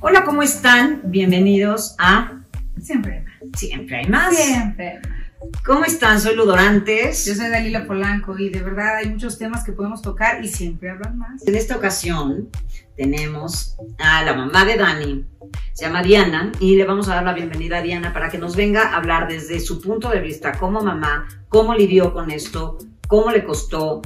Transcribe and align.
Hola, 0.00 0.24
¿cómo 0.24 0.42
están? 0.42 1.00
Bienvenidos 1.04 1.94
a 1.98 2.40
Siempre 2.80 3.18
hay 3.18 3.24
más. 3.24 3.58
Siempre 3.58 3.96
hay 3.96 4.08
más. 4.08 4.36
Siempre 4.36 4.88
hay 4.88 4.98
más. 4.98 5.24
¿Cómo 5.64 5.84
están? 5.84 6.20
Soy 6.20 6.36
Ludorantes. 6.36 7.24
Yo 7.24 7.34
soy 7.34 7.48
Dalila 7.48 7.86
Polanco 7.86 8.38
y 8.38 8.50
de 8.50 8.62
verdad 8.62 8.96
hay 8.96 9.08
muchos 9.08 9.38
temas 9.38 9.64
que 9.64 9.72
podemos 9.72 10.02
tocar 10.02 10.44
y 10.44 10.48
siempre 10.48 10.90
hablan 10.90 11.18
más. 11.18 11.46
En 11.46 11.54
esta 11.54 11.76
ocasión 11.76 12.48
tenemos 12.96 13.76
a 13.98 14.22
la 14.22 14.34
mamá 14.34 14.64
de 14.64 14.76
Dani, 14.76 15.24
se 15.72 15.84
llama 15.84 16.02
Diana, 16.02 16.52
y 16.60 16.76
le 16.76 16.84
vamos 16.84 17.08
a 17.08 17.16
dar 17.16 17.24
la 17.24 17.32
bienvenida 17.32 17.78
a 17.78 17.82
Diana 17.82 18.12
para 18.12 18.28
que 18.30 18.38
nos 18.38 18.56
venga 18.56 18.88
a 18.88 18.96
hablar 18.96 19.28
desde 19.28 19.60
su 19.60 19.80
punto 19.80 20.10
de 20.10 20.20
vista 20.20 20.52
como 20.58 20.80
mamá, 20.80 21.26
cómo 21.48 21.74
lidió 21.74 22.12
con 22.12 22.30
esto, 22.30 22.78
cómo 23.08 23.30
le 23.30 23.44
costó, 23.44 24.02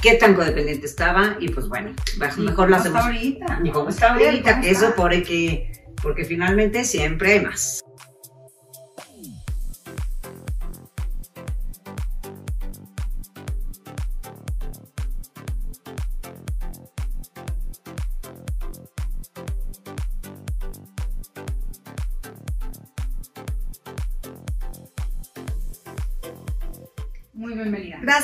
qué 0.00 0.14
tan 0.14 0.34
codependiente 0.34 0.86
estaba, 0.86 1.36
y 1.40 1.48
pues 1.48 1.68
bueno, 1.68 1.92
mejor 2.38 2.70
lo 2.70 2.76
hacemos. 2.76 3.02
¿Cómo 3.02 3.12
está 3.12 3.18
ahorita? 3.18 3.60
Y 3.64 3.70
cómo 3.70 3.88
está 3.88 4.12
ahorita, 4.12 4.50
¿Cómo 4.50 4.62
que 4.62 4.70
está? 4.70 4.84
eso 4.86 4.94
porque, 4.96 5.72
porque 6.02 6.24
finalmente 6.24 6.84
siempre 6.84 7.32
hay 7.32 7.40
más. 7.44 7.82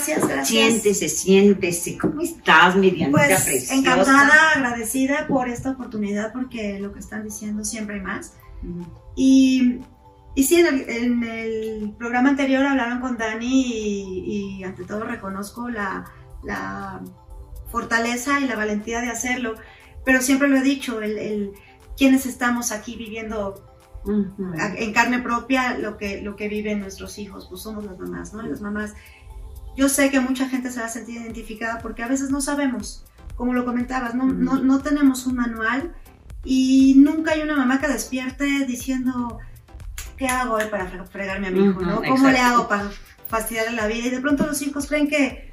Gracias, 0.06 0.28
gracias. 0.28 0.48
Siéntese, 0.48 1.08
siéntese. 1.08 1.98
¿Cómo 1.98 2.20
estás, 2.20 2.76
mi 2.76 2.90
Dianita 2.90 3.18
Pues 3.18 3.42
preciosa? 3.44 3.74
encantada, 3.74 4.50
agradecida 4.54 5.26
por 5.26 5.48
esta 5.48 5.70
oportunidad 5.70 6.32
porque 6.32 6.78
lo 6.78 6.92
que 6.92 7.00
están 7.00 7.24
diciendo 7.24 7.64
siempre 7.64 7.96
hay 7.96 8.02
más. 8.02 8.34
Y, 9.16 9.80
y 10.34 10.42
sí, 10.44 10.60
en 10.60 10.66
el, 10.66 10.90
en 10.90 11.22
el 11.24 11.94
programa 11.98 12.30
anterior 12.30 12.64
hablaron 12.64 13.00
con 13.00 13.16
Dani 13.16 13.62
y, 13.66 14.58
y 14.60 14.64
ante 14.64 14.84
todo 14.84 15.04
reconozco 15.04 15.68
la, 15.68 16.04
la 16.42 17.00
fortaleza 17.70 18.40
y 18.40 18.46
la 18.46 18.56
valentía 18.56 19.00
de 19.00 19.10
hacerlo, 19.10 19.54
pero 20.04 20.20
siempre 20.20 20.48
lo 20.48 20.56
he 20.56 20.62
dicho, 20.62 21.00
el, 21.00 21.18
el 21.18 21.52
quienes 21.96 22.26
estamos 22.26 22.72
aquí 22.72 22.96
viviendo 22.96 23.70
Ujú. 24.04 24.52
en 24.76 24.92
carne 24.92 25.20
propia 25.20 25.78
lo 25.78 25.96
que, 25.96 26.20
lo 26.20 26.36
que 26.36 26.48
viven 26.48 26.80
nuestros 26.80 27.18
hijos, 27.18 27.46
pues 27.48 27.62
somos 27.62 27.84
las 27.84 27.98
mamás, 27.98 28.34
¿no? 28.34 28.42
Las 28.42 28.60
mamás. 28.60 28.92
Yo 29.76 29.88
sé 29.88 30.10
que 30.10 30.20
mucha 30.20 30.48
gente 30.48 30.70
se 30.70 30.80
va 30.80 30.86
a 30.86 30.90
sentir 30.90 31.16
identificada 31.20 31.78
porque 31.78 32.02
a 32.02 32.08
veces 32.08 32.30
no 32.30 32.40
sabemos, 32.40 33.04
como 33.36 33.52
lo 33.54 33.64
comentabas, 33.64 34.14
no, 34.14 34.26
no, 34.26 34.56
no 34.60 34.80
tenemos 34.80 35.26
un 35.26 35.36
manual 35.36 35.92
y 36.44 36.94
nunca 36.98 37.32
hay 37.32 37.42
una 37.42 37.56
mamá 37.56 37.80
que 37.80 37.88
despierte 37.88 38.44
diciendo, 38.66 39.38
¿qué 40.16 40.26
hago 40.28 40.54
hoy 40.54 40.64
para 40.70 40.90
fre- 40.90 41.06
fregarme 41.06 41.48
a 41.48 41.50
mi 41.50 41.60
hijo? 41.64 41.80
Ujú, 41.80 41.84
¿no? 41.86 41.96
¿Cómo 42.02 42.28
le 42.28 42.34
exacto. 42.34 42.54
hago 42.54 42.68
para 42.68 42.90
fastidiarle 43.28 43.72
la 43.72 43.86
vida? 43.86 44.06
Y 44.06 44.10
de 44.10 44.20
pronto 44.20 44.46
los 44.46 44.62
hijos 44.62 44.86
creen 44.86 45.08
que, 45.08 45.50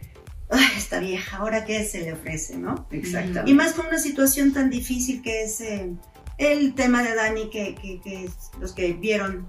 "Ay, 0.52 0.66
esta 0.78 1.00
vieja, 1.00 1.38
¿ahora 1.38 1.66
qué 1.66 1.84
se 1.86 2.02
le 2.02 2.14
ofrece? 2.14 2.58
¿no? 2.58 2.88
Exactamente. 2.92 3.50
Y 3.50 3.54
más 3.56 3.74
con 3.74 3.88
una 3.88 3.98
situación 3.98 4.54
tan 4.54 4.70
difícil 4.70 5.22
que 5.24 5.44
es 5.46 5.62
eh, 5.62 5.96
el 6.38 6.74
tema 6.76 7.02
de 7.04 7.16
Dani, 7.16 7.50
que, 7.50 7.74
que- 7.76 8.00
que 8.02 8.30
los 8.60 8.74
que 8.74 8.94
vieron, 8.94 9.48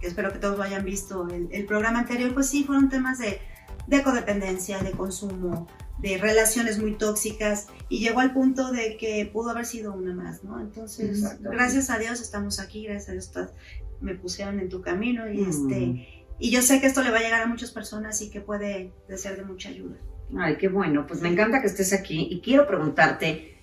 que 0.00 0.06
espero 0.06 0.32
que 0.32 0.38
todos 0.38 0.56
lo 0.56 0.62
hayan 0.62 0.84
visto, 0.84 1.28
el, 1.28 1.48
el 1.52 1.66
programa 1.66 1.98
anterior, 1.98 2.32
pues 2.32 2.48
sí, 2.48 2.64
fueron 2.64 2.88
temas 2.88 3.18
de, 3.18 3.40
de 3.86 4.02
codependencia, 4.02 4.78
de 4.78 4.92
consumo, 4.92 5.66
de 5.98 6.18
relaciones 6.18 6.78
muy 6.78 6.94
tóxicas, 6.94 7.68
y 7.88 8.00
llegó 8.00 8.20
al 8.20 8.32
punto 8.32 8.72
de 8.72 8.96
que 8.96 9.28
pudo 9.32 9.50
haber 9.50 9.66
sido 9.66 9.92
una 9.92 10.14
más, 10.14 10.42
¿no? 10.44 10.60
Entonces, 10.60 11.38
gracias 11.40 11.90
a 11.90 11.98
Dios 11.98 12.20
estamos 12.20 12.60
aquí, 12.60 12.84
gracias 12.84 13.08
a 13.08 13.12
Dios 13.12 13.24
estás- 13.26 13.52
me 14.00 14.14
pusieron 14.14 14.58
en 14.60 14.68
tu 14.68 14.82
camino, 14.82 15.30
y 15.30 15.38
Mm. 15.38 15.48
este... 15.50 16.08
Y 16.40 16.50
yo 16.50 16.62
sé 16.62 16.80
que 16.80 16.88
esto 16.88 17.02
le 17.04 17.10
va 17.10 17.18
a 17.18 17.22
llegar 17.22 17.42
a 17.42 17.46
muchas 17.46 17.70
personas 17.70 18.20
y 18.20 18.28
que 18.28 18.40
puede 18.40 18.90
de 19.08 19.18
ser 19.18 19.36
de 19.36 19.44
mucha 19.44 19.68
ayuda. 19.68 19.94
Ay, 20.36 20.56
qué 20.56 20.66
bueno. 20.68 21.06
Pues 21.06 21.20
me 21.22 21.28
encanta 21.28 21.60
que 21.60 21.68
estés 21.68 21.92
aquí 21.92 22.26
y 22.28 22.40
quiero 22.40 22.66
preguntarte, 22.66 23.56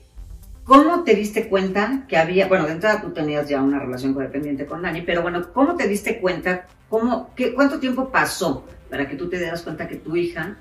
¿cómo 0.64 1.04
te 1.04 1.14
diste 1.16 1.50
cuenta 1.50 2.06
que 2.08 2.16
había, 2.16 2.48
bueno, 2.48 2.66
de 2.66 2.72
entrada 2.72 3.02
tú 3.02 3.12
tenías 3.12 3.50
ya 3.50 3.62
una 3.62 3.78
relación 3.78 4.14
codependiente 4.14 4.66
con 4.66 4.84
Dani, 4.84 5.02
pero 5.02 5.22
bueno, 5.22 5.52
¿cómo 5.52 5.76
te 5.76 5.86
diste 5.90 6.22
cuenta, 6.22 6.66
cómo, 6.92 7.34
qué, 7.36 7.54
cuánto 7.56 7.80
tiempo 7.80 8.12
pasó 8.12 8.68
para 8.90 9.08
que 9.08 9.16
tú 9.16 9.30
te 9.30 9.38
dieras 9.38 9.62
cuenta 9.64 9.88
que 9.88 9.96
tu 9.96 10.16
hija 10.18 10.58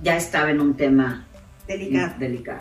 ya 0.00 0.16
estaba 0.16 0.50
en 0.50 0.60
un 0.60 0.76
tema 0.76 1.26
Delicado. 1.66 2.14
delicado? 2.18 2.60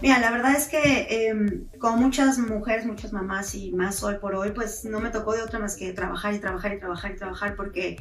Mira, 0.00 0.20
la 0.20 0.30
verdad 0.30 0.54
es 0.54 0.68
que 0.68 1.06
eh, 1.10 1.64
como 1.78 1.96
muchas 1.96 2.38
mujeres, 2.38 2.86
muchas 2.86 3.12
mamás 3.12 3.54
y 3.56 3.72
más 3.72 4.02
hoy 4.04 4.14
por 4.20 4.36
hoy, 4.36 4.52
pues 4.52 4.84
no 4.84 5.00
me 5.00 5.10
tocó 5.10 5.34
de 5.34 5.42
otra 5.42 5.58
más 5.58 5.76
que 5.76 5.92
trabajar 5.92 6.32
y 6.32 6.38
trabajar 6.38 6.72
y 6.74 6.78
trabajar 6.78 7.10
y 7.10 7.16
trabajar 7.16 7.56
porque 7.56 7.96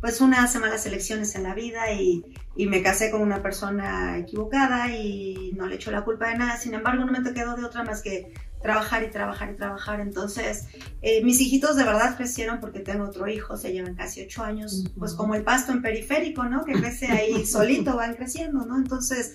pues 0.00 0.22
una 0.22 0.42
hace 0.42 0.58
malas 0.58 0.86
elecciones 0.86 1.34
en 1.34 1.42
la 1.42 1.54
vida 1.54 1.92
y, 1.92 2.24
y 2.56 2.66
me 2.66 2.82
casé 2.82 3.10
con 3.10 3.20
una 3.20 3.42
persona 3.42 4.16
equivocada 4.16 4.90
y 4.90 5.52
no 5.56 5.66
le 5.66 5.74
echo 5.74 5.90
la 5.90 6.04
culpa 6.04 6.28
de 6.28 6.38
nada. 6.38 6.56
Sin 6.56 6.72
embargo, 6.72 7.04
no 7.04 7.12
me 7.12 7.34
quedó 7.34 7.56
de 7.56 7.64
otra 7.64 7.84
más 7.84 8.00
que 8.00 8.32
trabajar 8.62 9.02
y 9.02 9.10
trabajar 9.10 9.50
y 9.52 9.56
trabajar. 9.56 10.00
Entonces, 10.00 10.66
eh, 11.02 11.22
mis 11.24 11.40
hijitos 11.40 11.76
de 11.76 11.84
verdad 11.84 12.16
crecieron 12.16 12.60
porque 12.60 12.80
tengo 12.80 13.04
otro 13.04 13.26
hijo, 13.28 13.56
se 13.56 13.72
llevan 13.72 13.94
casi 13.94 14.22
ocho 14.22 14.44
años, 14.44 14.84
Ujú. 14.84 15.00
pues 15.00 15.14
como 15.14 15.34
el 15.34 15.42
pasto 15.42 15.72
en 15.72 15.82
periférico, 15.82 16.44
¿no? 16.44 16.64
Que 16.64 16.72
crece 16.72 17.06
ahí 17.06 17.46
solito, 17.46 17.96
van 17.96 18.14
creciendo, 18.14 18.64
¿no? 18.66 18.76
Entonces, 18.76 19.34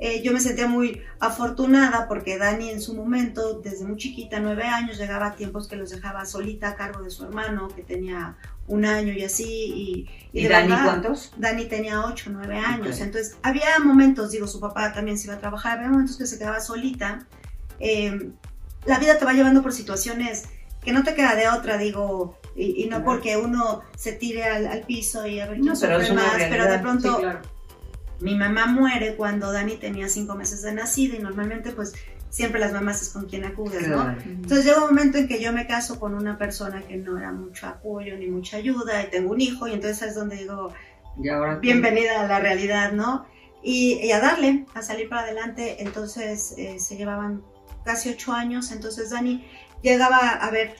eh, 0.00 0.22
yo 0.22 0.32
me 0.32 0.38
sentía 0.38 0.68
muy 0.68 1.02
afortunada 1.18 2.06
porque 2.06 2.38
Dani 2.38 2.70
en 2.70 2.80
su 2.80 2.94
momento, 2.94 3.60
desde 3.60 3.84
muy 3.84 3.96
chiquita, 3.96 4.38
nueve 4.38 4.62
años, 4.62 4.96
llegaba 4.96 5.26
a 5.28 5.34
tiempos 5.34 5.66
que 5.66 5.74
los 5.74 5.90
dejaba 5.90 6.24
solita 6.24 6.68
a 6.68 6.76
cargo 6.76 7.02
de 7.02 7.10
su 7.10 7.24
hermano, 7.24 7.66
que 7.68 7.82
tenía 7.82 8.36
un 8.68 8.84
año 8.84 9.12
y 9.12 9.24
así. 9.24 9.44
Y, 9.44 10.08
¿Y, 10.32 10.42
de 10.44 10.48
Dani 10.50 10.68
verdad, 10.68 10.84
cuántos? 10.84 11.32
Dani 11.36 11.64
tenía 11.64 12.04
ocho, 12.04 12.30
nueve 12.32 12.58
años. 12.58 12.96
Ok. 12.96 13.02
Entonces, 13.02 13.36
había 13.42 13.78
momentos, 13.82 14.30
digo, 14.30 14.46
su 14.46 14.60
papá 14.60 14.92
también 14.92 15.18
se 15.18 15.26
iba 15.26 15.34
a 15.34 15.40
trabajar, 15.40 15.78
había 15.78 15.90
momentos 15.90 16.16
que 16.16 16.26
se 16.26 16.38
quedaba 16.38 16.60
solita. 16.60 17.26
Eh, 17.80 18.30
la 18.88 18.98
vida 18.98 19.18
te 19.18 19.24
va 19.24 19.32
llevando 19.32 19.62
por 19.62 19.72
situaciones 19.72 20.44
que 20.82 20.92
no 20.92 21.02
te 21.04 21.14
queda 21.14 21.34
de 21.34 21.48
otra, 21.48 21.76
digo, 21.76 22.38
y, 22.56 22.84
y 22.84 22.88
no 22.88 23.04
porque 23.04 23.36
uno 23.36 23.82
se 23.96 24.12
tire 24.12 24.44
al, 24.44 24.66
al 24.66 24.82
piso 24.82 25.26
y 25.26 25.40
a 25.40 25.46
ver 25.46 25.58
No, 25.60 25.74
pero 25.78 25.98
más, 26.14 26.32
pero 26.48 26.64
de 26.64 26.78
realidad. 26.78 26.82
pronto 26.82 27.16
Sí, 27.16 27.20
claro. 27.22 27.40
mi 28.20 28.34
mamá 28.36 28.66
muere 28.66 29.16
cuando 29.16 29.52
Dani 29.52 29.76
tenía 29.76 30.08
cinco 30.08 30.34
meses 30.34 30.62
de 30.62 30.72
nacida 30.72 31.16
y 31.16 31.18
normalmente 31.20 31.72
pues 31.72 31.94
siempre 32.30 32.60
las 32.60 32.72
mamás 32.72 33.02
es 33.02 33.08
con 33.10 33.26
quien 33.26 33.44
acudes, 33.44 33.88
¿no? 33.88 33.96
Claro. 34.02 34.20
Entonces 34.24 34.64
llega 34.64 34.78
un 34.84 34.88
momento 34.94 35.18
en 35.18 35.28
que 35.28 35.40
yo 35.40 35.52
me 35.52 35.66
caso 35.66 35.98
con 36.00 36.14
una 36.14 36.36
persona 36.38 36.82
que 36.82 36.96
no 36.96 37.18
era 37.18 37.32
mucho 37.32 37.66
apoyo 37.66 38.16
ni 38.16 38.26
mucha 38.28 38.56
ayuda 38.58 39.02
y 39.02 39.10
tengo 39.10 39.32
un 39.32 39.40
hijo 39.40 39.66
y 39.68 39.72
entonces 39.72 40.08
es 40.10 40.14
donde 40.14 40.36
digo, 40.36 40.72
Y 41.22 41.28
ahora 41.28 41.56
bienvenida 41.56 42.20
a 42.20 42.26
la 42.28 42.38
realidad, 42.38 42.92
¿no? 42.92 43.26
Y, 43.62 43.94
y 44.02 44.12
a 44.12 44.20
darle, 44.20 44.66
a 44.74 44.82
salir 44.82 45.08
para 45.08 45.22
adelante, 45.22 45.82
entonces 45.82 46.54
eh, 46.56 46.78
se 46.78 46.96
llevaban 46.96 47.42
casi 47.84 48.10
ocho 48.10 48.32
años, 48.32 48.70
entonces 48.72 49.10
Dani 49.10 49.46
llegaba 49.82 50.18
a 50.18 50.50
ver 50.50 50.76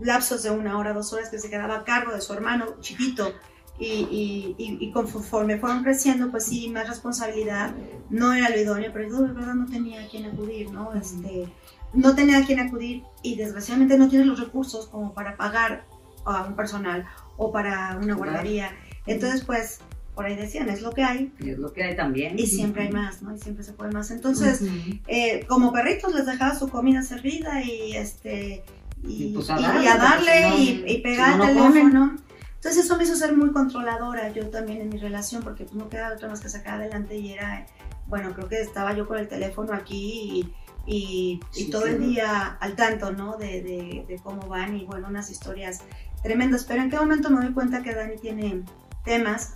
lapsos 0.00 0.42
de 0.42 0.50
una 0.50 0.78
hora, 0.78 0.92
dos 0.92 1.12
horas 1.12 1.28
que 1.28 1.38
se 1.38 1.48
quedaba 1.50 1.76
a 1.76 1.84
cargo 1.84 2.12
de 2.12 2.20
su 2.20 2.32
hermano 2.32 2.76
chiquito 2.80 3.32
y, 3.78 3.86
y, 3.86 4.54
y- 4.58 4.78
y 4.80 4.92
conforme 4.92 5.58
fueron 5.58 5.82
creciendo, 5.82 6.30
pues 6.30 6.44
sí, 6.46 6.68
más 6.68 6.88
responsabilidad, 6.88 7.72
no 8.10 8.32
era 8.32 8.48
lo 8.50 8.58
idóneo, 8.60 8.90
pero 8.92 9.08
yo 9.08 9.22
de 9.22 9.32
verdad 9.32 9.54
no 9.54 9.66
tenía 9.66 10.02
a 10.04 10.08
quién 10.08 10.26
acudir, 10.26 10.70
¿no? 10.70 10.92
Este, 10.94 11.48
no 11.92 12.14
tenía 12.14 12.38
a 12.38 12.44
quién 12.44 12.60
acudir 12.60 13.02
y 13.22 13.36
desgraciadamente 13.36 13.96
no 13.98 14.08
tiene 14.08 14.24
los 14.24 14.38
recursos 14.40 14.88
como 14.88 15.14
para 15.14 15.36
pagar 15.36 15.86
a 16.24 16.44
un 16.44 16.54
personal 16.56 17.06
o 17.36 17.50
para 17.52 17.98
una 18.00 18.14
guardería. 18.14 18.70
Entonces, 19.06 19.44
pues, 19.44 19.80
por 20.14 20.26
ahí 20.26 20.36
decían, 20.36 20.68
es 20.68 20.82
lo 20.82 20.92
que 20.92 21.02
hay 21.04 21.32
Y 21.40 21.50
es 21.50 21.58
lo 21.58 21.72
que 21.72 21.82
hay 21.84 21.96
también. 21.96 22.38
y 22.38 22.46
siempre 22.46 22.82
hay 22.84 22.92
más, 22.92 23.22
¿no? 23.22 23.34
Y 23.34 23.38
siempre 23.38 23.64
se 23.64 23.72
puede 23.72 23.92
más. 23.92 24.10
Entonces, 24.10 24.60
Ujú. 24.62 24.72
eh, 25.06 25.44
como 25.48 25.72
perritos 25.72 26.14
les 26.14 26.26
dejaba 26.26 26.54
su 26.54 26.68
comida 26.68 27.02
servida 27.02 27.62
y 27.62 27.94
este 27.96 28.62
y, 29.04 29.24
Y 29.24 29.32
pues 29.34 29.50
a 29.50 29.56
darle, 29.56 29.82
y 29.84 29.86
a 29.88 29.96
darle 29.96 30.32
si 30.32 30.74
no, 30.80 30.86
y, 30.86 30.98
pegar 30.98 31.32
si 31.32 31.38
no, 31.38 31.44
el 31.48 31.56
teléfono. 31.56 32.16
Entonces 32.54 32.84
eso 32.84 32.96
me 32.96 33.02
hizo 33.04 33.16
ser 33.16 33.36
muy 33.36 33.50
controladora 33.50 34.30
yo 34.32 34.48
también 34.50 34.80
en 34.82 34.88
mi 34.90 34.98
relación 34.98 35.42
porque 35.42 35.64
pues, 35.64 35.74
no 35.74 35.88
quedaba 35.88 36.14
otra 36.14 36.28
más 36.28 36.40
que 36.40 36.48
sacar 36.48 36.74
adelante 36.74 37.16
y 37.16 37.32
era, 37.32 37.66
bueno, 38.06 38.32
creo 38.34 38.48
que 38.48 38.60
estaba 38.60 38.94
yo 38.96 39.08
con 39.08 39.18
el 39.18 39.26
teléfono 39.26 39.72
aquí 39.72 40.54
y, 40.86 41.40
Sí, 41.50 41.70
todo 41.70 41.86
el 41.86 41.96
claro. 41.96 42.10
día 42.10 42.46
al 42.60 42.76
tanto, 42.76 43.10
¿no? 43.12 43.36
De, 43.36 43.62
de- 43.62 44.04
de 44.06 44.16
cómo 44.22 44.46
van 44.46 44.76
y 44.76 44.84
bueno, 44.84 45.08
unas 45.08 45.30
historias 45.30 45.80
tremendas. 46.22 46.64
Pero 46.64 46.82
en 46.82 46.90
qué 46.90 46.96
momento 46.96 47.30
me 47.30 47.44
doy 47.44 47.52
cuenta 47.54 47.82
que 47.82 47.94
Dani 47.94 48.16
tiene 48.18 48.62
temas, 49.04 49.54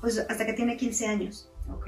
pues 0.00 0.18
hasta 0.28 0.46
que 0.46 0.52
tiene 0.52 0.76
15 0.76 1.06
años 1.06 1.48
Ok. 1.72 1.86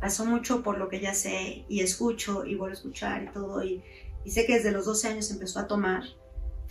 pasó 0.00 0.24
mucho 0.24 0.62
por 0.62 0.78
lo 0.78 0.88
que 0.88 1.00
ya 1.00 1.14
sé 1.14 1.64
y 1.68 1.80
escucho 1.80 2.44
y 2.44 2.54
vuelvo 2.54 2.72
a 2.74 2.76
escuchar 2.78 3.22
y 3.24 3.26
todo 3.28 3.62
y, 3.64 3.82
y 4.24 4.30
sé 4.30 4.46
que 4.46 4.54
desde 4.54 4.72
los 4.72 4.84
12 4.86 5.08
años 5.08 5.30
empezó 5.30 5.58
a 5.60 5.66
tomar. 5.66 6.02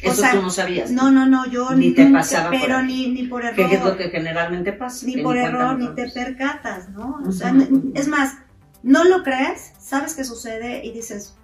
O 0.01 0.11
Eso 0.11 0.21
sea, 0.21 0.31
tú 0.31 0.41
no 0.41 0.49
sabías. 0.49 0.91
No, 0.91 1.11
no, 1.11 1.25
no, 1.25 1.45
yo 1.49 1.71
Ni 1.75 1.91
te 1.91 2.05
nunca- 2.05 2.19
pasaba 2.19 2.51
por 2.51 2.61
pero 2.61 2.77
aquí. 2.77 3.07
ni, 3.09 3.21
ni 3.21 3.27
por 3.27 3.43
error, 3.43 3.55
¿Qué 3.69 3.75
es 3.75 3.83
lo 3.83 3.97
que 3.97 4.09
generalmente 4.09 4.71
pasa? 4.71 5.05
ni 5.05 5.17
por 5.21 5.35
error, 5.35 5.77
ni 5.77 5.89
te 5.93 6.09
percatas, 6.09 6.89
¿no? 6.89 7.21
O 7.27 7.31
sea, 7.33 7.49
n- 7.49 7.65
ujú. 7.69 7.91
es 7.95 8.07
más, 8.07 8.35
no 8.81 9.03
lo 9.03 9.23
crees, 9.23 9.73
sabes 9.77 10.13
que 10.15 10.23
sucede 10.23 10.85
y 10.85 10.93
dices, 10.93 11.35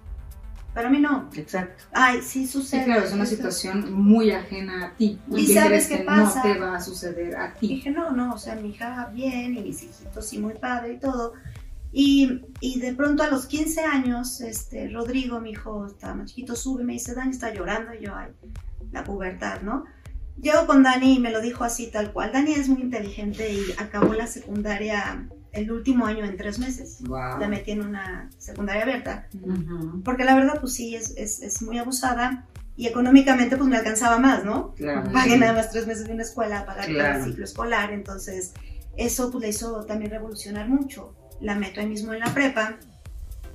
Pero 0.76 0.88
a 0.88 0.90
mí 0.90 1.00
no. 1.00 1.30
Exacto. 1.34 1.84
Ay, 1.92 2.20
sí 2.22 2.46
sucede. 2.46 2.80
Sí, 2.80 2.84
claro, 2.84 3.04
es 3.06 3.12
una 3.14 3.24
Eso- 3.24 3.34
situación 3.34 3.92
muy 3.94 4.30
ajena 4.30 4.86
a 4.88 4.94
ti. 4.94 5.18
¿Y 5.34 5.46
sabes 5.54 5.86
qué 5.88 5.98
que 5.98 6.04
pasa? 6.04 6.42
no 6.44 6.52
te 6.52 6.58
va 6.60 6.76
a 6.76 6.80
suceder 6.80 7.34
a 7.34 7.54
Y 7.56 7.58
ti. 7.58 7.68
dije, 7.76 7.90
no, 7.90 8.10
no, 8.12 8.34
o 8.34 8.38
sea, 8.38 8.54
mi 8.56 8.68
hija 8.68 9.10
bien 9.14 9.56
y 9.56 9.62
mis 9.62 9.82
hijitos 9.82 10.26
sí 10.28 10.38
muy 10.38 10.52
padre 10.54 10.92
y 10.92 10.98
todo. 10.98 11.32
Y, 11.92 12.42
y 12.60 12.78
de 12.78 12.92
pronto 12.92 13.22
a 13.22 13.30
los 13.30 13.46
15 13.46 13.80
años, 13.84 14.42
este, 14.42 14.88
Rodrigo, 14.90 15.40
mi 15.40 15.52
hijo, 15.52 15.86
estaba 15.86 16.12
más 16.14 16.28
chiquito, 16.28 16.54
sube 16.54 16.82
y 16.82 16.84
me 16.84 16.92
dice, 16.92 17.14
Dani 17.14 17.30
está 17.30 17.54
llorando 17.54 17.94
y 17.94 18.04
yo, 18.04 18.14
ay, 18.14 18.28
la 18.92 19.02
pubertad, 19.02 19.62
¿no? 19.62 19.84
Llego 20.38 20.66
con 20.66 20.82
Dani 20.82 21.14
y 21.14 21.18
me 21.20 21.30
lo 21.30 21.40
dijo 21.40 21.64
así 21.64 21.86
tal 21.90 22.12
cual. 22.12 22.32
Dani 22.34 22.52
es 22.52 22.68
muy 22.68 22.82
inteligente 22.82 23.50
y 23.50 23.62
acabó 23.82 24.12
la 24.12 24.26
secundaria 24.26 25.26
el 25.56 25.70
último 25.72 26.06
año 26.06 26.24
en 26.24 26.36
tres 26.36 26.58
meses. 26.58 26.98
Wow. 27.06 27.38
La 27.40 27.48
metí 27.48 27.72
en 27.72 27.82
una 27.84 28.30
secundaria 28.38 28.82
abierta. 28.82 29.28
Porque 30.04 30.24
la 30.24 30.34
verdad, 30.34 30.58
pues 30.60 30.74
sí, 30.74 30.94
es, 30.94 31.14
es, 31.16 31.40
es 31.42 31.62
muy 31.62 31.78
abusada 31.78 32.46
y 32.76 32.86
económicamente 32.86 33.56
pues 33.56 33.68
me 33.68 33.76
alcanzaba 33.76 34.18
más, 34.18 34.44
¿no? 34.44 34.74
Claro. 34.74 35.10
pagué 35.12 35.38
nada 35.38 35.54
más 35.54 35.70
tres 35.70 35.86
meses 35.86 36.06
de 36.06 36.12
una 36.12 36.22
escuela, 36.22 36.66
pagar 36.66 36.86
Claro. 36.86 37.18
el 37.18 37.24
ciclo 37.24 37.44
escolar, 37.44 37.90
entonces 37.92 38.52
eso 38.96 39.30
pues 39.30 39.42
le 39.42 39.48
hizo 39.48 39.84
también 39.86 40.10
revolucionar 40.10 40.68
mucho. 40.68 41.14
La 41.40 41.54
meto 41.54 41.80
ahí 41.80 41.86
mismo 41.86 42.12
en 42.12 42.20
la 42.20 42.32
prepa, 42.34 42.76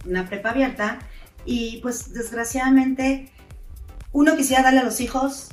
una 0.05 0.27
prepa 0.27 0.49
abierta, 0.51 0.99
y 1.45 1.79
pues 1.81 2.13
desgraciadamente 2.13 3.31
uno 4.11 4.35
quisiera 4.35 4.63
darle 4.63 4.79
a 4.79 4.83
los 4.83 4.99
hijos 5.01 5.49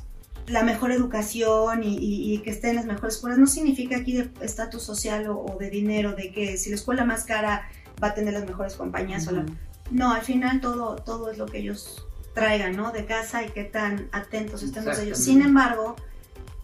la 0.49 0.63
mejor 0.63 0.93
educación 0.93 1.83
y, 1.83 1.97
y- 1.99 2.35
y 2.35 2.39
que 2.39 2.51
estén 2.51 2.71
en 2.71 2.77
las 2.77 2.87
mejores 2.87 3.15
escuelas. 3.17 3.39
No 3.39 3.47
significa 3.47 3.97
aquí 3.97 4.13
de 4.13 4.31
estatus 4.41 4.83
social 4.83 5.29
o, 5.29 5.39
o 5.39 5.57
de 5.59 5.71
dinero, 5.71 6.15
de 6.15 6.33
que 6.33 6.57
si 6.57 6.71
la 6.71 6.77
escuela 6.77 7.05
más 7.05 7.25
cara 7.25 7.69
va 8.03 8.09
a 8.09 8.15
tener 8.15 8.33
las 8.35 8.47
mejores 8.47 8.75
compañías 8.75 9.27
o 9.29 9.33
la- 9.33 9.47
no, 9.91 10.13
al 10.13 10.23
final 10.23 10.61
todo, 10.61 10.97
todo 10.97 11.31
es 11.31 11.39
lo 11.39 11.47
que 11.47 11.59
ellos 11.59 12.07
traigan, 12.35 12.77
¿no? 12.77 12.93
De 12.93 13.05
casa 13.07 13.43
y 13.45 13.49
qué 13.51 13.65
tan 13.65 14.09
atentos 14.13 14.63
estemos 14.63 14.99
ellos. 14.99 15.19
Sin 15.19 15.43
embargo, 15.43 15.97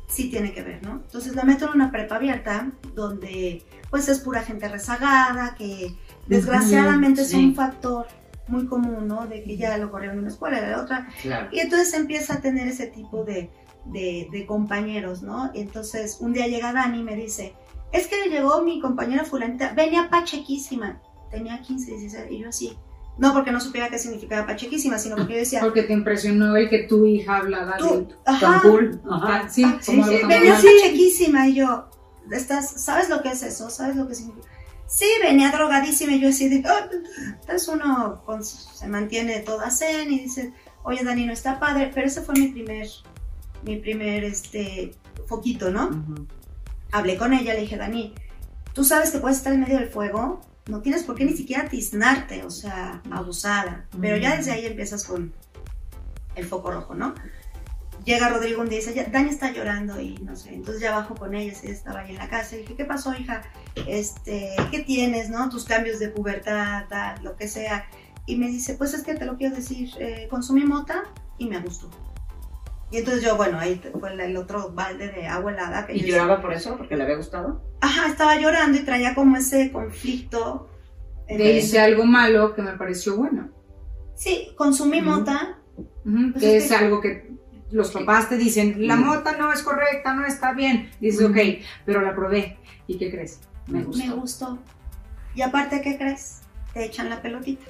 sí 0.08 0.30
tiene 0.30 0.52
que 0.52 0.62
ver, 0.62 0.82
¿no? 0.84 1.02
Entonces 1.04 1.34
la 1.34 1.42
meto 1.44 1.64
en 1.66 1.72
una 1.72 1.90
prepa 1.90 2.16
abierta 2.16 2.70
donde 2.94 3.62
pues 3.90 4.08
es 4.08 4.20
pura 4.20 4.42
gente 4.42 4.68
rezagada, 4.68 5.54
que 5.56 5.94
desgraciadamente 6.26 7.22
es 7.22 7.28
sí. 7.28 7.36
un 7.44 7.54
factor 7.54 8.06
muy 8.46 8.66
común, 8.66 9.08
¿no? 9.08 9.26
De 9.26 9.42
que 9.42 9.56
ya 9.56 9.78
lo 9.78 9.90
corrieron 9.90 10.16
de 10.16 10.22
una 10.22 10.30
escuela, 10.30 10.60
de 10.60 10.70
la 10.70 10.82
otra. 10.82 11.08
Claro. 11.22 11.48
Y 11.50 11.60
entonces 11.60 11.94
empieza 11.94 12.34
a 12.34 12.40
tener 12.40 12.68
ese 12.68 12.86
tipo 12.88 13.24
de, 13.24 13.50
de, 13.86 14.28
de 14.30 14.46
compañeros, 14.46 15.22
¿no? 15.22 15.50
Entonces 15.54 16.18
un 16.20 16.32
día 16.32 16.46
llega 16.46 16.72
Dani 16.72 17.00
y 17.00 17.02
me 17.02 17.16
dice, 17.16 17.54
es 17.92 18.06
que 18.06 18.28
llegó 18.28 18.62
mi 18.62 18.80
compañera 18.80 19.24
fulanita, 19.24 19.72
venía 19.74 20.08
pachequísima, 20.10 21.00
tenía 21.30 21.60
15, 21.60 21.90
16, 21.96 22.24
y 22.30 22.38
yo 22.38 22.48
así. 22.48 22.76
No 23.16 23.32
porque 23.32 23.52
no 23.52 23.60
supiera 23.60 23.88
qué 23.90 23.98
significaba 23.98 24.44
pachequísima, 24.46 24.98
sino 24.98 25.14
porque 25.16 25.34
yo 25.34 25.38
decía, 25.38 25.60
Porque 25.60 25.84
te 25.84 25.92
impresionó 25.92 26.56
el 26.56 26.68
que 26.68 26.80
tu 26.84 27.06
hija 27.06 27.36
hablaba 27.36 27.76
tú, 27.76 28.08
de 28.08 28.14
ajá, 28.24 28.40
Tan 28.40 28.60
cool. 28.70 29.00
Ajá. 29.08 29.48
Sí, 29.48 29.62
Ah, 29.64 29.78
sí, 29.80 30.02
sí, 30.02 30.18
venía 30.26 30.54
pachequísima, 30.54 31.46
y 31.46 31.54
yo, 31.54 31.88
estás, 32.32 32.82
¿sabes 32.82 33.08
lo 33.08 33.22
que 33.22 33.28
es 33.28 33.42
eso? 33.44 33.70
¿Sabes 33.70 33.94
lo 33.94 34.08
que 34.08 34.16
significa? 34.16 34.48
Sí, 34.88 35.06
venía 35.22 35.52
drogadísima, 35.52 36.12
y 36.12 36.20
yo 36.20 36.28
así 36.30 36.48
de, 36.48 36.62
"Ah". 36.68 36.88
entonces 37.40 37.68
uno 37.68 38.22
con 38.26 38.44
se 38.44 38.86
mantiene 38.88 39.40
toda 39.40 39.70
zen 39.70 40.12
y 40.12 40.18
dice, 40.20 40.52
oye 40.82 41.04
Dani, 41.04 41.24
no 41.26 41.32
está 41.32 41.60
padre, 41.60 41.92
pero 41.94 42.08
ese 42.08 42.20
fue 42.20 42.34
mi 42.34 42.48
primer, 42.48 42.88
mi 43.64 43.76
primer, 43.76 44.24
este, 44.24 44.94
foquito, 45.26 45.70
¿no? 45.70 45.88
Ujú. 45.88 46.26
hablé 46.92 47.16
con 47.16 47.32
ella, 47.32 47.54
le 47.54 47.62
dije, 47.62 47.76
Dani, 47.76 48.14
tú 48.72 48.84
sabes 48.84 49.10
que 49.10 49.18
puedes 49.18 49.38
estar 49.38 49.52
en 49.52 49.60
medio 49.60 49.78
del 49.78 49.88
fuego, 49.88 50.40
no 50.66 50.80
tienes 50.80 51.02
por 51.02 51.16
qué 51.16 51.24
ni 51.24 51.32
siquiera 51.36 51.68
tiznarte, 51.68 52.44
o 52.44 52.50
sea, 52.50 53.02
abusada. 53.10 53.86
Pero 54.00 54.16
ya 54.16 54.36
desde 54.36 54.52
ahí 54.52 54.64
empiezas 54.66 55.04
con 55.04 55.32
el 56.36 56.44
foco 56.44 56.70
rojo, 56.70 56.94
¿no? 56.94 57.14
Llega 58.04 58.28
Rodrigo 58.28 58.60
un 58.60 58.68
día 58.68 58.78
y 58.78 58.80
dice, 58.80 58.94
"Ya, 58.94 59.04
Dani 59.06 59.30
está 59.30 59.50
llorando 59.50 60.00
y 60.00 60.18
no 60.18 60.36
sé, 60.36 60.54
entonces 60.54 60.82
ya 60.82 60.92
bajo 60.94 61.14
con 61.14 61.34
ella, 61.34 61.54
sí, 61.54 61.68
estaba 61.68 62.00
ahí 62.00 62.10
en 62.10 62.18
la 62.18 62.28
casa, 62.28 62.54
y 62.54 62.60
dije, 62.60 62.76
¿qué 62.76 62.84
pasó, 62.84 63.12
hija? 63.14 63.42
Este, 63.88 64.54
¿qué 64.70 64.80
tienes, 64.80 65.30
no? 65.30 65.48
Tus 65.48 65.64
cambios 65.64 65.98
de 65.98 66.10
pubertad, 66.10 66.84
tal, 66.88 67.24
lo 67.24 67.34
que 67.36 67.48
sea. 67.48 67.86
Y 68.26 68.36
me 68.36 68.46
dice, 68.48 68.74
pues 68.74 68.94
es 68.94 69.02
que 69.02 69.14
te 69.14 69.24
lo 69.24 69.36
quiero 69.36 69.56
decir, 69.56 69.90
eh, 69.98 70.28
consumí 70.30 70.64
mota 70.64 71.04
y 71.38 71.46
me 71.46 71.58
gustó. 71.60 71.90
Y 72.94 72.98
entonces 72.98 73.24
yo, 73.24 73.36
bueno, 73.36 73.58
ahí 73.58 73.80
fue 73.98 74.12
el- 74.12 74.36
otro 74.36 74.70
balde 74.70 75.08
de 75.08 75.26
agua 75.26 75.50
helada. 75.50 75.84
Que 75.84 75.96
¿Y 75.96 76.02
yo 76.02 76.06
lloraba 76.16 76.40
por 76.40 76.52
eso? 76.52 76.76
¿Porque 76.76 76.94
le 76.96 77.02
había 77.02 77.16
gustado? 77.16 77.60
Ajá, 77.80 78.06
estaba 78.06 78.36
llorando 78.38 78.78
y 78.78 78.82
traía 78.84 79.16
como 79.16 79.36
ese 79.36 79.72
conflicto. 79.72 80.70
Te 81.26 81.32
entre- 81.34 81.56
hice 81.56 81.80
algo 81.80 82.04
malo 82.04 82.54
que 82.54 82.62
me 82.62 82.70
pareció 82.74 83.16
bueno. 83.16 83.48
Sí, 84.14 84.52
consumí 84.56 85.02
mota. 85.02 85.58
Pues 86.04 86.40
que 86.40 86.56
es 86.58 86.64
es 86.64 86.70
que- 86.70 86.76
algo 86.76 87.00
que 87.00 87.32
los 87.72 87.90
papás 87.90 88.28
te 88.28 88.36
dicen, 88.36 88.86
la 88.86 88.94
Ujú. 88.94 89.06
mota 89.06 89.36
no 89.36 89.52
es 89.52 89.64
correcta, 89.64 90.14
no 90.14 90.24
está 90.24 90.52
bien. 90.52 90.88
Dices, 91.00 91.24
ok, 91.28 91.36
pero 91.84 92.00
la 92.00 92.14
probé. 92.14 92.58
¿Y 92.86 92.96
qué 92.96 93.10
crees? 93.10 93.40
Me 93.66 93.82
gustó. 93.82 94.06
Me 94.06 94.14
gustó. 94.14 94.58
Y 95.34 95.42
aparte, 95.42 95.80
¿qué 95.80 95.98
crees? 95.98 96.42
Te 96.72 96.84
echan 96.84 97.10
la 97.10 97.20
pelotita. 97.20 97.66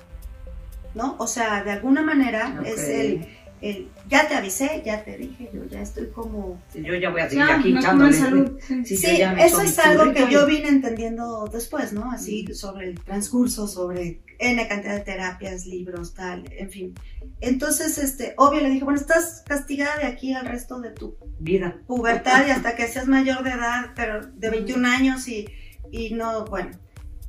¿No? 0.95 1.17
O 1.19 1.27
sea, 1.27 1.65
de 1.65 1.71
alguna 1.73 2.03
manera 2.03 2.61
es 2.67 2.87
el, 2.91 3.27
el, 3.71 3.89
ya 4.09 4.29
te 4.29 4.35
avisé, 4.35 4.83
ya 4.85 5.03
te 5.05 5.17
dije, 5.17 5.51
yo 5.53 5.65
ya 5.65 5.81
estoy 5.81 6.09
como... 6.09 6.61
Yo 6.75 6.95
ya 6.95 7.11
voy 7.11 7.21
a 7.23 7.29
seguir 7.31 7.47
Ya, 7.47 7.57
aquí 7.57 7.77
echándole. 7.77 8.13
salud. 8.13 8.59
Sí. 8.85 8.85
Sí, 8.97 9.23
eso 9.39 9.61
es 9.63 9.79
algo 9.79 10.13
que 10.13 10.31
yo 10.31 10.47
vine 10.47 10.69
entendiendo 10.69 11.49
después, 11.53 11.93
¿no? 11.93 12.11
Así 12.11 12.47
sobre 12.55 12.89
el 12.91 13.01
transcurso, 13.01 13.67
sobre 13.67 14.21
N 14.39 14.69
cantidad 14.69 14.95
de 14.95 15.01
terapias, 15.01 15.65
libros, 15.67 16.13
tal, 16.15 16.45
en 16.53 16.71
fin. 16.71 16.95
Entonces, 17.41 17.99
este, 17.99 18.35
obvio 18.37 18.61
le 18.61 18.71
dije, 18.71 18.85
bueno, 18.85 18.99
estás 19.01 19.43
castigada 19.47 19.97
de 19.99 20.07
aquí 20.07 20.35
al 20.35 20.47
resto 20.47 20.81
de 20.81 20.91
tu 20.91 21.17
Vida. 21.39 21.77
pubertad 21.87 22.47
y 22.47 22.51
hasta 22.51 22.77
que 22.77 22.87
seas 22.89 23.07
mayor 23.07 23.43
de 23.45 23.51
edad, 23.51 23.93
pero 23.97 24.27
de 24.27 24.51
21 24.51 24.87
años 24.89 25.27
y, 25.29 25.47
y 25.91 26.13
no, 26.15 26.45
bueno, 26.47 26.71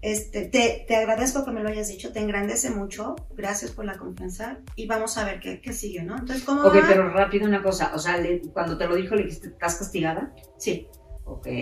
este, 0.07 0.45
te, 0.45 0.85
te 0.87 0.95
agradezco 0.95 1.43
que 1.43 1.51
me 1.51 1.63
lo 1.63 1.69
hayas 1.69 1.87
dicho, 1.87 2.11
te 2.13 2.19
engrandece 2.19 2.69
mucho, 2.69 3.15
gracias 3.35 3.71
por 3.71 3.85
la 3.85 3.97
confianza 3.97 4.59
y 4.75 4.85
vamos 4.85 5.17
a 5.17 5.25
ver 5.25 5.39
qué, 5.39 5.61
qué 5.61 5.73
sigue, 5.73 6.03
¿no? 6.03 6.15
Entonces, 6.17 6.43
¿cómo 6.45 6.61
Ok, 6.61 6.75
va? 6.75 6.83
pero 6.87 7.09
rápido 7.09 7.47
una 7.47 7.63
cosa. 7.63 7.91
O 7.95 7.99
sea, 7.99 8.17
le- 8.17 8.41
cuando 8.53 8.77
te 8.77 8.85
lo 8.87 8.95
dijo, 8.95 9.15
le 9.15 9.23
dijiste, 9.23 9.47
¿estás 9.47 9.75
castigada? 9.75 10.31
Sí, 10.59 10.87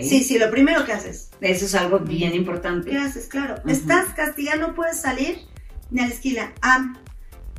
sí, 0.02 0.22
sí, 0.22 0.38
lo 0.38 0.50
primero 0.50 0.84
que 0.84 0.92
haces, 0.92 1.30
Eso 1.40 1.64
es 1.64 1.74
algo 1.74 2.00
bien 2.00 2.34
importante. 2.34 2.90
¿qué 2.90 2.98
haces? 2.98 3.28
Claro, 3.28 3.54
estás 3.66 4.12
castigada, 4.14 4.58
no 4.58 4.74
puedes 4.74 5.00
salir 5.00 5.38
ni 5.90 6.00
a 6.02 6.06
la 6.06 6.12
esquina. 6.12 6.52
Ah, 6.60 6.92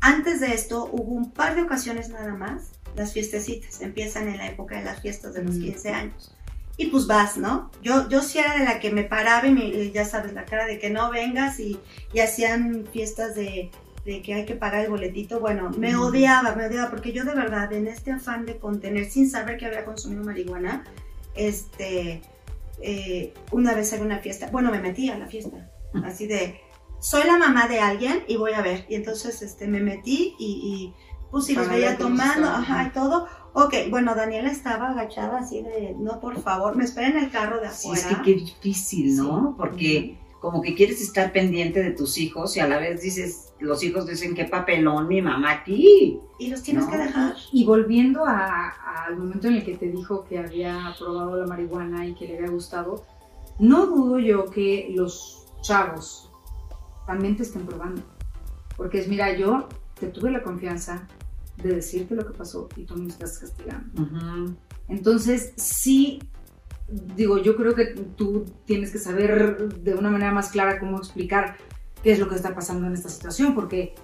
antes 0.01 0.39
de 0.39 0.53
esto 0.53 0.87
hubo 0.91 1.13
un 1.13 1.31
par 1.31 1.55
de 1.55 1.63
ocasiones 1.63 2.09
nada 2.09 2.35
más, 2.35 2.73
las 2.95 3.11
fiestecitas, 3.13 3.81
empiezan 3.81 4.27
en 4.27 4.37
la 4.37 4.47
época 4.49 4.77
de 4.77 4.83
las 4.85 5.01
fiestas 5.01 5.33
de 5.33 5.43
los 5.43 5.55
Mm. 5.55 5.61
15 5.63 5.89
años. 5.89 6.34
Y 6.77 6.87
pues 6.87 7.07
vas, 7.07 7.37
¿no? 7.37 7.71
Yo, 7.81 8.09
yo 8.09 8.21
sí 8.21 8.39
era 8.39 8.57
de 8.57 8.65
la 8.65 8.79
que 8.79 8.91
me 8.91 9.03
paraba 9.03 9.47
y, 9.47 9.51
me- 9.51 9.91
ya 9.91 10.03
sabes, 10.05 10.33
la 10.33 10.43
cara 10.45 10.65
de 10.65 10.77
que 10.77 10.89
no 10.89 11.09
vengas 11.09 11.59
y, 11.59 11.79
y 12.13 12.19
hacían 12.19 12.85
fiestas 12.91 13.33
de, 13.35 13.71
de 14.03 14.21
que 14.21 14.33
hay 14.33 14.45
que 14.45 14.55
pagar 14.55 14.83
el 14.83 14.89
boletito. 14.91 15.39
Bueno, 15.39 15.69
me 15.77 15.95
odiaba, 15.95 16.53
me 16.55 16.65
odiaba, 16.67 16.89
porque 16.89 17.13
yo 17.13 17.23
de 17.23 17.33
verdad, 17.33 17.71
en 17.71 17.87
este 17.87 18.11
afán 18.11 18.45
de 18.45 18.57
contener, 18.57 19.05
sin 19.09 19.29
saber 19.29 19.57
que 19.57 19.65
había 19.67 19.85
consumido 19.85 20.23
marihuana, 20.23 20.83
este, 21.33 22.21
eh, 22.81 23.33
una 23.51 23.73
vez 23.73 23.93
en 23.93 24.01
una 24.01 24.19
fiesta, 24.19 24.49
bueno, 24.51 24.69
me 24.71 24.79
metí 24.79 25.09
a 25.09 25.17
la 25.17 25.27
fiesta, 25.27 25.71
así 26.03 26.27
de, 26.27 26.59
soy 26.99 27.23
la 27.25 27.37
mamá 27.37 27.67
de 27.67 27.79
alguien 27.79 28.23
y 28.27 28.35
voy 28.37 28.53
a 28.53 28.61
ver. 28.61 28.85
Y 28.89 28.95
entonces 28.95 29.41
este, 29.41 29.67
me 29.67 29.79
metí 29.79 30.35
y, 30.39 30.93
y 30.93 30.93
pues 31.35 31.47
si 31.47 31.53
los 31.53 31.67
veía 31.67 31.97
tomando, 31.97 32.47
ajá, 32.47 32.85
y 32.85 32.89
todo. 32.91 33.27
Ok, 33.51 33.73
bueno, 33.89 34.15
Daniela 34.15 34.49
estaba 34.49 34.91
agachada 34.91 35.39
así 35.39 35.61
de, 35.61 35.93
no, 35.99 36.21
por 36.21 36.39
favor, 36.39 36.77
me 36.77 36.85
espera 36.85 37.09
en 37.09 37.17
el 37.17 37.29
carro 37.29 37.59
de 37.59 37.69
Sí, 37.71 37.89
afuera. 37.89 38.09
es 38.09 38.17
que 38.19 38.23
qué 38.23 38.33
difícil, 38.39 39.17
¿no? 39.17 39.49
Sí. 39.49 39.53
Porque 39.57 40.17
como 40.39 40.61
que 40.61 40.75
quieres 40.75 41.01
estar 41.01 41.33
pendiente 41.33 41.83
de 41.83 41.91
tus 41.91 42.17
hijos 42.17 42.55
y 42.55 42.61
a 42.61 42.67
la 42.69 42.77
vez 42.77 43.01
dices, 43.01 43.51
los 43.59 43.83
hijos 43.83 44.05
dicen, 44.07 44.33
qué 44.33 44.45
papelón 44.45 45.09
mi 45.09 45.21
mamá 45.21 45.51
aquí. 45.51 46.21
Y 46.39 46.47
los 46.49 46.63
tienes 46.63 46.85
No. 46.85 46.91
que 46.91 46.99
dejar. 46.99 47.35
Y 47.51 47.65
volviendo 47.65 48.23
a- 48.25 48.69
al 49.05 49.17
momento 49.17 49.49
en 49.49 49.55
el 49.55 49.65
que 49.65 49.75
te 49.75 49.87
dijo 49.91 50.23
que 50.23 50.39
había 50.39 50.95
probado 50.97 51.35
la 51.35 51.47
marihuana 51.47 52.05
y 52.07 52.15
que 52.15 52.27
le 52.29 52.37
había 52.37 52.49
gustado, 52.51 53.03
no 53.59 53.87
dudo 53.87 54.19
yo 54.19 54.45
que 54.45 54.87
los 54.95 55.47
chavos 55.59 56.31
también 57.05 57.35
te 57.35 57.43
estén 57.43 57.65
probando. 57.65 58.01
Porque 58.77 58.99
es, 58.99 59.09
mira, 59.09 59.33
yo 59.35 59.67
te 59.99 60.07
tuve 60.07 60.31
la 60.31 60.43
confianza 60.43 61.07
de 61.57 61.75
decirte 61.75 62.15
lo 62.15 62.25
que 62.25 62.37
pasó 62.37 62.69
y 62.75 62.83
tú 62.83 62.95
me 62.95 63.07
estás 63.07 63.39
castigando. 63.39 64.07
Entonces, 64.87 65.53
sí, 65.55 66.19
digo, 67.15 67.37
yo 67.37 67.55
creo 67.55 67.73
que 67.75 67.85
tú 68.15 68.45
tienes 68.65 68.91
que 68.91 68.99
saber 68.99 69.57
de 69.81 69.95
una 69.95 70.09
manera 70.09 70.31
más 70.31 70.49
clara 70.49 70.79
cómo 70.79 70.97
explicar 70.97 71.57
qué 72.03 72.11
es 72.11 72.19
lo 72.19 72.29
que 72.29 72.35
está 72.35 72.53
pasando 72.53 72.87
en 72.87 72.93
esta 72.93 73.09
situación, 73.09 73.55
porque 73.55 73.95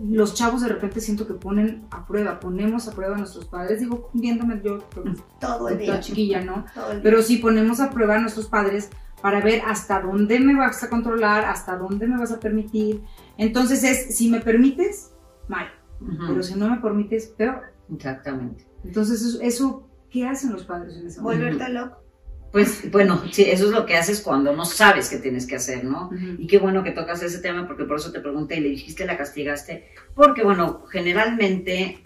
los 0.00 0.34
chavos 0.34 0.62
de 0.62 0.68
repente 0.68 1.00
siento 1.00 1.26
que 1.26 1.34
ponen 1.34 1.86
a 1.90 2.06
prueba, 2.06 2.38
ponemos 2.40 2.86
a 2.88 2.92
prueba 2.92 3.14
a 3.14 3.18
nuestros 3.18 3.46
padres, 3.46 3.80
digo, 3.80 4.10
viéndome 4.12 4.60
yo, 4.64 4.78
Todo 4.78 5.06
el 5.08 5.16
toda 5.40 5.70
día. 5.76 6.00
chiquilla, 6.00 6.40
¿no? 6.42 6.64
Todo 6.74 6.90
el 6.92 6.96
día. 6.96 7.02
Pero 7.02 7.22
sí 7.22 7.38
ponemos 7.38 7.80
a 7.80 7.90
prueba 7.90 8.16
a 8.16 8.20
nuestros 8.20 8.46
padres 8.46 8.90
para 9.22 9.40
ver 9.40 9.62
hasta 9.66 10.00
dónde 10.00 10.38
me 10.40 10.54
vas 10.54 10.82
a 10.82 10.90
controlar, 10.90 11.44
hasta 11.44 11.76
dónde 11.76 12.06
me 12.06 12.18
vas 12.18 12.32
a 12.32 12.38
permitir. 12.38 13.02
Entonces 13.38 13.82
es, 13.82 14.16
si 14.16 14.28
me 14.28 14.40
permites, 14.40 15.12
mal. 15.48 15.66
Pero 16.00 16.42
si 16.42 16.54
no 16.54 16.68
me 16.68 16.78
permites, 16.78 17.26
peor. 17.26 17.62
Exactamente. 17.94 18.66
Entonces, 18.84 19.22
eso, 19.22 19.40
eso, 19.40 19.88
¿qué 20.10 20.26
hacen 20.26 20.52
los 20.52 20.64
padres 20.64 20.96
en 20.96 21.06
ese 21.06 21.20
momento? 21.20 21.44
Volverte 21.44 21.72
loco. 21.72 22.06
Pues 22.52 22.90
bueno, 22.90 23.22
sí, 23.32 23.42
eso 23.42 23.66
es 23.66 23.70
lo 23.70 23.84
que 23.84 23.96
haces 23.96 24.22
cuando 24.22 24.54
no 24.54 24.64
sabes 24.64 25.10
qué 25.10 25.18
tienes 25.18 25.46
que 25.46 25.56
hacer, 25.56 25.84
¿no? 25.84 26.10
Y 26.38 26.46
qué 26.46 26.58
bueno 26.58 26.82
que 26.82 26.92
tocas 26.92 27.22
ese 27.22 27.40
tema 27.40 27.66
porque 27.66 27.84
por 27.84 27.98
eso 27.98 28.12
te 28.12 28.20
pregunté 28.20 28.56
y 28.56 28.60
le 28.60 28.68
dijiste 28.70 29.04
la 29.04 29.18
castigaste. 29.18 29.88
Porque 30.14 30.42
bueno, 30.42 30.84
generalmente 30.86 32.02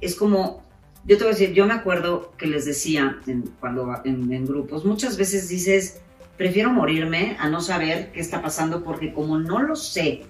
es 0.00 0.14
como, 0.14 0.64
yo 1.04 1.18
te 1.18 1.24
voy 1.24 1.32
a 1.32 1.36
decir, 1.36 1.52
yo 1.52 1.66
me 1.66 1.74
acuerdo 1.74 2.32
que 2.38 2.46
les 2.46 2.64
decía 2.64 3.18
en, 3.26 3.42
cuando 3.60 3.92
en, 4.04 4.32
en 4.32 4.46
grupos, 4.46 4.86
muchas 4.86 5.18
veces 5.18 5.48
dices, 5.48 6.00
prefiero 6.38 6.70
morirme 6.70 7.36
a 7.38 7.50
no 7.50 7.60
saber 7.60 8.10
qué 8.12 8.20
está 8.20 8.40
pasando 8.40 8.82
porque 8.84 9.12
como 9.12 9.38
no 9.38 9.62
lo 9.62 9.76
sé, 9.76 10.22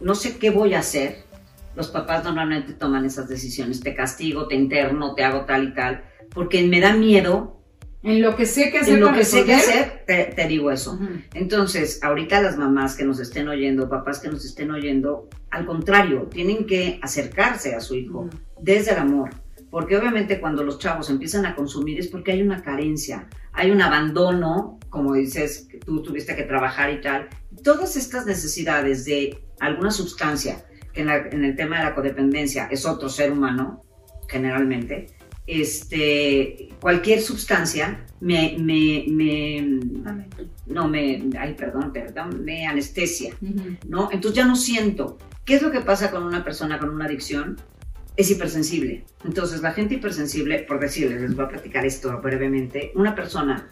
no 0.00 0.14
sé 0.14 0.38
qué 0.38 0.48
voy 0.48 0.72
a 0.72 0.78
hacer, 0.78 1.25
los 1.76 1.88
papás 1.88 2.24
normalmente 2.24 2.72
toman 2.72 3.04
esas 3.04 3.28
decisiones. 3.28 3.80
Te 3.80 3.94
castigo, 3.94 4.48
te 4.48 4.54
interno, 4.54 5.14
te 5.14 5.24
hago 5.24 5.44
tal 5.44 5.64
y 5.68 5.74
tal, 5.74 6.04
porque 6.30 6.66
me 6.66 6.80
da 6.80 6.94
miedo. 6.94 7.52
En 8.02 8.22
lo 8.22 8.36
que 8.36 8.46
sé 8.46 8.70
que 8.70 8.78
hacer 8.78 8.94
En 8.94 9.00
lo 9.00 9.12
que 9.12 9.24
sé 9.24 9.42
resolver. 9.42 9.56
hacer, 9.56 10.04
te, 10.06 10.24
te 10.34 10.46
digo 10.46 10.70
eso. 10.70 10.98
Entonces, 11.34 12.00
ahorita 12.02 12.40
las 12.40 12.56
mamás 12.56 12.94
que 12.94 13.04
nos 13.04 13.18
estén 13.18 13.48
oyendo, 13.48 13.88
papás 13.88 14.20
que 14.20 14.28
nos 14.28 14.44
estén 14.44 14.70
oyendo, 14.70 15.28
al 15.50 15.66
contrario, 15.66 16.28
tienen 16.30 16.66
que 16.66 17.00
acercarse 17.02 17.74
a 17.74 17.80
su 17.80 17.96
hijo 17.96 18.28
desde 18.60 18.92
el 18.92 18.98
amor. 18.98 19.30
Porque 19.70 19.96
obviamente 19.96 20.40
cuando 20.40 20.62
los 20.62 20.78
chavos 20.78 21.10
empiezan 21.10 21.44
a 21.44 21.54
consumir 21.54 21.98
es 21.98 22.06
porque 22.06 22.32
hay 22.32 22.42
una 22.42 22.62
carencia, 22.62 23.28
hay 23.52 23.70
un 23.70 23.82
abandono, 23.82 24.78
como 24.88 25.14
dices, 25.14 25.66
que 25.68 25.78
tú 25.78 26.02
tuviste 26.02 26.36
que 26.36 26.44
trabajar 26.44 26.92
y 26.92 27.00
tal. 27.00 27.28
Todas 27.64 27.96
estas 27.96 28.24
necesidades 28.24 29.04
de 29.04 29.38
alguna 29.58 29.90
sustancia, 29.90 30.64
que 30.68 30.75
en, 30.96 31.06
la- 31.06 31.28
en 31.30 31.44
el 31.44 31.54
tema 31.56 31.78
de 31.78 31.84
la 31.84 31.94
codependencia 31.94 32.66
es 32.70 32.84
otro 32.86 33.08
ser 33.08 33.30
humano, 33.32 33.82
generalmente, 34.28 35.06
este, 35.46 36.68
cualquier 36.80 37.20
sustancia 37.20 38.04
me, 38.20 38.56
me, 38.58 39.04
no 40.66 40.88
me, 40.88 41.22
ay, 41.38 41.54
perdón, 41.54 41.92
perdón, 41.92 42.44
me 42.44 42.66
anestesia. 42.66 43.32
¿no? 43.88 44.08
Entonces 44.12 44.36
ya 44.36 44.44
no 44.46 44.56
siento. 44.56 45.18
¿Qué 45.44 45.54
es 45.56 45.62
lo 45.62 45.70
que 45.70 45.80
pasa 45.80 46.10
con 46.10 46.24
una 46.24 46.42
persona 46.42 46.78
con 46.78 46.90
una 46.90 47.04
adicción? 47.04 47.56
Es 48.16 48.30
hipersensible. 48.30 49.04
Entonces 49.24 49.60
la 49.62 49.72
gente 49.72 49.94
hipersensible, 49.94 50.60
por 50.60 50.80
decirles, 50.80 51.20
les 51.20 51.36
voy 51.36 51.44
a 51.44 51.48
platicar 51.48 51.84
esto 51.86 52.18
brevemente, 52.20 52.90
una 52.94 53.14
persona 53.14 53.68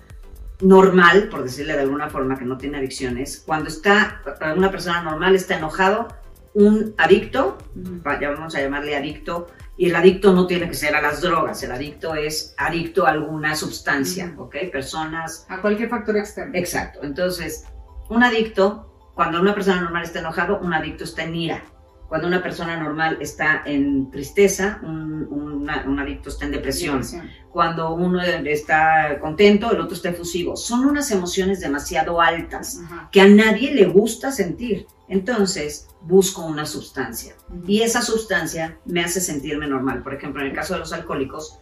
normal, 0.61 1.29
por 1.31 1.43
decirle 1.43 1.73
de 1.73 1.81
alguna 1.81 2.09
forma 2.09 2.39
que 2.39 2.45
no 2.45 2.57
tiene 2.57 2.79
adicciones, 2.79 3.43
cuando 3.45 3.69
está, 3.69 4.23
una 4.57 4.71
persona 4.71 5.03
normal 5.03 5.35
está 5.35 5.59
enojado, 5.59 6.09
un 6.55 6.95
adicto, 6.99 7.59
vamos 7.75 8.55
a 8.55 8.61
llamarle 8.61 8.97
adicto, 8.97 9.49
y 9.77 9.91
el 9.91 9.97
adicto 9.97 10.33
no 10.33 10.47
tiene 10.47 10.69
que 10.69 10.75
ser 10.75 10.95
a 10.95 11.03
las 11.03 11.21
drogas, 11.21 11.63
el 11.65 11.73
adicto 11.73 12.15
es 12.15 12.55
adicto 12.57 13.07
a 13.07 13.11
alguna 13.11 13.57
sustancia. 13.57 14.33
¿ok? 14.39 14.57
Personas, 14.71 15.47
A 15.49 15.61
cualquier 15.61 15.89
factor 15.89 16.17
externo. 16.17 16.53
Exacto. 16.55 17.01
Entonces, 17.03 17.65
un 18.09 18.23
adicto, 18.23 19.13
cuando 19.15 19.41
una 19.41 19.55
persona 19.55 19.81
normal 19.81 20.05
está 20.05 20.21
enojado, 20.21 20.61
un 20.61 20.73
adicto 20.73 21.05
está 21.05 21.25
en 21.25 21.35
ira. 21.35 21.65
Cuando 22.09 22.29
una 22.29 22.43
persona 22.43 22.77
normal 22.79 23.19
está 23.21 23.63
en 23.65 24.11
tristeza, 24.11 24.79
un, 24.83 25.27
una- 25.31 25.85
un 25.87 25.99
adicto 25.99 26.29
está 26.29 26.45
en 26.45 26.53
depresión. 26.53 26.97
Depresión. 27.03 27.31
Cuando 27.51 27.95
uno 27.95 28.21
está 28.23 29.19
contento, 29.21 29.71
el 29.73 29.81
otro 29.81 29.95
está 29.95 30.11
efusivo. 30.11 30.57
Son 30.57 30.85
unas 30.85 31.11
emociones 31.11 31.61
demasiado 31.61 32.21
altas 32.21 32.81
Ajá. 32.85 33.09
que 33.13 33.21
a 33.21 33.27
nadie 33.29 33.73
le 33.75 33.87
gusta 33.87 34.33
sentir. 34.33 34.87
Entonces, 35.09 35.89
busco 36.03 36.43
una 36.45 36.67
sustancia. 36.67 37.35
Y 37.67 37.83
esa 37.83 38.03
sustancia 38.03 38.79
me 38.85 39.03
hace 39.03 39.21
sentirme 39.21 39.67
normal. 39.67 40.03
Por 40.03 40.15
ejemplo, 40.15 40.41
en 40.43 40.49
el 40.49 40.55
caso 40.55 40.75
de 40.75 40.81
los 40.81 40.93
alcohólicos, 40.93 41.59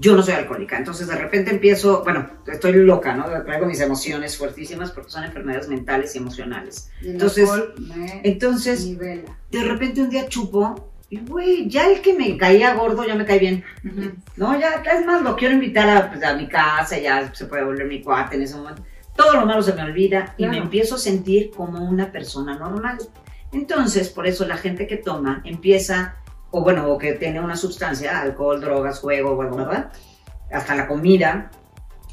yo 0.00 0.14
no 0.14 0.22
soy 0.22 0.34
alcohólica. 0.34 0.78
Entonces, 0.78 1.08
de 1.08 1.16
repente 1.16 1.50
empiezo, 1.50 2.02
bueno, 2.04 2.30
estoy 2.46 2.72
loca, 2.74 3.14
¿no? 3.14 3.24
Traigo 3.44 3.66
mis 3.66 3.80
emociones 3.80 4.36
fuertísimas 4.36 4.92
porque 4.92 5.10
son 5.10 5.24
enfermedades 5.24 5.68
mentales 5.68 6.14
y 6.14 6.18
emocionales. 6.18 6.90
Y 7.02 7.10
Entonces, 7.10 7.48
Entonces, 8.22 8.84
nivela. 8.84 9.36
de 9.50 9.64
repente 9.64 10.00
un 10.00 10.10
día 10.10 10.28
chupo 10.28 10.92
y, 11.10 11.20
güey, 11.20 11.68
ya 11.68 11.88
el 11.90 12.00
que 12.00 12.14
me 12.14 12.36
caía 12.36 12.74
gordo 12.74 13.04
ya 13.04 13.14
me 13.14 13.24
cae 13.24 13.38
bien. 13.38 13.64
No, 14.36 14.58
ya, 14.58 14.82
es 14.94 15.06
más, 15.06 15.22
lo 15.22 15.36
quiero 15.36 15.54
invitar 15.54 15.88
a, 15.88 16.10
pues, 16.10 16.22
a 16.22 16.34
mi 16.34 16.48
casa, 16.48 16.98
ya 16.98 17.34
se 17.34 17.46
puede 17.46 17.64
volver 17.64 17.86
mi 17.86 18.02
cuate 18.02 18.36
en 18.36 18.42
ese 18.42 18.56
momento. 18.56 18.82
Todo 19.16 19.34
lo 19.34 19.46
malo 19.46 19.62
se 19.62 19.72
me 19.72 19.82
olvida 19.82 20.34
y 20.36 20.46
me 20.46 20.58
empiezo 20.58 20.94
a 20.94 20.98
sentir 20.98 21.50
como 21.50 21.82
una 21.88 22.12
persona 22.12 22.56
normal. 22.56 22.98
Entonces, 23.52 24.10
por 24.10 24.26
eso 24.26 24.46
la 24.46 24.58
gente 24.58 24.86
que 24.86 24.96
toma 24.98 25.40
empieza, 25.44 26.16
o 26.50 26.62
bueno, 26.62 26.90
o 26.90 26.98
que 26.98 27.12
tiene 27.14 27.40
una 27.40 27.56
sustancia, 27.56 28.20
alcohol, 28.20 28.60
drogas, 28.60 29.00
juego, 29.00 29.36
bla, 29.36 29.48
bla, 29.50 29.92
hasta 30.50 30.74
la 30.74 30.86
comida, 30.86 31.50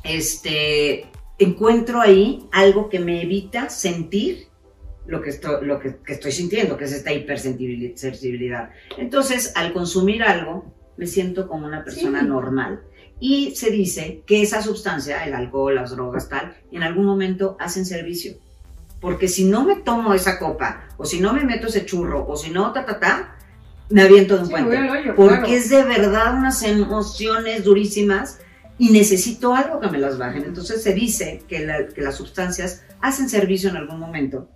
este, 0.03 1.05
encuentro 1.37 2.01
ahí 2.01 2.47
algo 2.51 2.89
que 2.89 2.99
me 2.99 3.21
evita 3.21 3.69
sentir 3.69 4.47
lo 5.07 5.21
que 5.21 5.29
estoy, 5.29 5.65
lo 5.65 5.79
que, 5.79 5.97
que 5.97 6.13
estoy 6.13 6.31
sintiendo, 6.31 6.77
que 6.77 6.85
es 6.85 6.91
esta 6.91 7.13
hipersensibilidad. 7.13 8.69
Entonces, 8.97 9.53
al 9.55 9.71
consumir 9.71 10.23
algo, 10.23 10.73
me 10.97 11.07
siento 11.07 11.47
como 11.47 11.65
una 11.67 11.83
persona 11.83 12.21
Sí. 12.21 12.27
normal. 12.27 12.81
Y 13.19 13.55
se 13.55 13.69
dice 13.71 14.23
que 14.25 14.41
esa 14.41 14.61
sustancia, 14.61 15.23
el 15.25 15.33
alcohol, 15.33 15.75
las 15.75 15.91
drogas, 15.91 16.27
tal, 16.27 16.55
en 16.71 16.83
algún 16.83 17.05
momento 17.05 17.55
hacen 17.59 17.85
servicio. 17.85 18.33
Porque 18.99 19.27
si 19.27 19.45
no 19.45 19.63
me 19.63 19.75
tomo 19.77 20.13
esa 20.13 20.39
copa, 20.39 20.87
o 20.97 21.05
si 21.05 21.19
no 21.19 21.33
me 21.33 21.43
meto 21.43 21.67
ese 21.67 21.85
churro, 21.85 22.25
o 22.27 22.35
si 22.35 22.49
no, 22.49 22.73
ta, 22.73 22.85
ta, 22.85 22.99
ta, 22.99 23.37
me 23.89 24.01
aviento 24.01 24.35
de 24.35 24.41
un 24.41 24.47
Sí, 24.47 24.51
puente. 24.51 24.77
hoyo, 24.89 25.15
Porque 25.15 25.35
claro. 25.37 25.47
es 25.47 25.69
de 25.69 25.83
verdad 25.83 26.33
unas 26.37 26.63
emociones 26.63 27.63
durísimas 27.63 28.39
y 28.77 28.89
necesito 28.91 29.53
algo 29.55 29.79
que 29.79 29.89
me 29.89 29.97
las 29.99 30.17
bajen. 30.17 30.43
Entonces 30.43 30.81
se 30.83 30.93
dice 30.93 31.43
que, 31.47 31.65
la- 31.65 31.87
que 31.87 32.01
las 32.01 32.15
sustancias 32.15 32.83
hacen 33.01 33.29
servicio 33.29 33.69
en 33.69 33.77
algún 33.77 33.99
momento, 33.99 34.49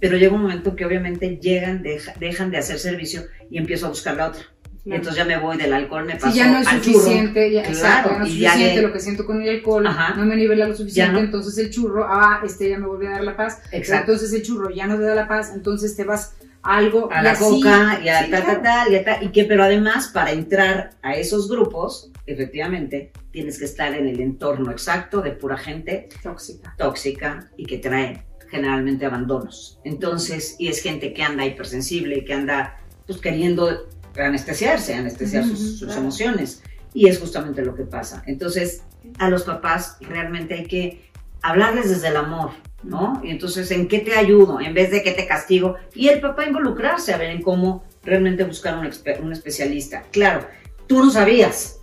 pero 0.00 0.16
llega 0.16 0.34
un 0.34 0.42
momento 0.42 0.76
que 0.76 0.84
obviamente 0.86 1.38
llegan, 1.42 1.82
deja- 1.82 2.14
dejan 2.20 2.50
de 2.50 2.58
hacer 2.58 2.78
servicio 2.78 3.22
y 3.50 3.58
empiezo 3.58 3.86
a 3.86 3.88
buscar 3.90 4.16
la 4.16 4.28
otra. 4.28 4.42
Claro. 4.84 4.98
entonces 4.98 5.18
ya 5.18 5.24
me 5.24 5.36
voy 5.40 5.56
del 5.56 5.72
alcohol, 5.72 6.04
me 6.04 6.14
paso 6.14 6.30
Si 6.30 6.38
ya 6.38 6.46
no 6.46 6.58
es 6.58 6.68
al 6.68 6.80
churro. 6.80 7.00
suficiente, 7.00 7.50
ya, 7.50 7.62
Claro, 7.62 7.76
exacto, 7.76 8.10
ya 8.12 8.18
no 8.20 8.24
es 8.24 8.30
y 8.30 8.38
ya 8.38 8.50
suficiente 8.52 8.76
le- 8.76 8.86
lo 8.86 8.92
que 8.92 9.00
siento 9.00 9.26
con 9.26 9.42
el 9.42 9.48
alcohol, 9.48 9.84
Ajá. 9.84 10.14
no 10.14 10.24
me 10.26 10.36
nivela 10.36 10.68
lo 10.68 10.76
suficiente, 10.76 11.12
no. 11.14 11.18
entonces 11.18 11.58
el 11.58 11.70
churro, 11.70 12.06
ah, 12.08 12.40
este 12.44 12.70
ya 12.70 12.78
me 12.78 12.86
vuelve 12.86 13.08
a 13.08 13.10
dar 13.10 13.24
la 13.24 13.36
paz, 13.36 13.58
Exacto. 13.72 14.12
entonces 14.12 14.32
el 14.38 14.46
churro 14.46 14.70
ya 14.70 14.86
no 14.86 14.94
te 14.96 15.02
da 15.02 15.16
la 15.16 15.26
paz, 15.26 15.50
entonces 15.52 15.96
te 15.96 16.04
vas 16.04 16.36
algo 16.66 17.08
a 17.12 17.20
y 17.20 17.24
la 17.24 17.30
así- 17.32 17.44
coca 17.44 18.00
y 18.02 18.08
a 18.08 18.24
sí, 18.24 18.30
tal, 18.30 18.42
claro. 18.42 18.60
tal, 18.60 18.62
tal, 18.62 18.92
y 18.92 18.96
a 18.96 19.04
tal, 19.04 19.22
y 19.24 19.28
que, 19.28 19.44
pero 19.44 19.62
además 19.64 20.08
para 20.08 20.32
entrar 20.32 20.90
a 21.02 21.14
esos 21.16 21.48
grupos, 21.48 22.10
efectivamente, 22.26 23.12
tienes 23.30 23.58
que 23.58 23.64
estar 23.66 23.94
en 23.94 24.06
el 24.08 24.20
entorno 24.20 24.70
exacto 24.70 25.20
de 25.20 25.32
pura 25.32 25.56
gente 25.56 26.08
tóxica. 26.22 26.74
tóxica 26.76 27.50
y 27.56 27.66
que 27.66 27.78
trae 27.78 28.24
generalmente 28.50 29.06
abandonos. 29.06 29.80
Entonces, 29.84 30.56
y 30.58 30.68
es 30.68 30.80
gente 30.82 31.12
que 31.12 31.22
anda 31.22 31.44
hipersensible, 31.44 32.24
que 32.24 32.32
anda 32.34 32.78
pues 33.06 33.18
queriendo 33.20 33.88
anestesiarse, 34.16 34.94
anestesiar 34.94 35.44
sus, 35.44 35.78
sus 35.78 35.84
claro. 35.88 36.00
emociones. 36.00 36.62
Y 36.94 37.08
es 37.08 37.18
justamente 37.18 37.62
lo 37.64 37.74
que 37.74 37.84
pasa. 37.84 38.22
Entonces, 38.26 38.82
a 39.18 39.28
los 39.28 39.42
papás 39.42 39.98
realmente 40.00 40.54
hay 40.54 40.64
que 40.66 41.10
hablarles 41.42 41.90
desde 41.90 42.08
el 42.08 42.16
amor, 42.16 42.52
¿no? 42.86 43.20
Y 43.24 43.30
entonces, 43.30 43.70
¿en 43.70 43.88
qué 43.88 43.98
te 43.98 44.14
ayudo? 44.14 44.60
En 44.60 44.72
vez 44.72 44.90
de 44.90 45.02
que 45.02 45.12
te 45.12 45.26
castigo. 45.26 45.76
Y 45.94 46.08
el 46.08 46.20
papá 46.20 46.44
involucrarse 46.44 47.12
a 47.12 47.18
ver 47.18 47.30
en 47.30 47.42
cómo 47.42 47.84
realmente 48.02 48.44
buscar 48.44 48.78
un, 48.78 49.32
especialista. 49.32 50.04
Claro, 50.12 50.46
tú 50.86 51.04
no 51.04 51.10
sabías, 51.10 51.80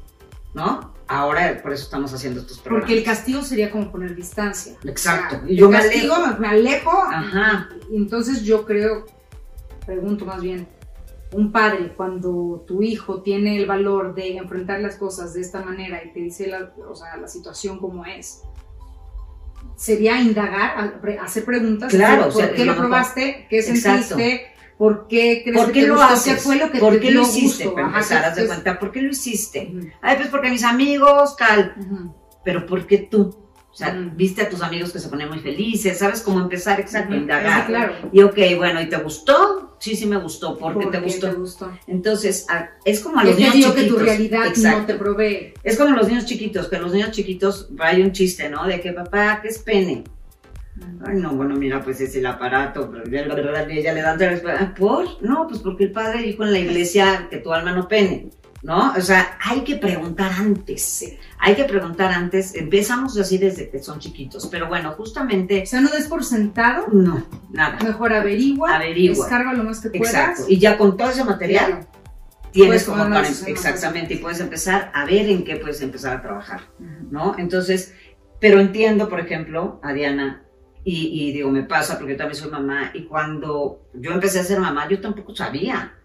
¿no? 0.53 0.93
Ahora 1.07 1.59
por 1.61 1.73
eso 1.73 1.83
estamos 1.83 2.13
haciendo 2.13 2.39
estos 2.39 2.59
programas. 2.59 2.83
Porque 2.83 2.97
el 2.97 3.03
castigo 3.03 3.41
sería 3.41 3.69
como 3.69 3.91
poner 3.91 4.15
distancia. 4.15 4.75
Exacto. 4.85 5.35
O 5.35 5.39
sea, 5.39 5.51
Y 5.51 5.57
yo 5.57 5.65
el 5.65 5.71
me 5.71 5.77
castigo, 5.77 6.15
alejo. 6.15 6.39
me, 6.39 6.47
alejo. 6.47 7.03
Ajá. 7.11 7.69
Y 7.91 7.97
entonces 7.97 8.43
yo 8.43 8.65
creo, 8.65 9.05
pregunto 9.85 10.25
más 10.25 10.41
bien, 10.41 10.67
un 11.33 11.51
padre 11.51 11.93
cuando 11.95 12.63
tu 12.65 12.81
hijo 12.81 13.21
tiene 13.21 13.57
el 13.57 13.65
valor 13.65 14.15
de 14.15 14.37
enfrentar 14.37 14.79
las 14.79 14.95
cosas 14.95 15.33
de 15.33 15.41
esta 15.41 15.61
manera 15.63 16.01
y 16.03 16.13
te 16.13 16.21
dice 16.21 16.47
la, 16.47 16.71
o 16.87 16.95
sea, 16.95 17.17
la 17.17 17.27
situación 17.27 17.79
como 17.79 18.05
es, 18.05 18.43
sería 19.83 20.21
indagar, 20.21 20.97
hacer 21.21 21.43
preguntas. 21.43 21.91
Claro, 21.91 22.23
¿Por 22.23 22.27
o 22.29 22.31
sea, 22.31 22.53
qué 22.53 22.63
lo 22.63 22.75
probaste? 22.77 23.47
¿Qué 23.49 23.61
sentiste? 23.61 24.45
¿Por 24.77 25.07
qué 25.07 25.41
crees 25.43 25.59
¿Por 25.61 25.71
que 25.73 25.81
te 25.81 25.87
lo 25.87 25.95
gustó? 25.95 26.13
haces? 26.13 26.33
¿Qué 26.35 26.39
fue 26.39 26.55
lo 26.55 26.71
que 26.71 26.79
¿Por 26.79 26.93
te 26.93 26.99
qué 27.01 27.11
dio 27.11 27.19
lo 27.21 27.27
hiciste? 27.27 27.65
gusto? 27.65 27.75
Para 27.75 27.87
empezar, 27.87 28.25
haz 28.25 28.35
de 28.37 28.47
cuenta, 28.47 28.79
¿por 28.79 28.91
qué 28.93 29.01
lo 29.01 29.09
hiciste? 29.11 29.73
Ay, 30.01 30.15
pues 30.15 30.29
porque 30.29 30.49
mis 30.49 30.63
amigos, 30.63 31.35
tal. 31.35 31.75
ujú. 31.77 32.15
Pero 32.45 32.65
¿por 32.65 32.87
qué 32.87 32.97
tú? 32.99 33.42
O 33.73 33.75
sea, 33.75 33.89
viste 34.15 34.43
a 34.43 34.49
tus 34.49 34.61
amigos 34.61 34.91
que 34.93 34.99
se 34.99 35.09
ponen 35.09 35.29
muy 35.29 35.39
felices, 35.39 35.97
¿sabes 35.97 36.21
cómo 36.21 36.39
empezar? 36.39 36.79
Exacto, 36.79 37.15
indagar. 37.15 37.61
sí, 37.61 37.67
claro. 37.69 37.93
Y 38.11 38.21
ok, 38.21 38.37
bueno, 38.55 38.79
¿y 38.79 38.87
te 38.87 38.97
gustó? 38.97 39.75
Sí, 39.79 39.95
sí 39.95 40.05
me 40.05 40.17
gustó. 40.17 40.55
¿Por 40.59 40.77
qué 40.77 40.83
¿Por 40.83 40.91
te 40.91 40.99
gustó? 40.99 41.33
gustó? 41.35 41.71
Entonces, 41.87 42.45
a- 42.49 42.69
es 42.85 42.99
como 42.99 43.19
a 43.19 43.23
¿Qué 43.23 43.29
los 43.29 43.35
te 43.37 43.41
niños 43.41 43.55
dio 43.55 43.73
que 43.73 43.79
chiquitos. 43.81 43.97
tu 43.97 44.05
realidad 44.05 44.45
Exacto. 44.45 44.79
no 44.79 44.85
te 44.85 44.93
provee? 44.93 45.53
Es 45.63 45.75
como 45.75 45.95
los 45.95 46.07
niños 46.07 46.25
chiquitos, 46.25 46.67
que 46.67 46.77
los 46.77 46.93
niños 46.93 47.09
chiquitos 47.11 47.69
hay 47.79 48.03
un 48.03 48.11
chiste, 48.11 48.47
¿no? 48.47 48.67
De 48.67 48.79
que 48.79 48.93
papá, 48.93 49.39
¿qué 49.41 49.47
es 49.47 49.57
pene? 49.57 50.03
Ay, 51.05 51.15
no, 51.17 51.31
bueno, 51.31 51.55
mira, 51.55 51.81
pues 51.83 51.99
es 51.99 52.15
el 52.15 52.25
aparato, 52.27 52.91
pero 52.91 53.03
ella 53.69 53.93
le 53.93 54.01
da 54.01 54.15
¿por? 54.77 55.05
No, 55.23 55.47
pues 55.47 55.61
porque 55.61 55.85
el 55.85 55.91
padre 55.91 56.21
dijo 56.21 56.43
en 56.43 56.51
la 56.51 56.59
iglesia 56.59 57.27
que 57.29 57.37
tu 57.37 57.51
alma 57.51 57.73
no 57.73 57.87
pene. 57.87 58.29
¿No? 58.63 58.93
O 58.93 59.01
sea, 59.01 59.37
hay 59.41 59.61
que 59.61 59.75
preguntar 59.75 60.31
antes, 60.31 61.05
hay 61.37 61.55
que 61.55 61.65
preguntar 61.65 62.11
antes, 62.13 62.55
empezamos 62.55 63.17
así 63.17 63.37
desde 63.37 63.69
que 63.69 63.79
son 63.79 63.99
chiquitos, 63.99 64.47
pero 64.47 64.67
bueno, 64.67 64.93
justamente... 64.93 65.63
O 65.63 65.65
sea, 65.65 65.81
no 65.81 65.89
des 65.89 66.07
por 66.07 66.23
sentado. 66.23 66.87
No, 66.91 67.27
nada. 67.51 67.77
Mejor 67.83 68.13
averigua, 68.13 68.75
averigua. 68.75 69.25
descarga 69.25 69.53
lo 69.53 69.65
más 69.65 69.81
que 69.81 69.89
puedas. 69.89 70.13
Exacto, 70.13 70.45
y 70.47 70.57
ya 70.57 70.77
con 70.77 70.95
todo 70.95 71.09
ese 71.09 71.25
material 71.25 71.87
tienes 72.51 72.85
como 72.85 73.03
para, 73.03 73.27
exactamente, 73.27 74.13
y 74.13 74.17
puedes 74.17 74.39
empezar 74.39 74.91
a 74.93 75.05
ver 75.05 75.27
en 75.27 75.43
qué 75.43 75.57
puedes 75.57 75.81
empezar 75.81 76.17
a 76.17 76.21
trabajar, 76.21 76.61
¿no? 77.11 77.35
Entonces, 77.37 77.93
pero 78.39 78.61
entiendo, 78.61 79.09
por 79.09 79.19
ejemplo, 79.19 79.81
a 79.83 79.91
Diana, 79.91 80.43
y, 80.85 81.27
y 81.27 81.33
digo, 81.33 81.49
me 81.49 81.63
pasa 81.63 81.97
porque 81.97 82.13
yo 82.13 82.17
también 82.17 82.39
soy 82.39 82.51
mamá, 82.51 82.91
y 82.93 83.03
cuando 83.05 83.89
yo 83.93 84.11
empecé 84.11 84.39
a 84.39 84.43
ser 84.43 84.59
mamá, 84.59 84.87
yo 84.87 85.01
tampoco 85.01 85.35
sabía 85.35 85.95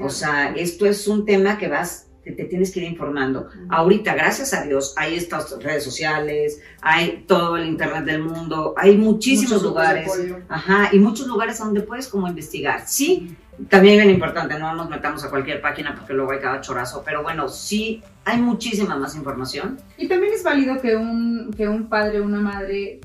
o 0.00 0.10
sea, 0.10 0.52
esto 0.54 0.86
es 0.86 1.06
un 1.08 1.24
tema 1.24 1.58
que 1.58 1.68
vas 1.68 2.10
que 2.22 2.32
te 2.32 2.44
tienes 2.44 2.70
que 2.70 2.80
ir 2.80 2.86
informando. 2.86 3.48
Ahorita, 3.70 4.14
gracias 4.14 4.52
a 4.52 4.62
Dios, 4.62 4.92
hay 4.96 5.16
estas 5.16 5.58
redes 5.62 5.84
sociales, 5.84 6.60
hay 6.82 7.24
todo 7.26 7.56
el 7.56 7.66
internet 7.66 8.04
del 8.04 8.22
mundo, 8.22 8.74
hay 8.76 8.96
muchísimos 8.96 9.62
lugares, 9.62 10.10
ajá, 10.48 10.90
y 10.92 10.98
muchos 10.98 11.26
lugares 11.26 11.58
donde 11.58 11.80
puedes 11.80 12.08
como 12.08 12.28
investigar. 12.28 12.82
Sí, 12.86 13.34
también 13.68 13.98
es 13.98 14.04
bien 14.04 14.14
importante, 14.14 14.58
no 14.58 14.74
nos 14.74 14.88
metamos 14.90 15.24
a 15.24 15.30
cualquier 15.30 15.60
página 15.60 15.94
porque 15.94 16.12
luego 16.12 16.32
hay 16.32 16.40
cada 16.40 16.60
chorazo, 16.60 17.02
pero 17.04 17.22
bueno, 17.22 17.48
sí 17.48 18.02
hay 18.24 18.38
muchísima 18.38 18.96
más 18.96 19.16
información. 19.16 19.78
Y 19.96 20.06
también 20.06 20.34
es 20.34 20.42
válido 20.42 20.80
que 20.80 20.96
un, 20.96 21.52
que 21.56 21.68
un 21.68 21.88
padre 21.88 22.20
o 22.20 22.24
una 22.24 22.40
madre 22.40 23.00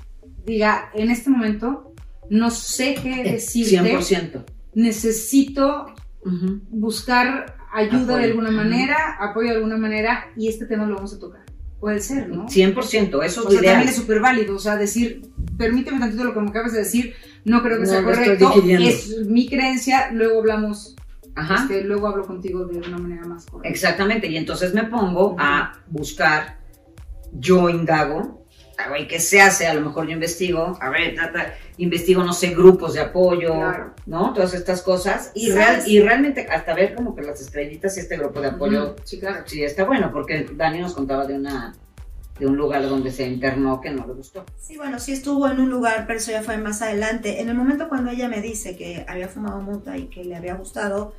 diga, 0.45 0.91
en 0.93 1.09
este 1.09 1.29
momento 1.29 1.93
no 2.29 2.49
sé 2.49 2.95
qué 3.01 3.21
eh, 3.21 3.31
decirte. 3.33 3.97
100%. 3.97 4.43
Necesito 4.73 5.93
buscar 6.69 7.57
ayuda 7.71 8.17
de 8.17 8.25
alguna 8.25 8.51
manera, 8.51 9.17
apoyo 9.19 9.49
de 9.49 9.55
alguna 9.55 9.77
manera, 9.77 10.27
y 10.35 10.47
este 10.47 10.65
tema 10.65 10.85
lo 10.85 10.95
vamos 10.95 11.13
a 11.13 11.19
tocar. 11.19 11.41
Puede 11.79 11.99
ser, 11.99 12.29
¿no? 12.29 12.47
100%, 12.47 13.23
eso 13.23 13.49
es 13.49 13.55
también 13.55 13.81
es 13.81 13.95
súper 13.95 14.19
válido, 14.19 14.55
o 14.55 14.59
sea, 14.59 14.75
decir, 14.75 15.29
permíteme 15.57 15.99
tantito 15.99 16.23
lo 16.23 16.33
que 16.33 16.39
me 16.39 16.49
acabas 16.49 16.71
de 16.71 16.79
decir, 16.79 17.13
no 17.43 17.61
creo 17.61 17.79
que 17.79 17.85
sea 17.85 18.03
correcto, 18.03 18.53
es 18.79 19.27
mi 19.27 19.47
creencia, 19.47 20.09
luego 20.11 20.39
hablamos, 20.39 20.95
Ajá. 21.35 21.55
Este, 21.63 21.83
luego 21.83 22.07
hablo 22.07 22.25
contigo 22.25 22.65
de 22.65 22.77
una 22.77 22.97
manera 22.97 23.25
más 23.25 23.45
correcta. 23.45 23.69
Exactamente, 23.69 24.27
y 24.27 24.37
entonces 24.37 24.73
me 24.73 24.85
pongo 24.85 25.35
a 25.37 25.73
buscar, 25.87 26.59
yo 27.33 27.69
indago, 27.69 28.45
a 28.77 28.89
ver 28.89 29.07
qué 29.07 29.19
se 29.19 29.41
hace, 29.41 29.67
a 29.67 29.73
lo 29.73 29.81
mejor 29.81 30.07
yo 30.07 30.13
investigo, 30.13 30.77
a 30.81 30.89
ver, 30.89 31.15
investigo, 31.77 32.23
no 32.23 32.33
sé, 32.33 32.49
grupos 32.53 32.93
de 32.93 33.01
apoyo, 33.01 33.53
¿no? 34.05 34.33
Todas 34.33 34.53
estas 34.53 34.81
cosas, 34.81 35.31
y, 35.33 35.51
real, 35.51 35.83
y 35.85 35.99
realmente 35.99 36.47
hasta 36.49 36.73
ver 36.73 36.95
como 36.95 37.15
que 37.15 37.21
las 37.21 37.41
estrellitas 37.41 37.97
y 37.97 38.01
este 38.01 38.17
grupo 38.17 38.41
de 38.41 38.47
apoyo, 38.47 38.95
sí, 39.03 39.19
claro. 39.19 39.43
sí, 39.45 39.63
está 39.63 39.83
bueno, 39.83 40.11
porque 40.11 40.47
Dani 40.53 40.79
nos 40.79 40.93
contaba 40.93 41.25
de 41.25 41.35
una 41.35 41.75
de 42.39 42.47
un 42.47 42.57
lugar 42.57 42.81
donde 42.89 43.11
se 43.11 43.25
internó 43.25 43.79
que 43.79 43.89
no 43.91 44.05
le 44.05 44.13
gustó. 44.13 44.43
Sí, 44.59 44.75
bueno, 44.75 44.99
sí 44.99 45.13
estuvo 45.13 45.47
en 45.47 45.61
un 45.61 45.69
lugar, 45.69 46.03
pero 46.05 46.19
eso 46.19 46.31
ya 46.31 46.41
fue 46.41 46.57
más 46.57 46.81
adelante. 46.81 47.39
En 47.39 47.47
el 47.47 47.55
momento 47.55 47.87
cuando 47.87 48.11
ella 48.11 48.27
me 48.27 48.41
dice 48.41 48.75
que 48.75 49.05
había 49.07 49.29
fumado 49.29 49.61
muta 49.61 49.97
y 49.97 50.07
que 50.07 50.25
le 50.25 50.35
había 50.35 50.55
gustado, 50.55 51.13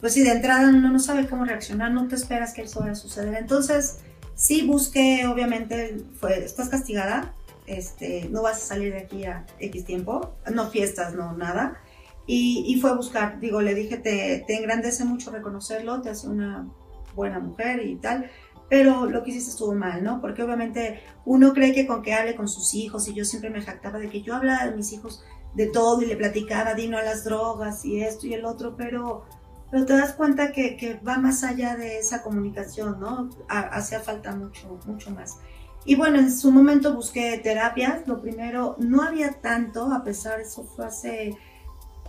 pues 0.00 0.12
sí, 0.12 0.22
de 0.22 0.32
entrada 0.32 0.68
uno 0.68 0.90
no 0.90 0.98
sabe 0.98 1.26
cómo 1.26 1.46
reaccionar, 1.46 1.92
no 1.92 2.08
te 2.08 2.14
esperas 2.14 2.52
que 2.52 2.62
eso 2.62 2.80
vaya 2.80 2.92
a 2.92 2.96
suceder. 2.96 3.36
Entonces, 3.36 4.00
Sí 4.40 4.66
busqué, 4.66 5.26
obviamente, 5.26 5.98
fue, 6.18 6.42
estás 6.42 6.70
castigada, 6.70 7.34
este, 7.70 8.28
no 8.30 8.42
vas 8.42 8.56
a 8.56 8.66
salir 8.66 8.92
de 8.92 9.00
aquí 9.00 9.24
a 9.24 9.46
X 9.58 9.84
tiempo, 9.84 10.34
no 10.52 10.70
fiestas, 10.70 11.14
no 11.14 11.36
nada. 11.36 11.80
Y, 12.26 12.64
y 12.66 12.80
fue 12.80 12.90
a 12.90 12.94
buscar, 12.94 13.40
digo, 13.40 13.60
le 13.60 13.74
dije, 13.74 13.96
te, 13.96 14.44
te 14.46 14.56
engrandece 14.56 15.04
mucho 15.04 15.30
reconocerlo, 15.30 16.00
te 16.02 16.10
hace 16.10 16.28
una 16.28 16.68
buena 17.14 17.38
mujer 17.38 17.84
y 17.84 17.96
tal, 17.96 18.30
pero 18.68 19.06
lo 19.06 19.22
que 19.22 19.30
hiciste 19.30 19.50
estuvo 19.50 19.74
mal, 19.74 20.02
¿no? 20.04 20.20
Porque 20.20 20.42
obviamente 20.42 21.00
uno 21.24 21.52
cree 21.52 21.72
que 21.72 21.86
con 21.86 22.02
que 22.02 22.14
hable 22.14 22.36
con 22.36 22.48
sus 22.48 22.74
hijos, 22.74 23.08
y 23.08 23.14
yo 23.14 23.24
siempre 23.24 23.50
me 23.50 23.62
jactaba 23.62 23.98
de 23.98 24.08
que 24.08 24.22
yo 24.22 24.34
hablaba 24.34 24.66
de 24.66 24.76
mis 24.76 24.92
hijos 24.92 25.24
de 25.54 25.66
todo 25.66 26.02
y 26.02 26.06
le 26.06 26.16
platicaba, 26.16 26.74
dino 26.74 26.98
a 26.98 27.02
las 27.02 27.24
drogas 27.24 27.84
y 27.84 28.00
esto 28.00 28.26
y 28.26 28.34
el 28.34 28.44
otro, 28.44 28.76
pero 28.76 29.24
pero 29.70 29.86
te 29.86 29.92
das 29.92 30.14
cuenta 30.14 30.50
que, 30.50 30.76
que, 30.76 30.94
va 30.94 31.18
más 31.18 31.44
allá 31.44 31.76
de 31.76 31.98
esa 31.98 32.22
comunicación, 32.22 32.98
¿no? 32.98 33.30
hacía 33.48 34.00
falta 34.00 34.34
mucho, 34.34 34.80
mucho 34.84 35.12
más. 35.12 35.38
Y 35.84 35.94
bueno, 35.94 36.18
en 36.18 36.32
su 36.32 36.50
momento 36.50 36.94
busqué 36.94 37.38
terapias. 37.42 38.06
Lo 38.06 38.20
primero, 38.20 38.76
no 38.78 39.02
había 39.02 39.32
tanto, 39.32 39.92
a 39.92 40.04
pesar, 40.04 40.40
eso 40.40 40.64
fue 40.64 40.86
hace, 40.86 41.36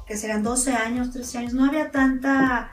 que 0.06 0.18
serán 0.18 0.44
12 0.44 0.74
años, 0.74 1.12
13 1.12 1.38
años, 1.38 1.54
no 1.54 1.66
había 1.66 1.92
tanta 1.92 2.72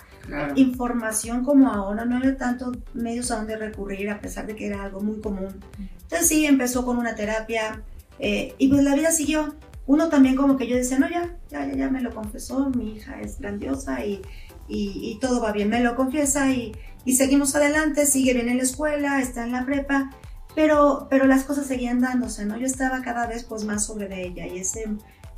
información 0.56 1.42
como 1.42 1.72
ahora, 1.72 2.04
no 2.04 2.18
había 2.18 2.36
tantos 2.36 2.76
medios 2.92 3.30
a 3.30 3.36
donde 3.36 3.56
recurrir, 3.56 4.10
a 4.10 4.20
pesar 4.20 4.46
de 4.46 4.54
que 4.54 4.66
era 4.66 4.82
algo 4.82 5.00
muy 5.00 5.20
común. 5.20 5.58
Entonces 6.02 6.28
sí, 6.28 6.44
empezó 6.44 6.84
con 6.84 6.98
una 6.98 7.14
terapia 7.14 7.82
eh, 8.18 8.54
y 8.58 8.68
pues 8.68 8.82
la 8.82 8.94
vida 8.94 9.10
siguió. 9.10 9.54
Uno 9.86 10.10
también 10.10 10.36
como 10.36 10.58
que 10.58 10.66
yo 10.66 10.76
decía, 10.76 10.98
no, 10.98 11.08
ya, 11.08 11.34
ya, 11.48 11.64
ya, 11.66 11.74
ya 11.74 11.90
me 11.90 12.02
lo 12.02 12.14
confesó, 12.14 12.68
mi 12.68 12.96
hija 12.96 13.18
es 13.22 13.38
grandiosa 13.38 14.04
y 14.04 14.20
y, 14.68 15.18
todo 15.20 15.40
va 15.40 15.52
bien, 15.52 15.70
me 15.70 15.80
lo 15.80 15.96
confiesa 15.96 16.50
y, 16.50 16.72
y, 17.04 17.14
seguimos 17.16 17.54
adelante, 17.54 18.06
sigue 18.06 18.34
bien 18.34 18.48
en 18.48 18.58
la 18.58 18.62
escuela, 18.62 19.20
está 19.20 19.44
en 19.44 19.52
la 19.52 19.64
prepa, 19.64 20.10
pero, 20.58 21.06
pero 21.08 21.26
las 21.26 21.44
cosas 21.44 21.66
seguían 21.66 22.00
dándose, 22.00 22.44
¿no? 22.44 22.58
Yo 22.58 22.66
estaba 22.66 23.00
cada 23.00 23.28
vez 23.28 23.44
pues 23.44 23.62
más 23.62 23.86
sobre 23.86 24.08
de 24.08 24.26
ella 24.26 24.44
y 24.44 24.58
ese, 24.58 24.86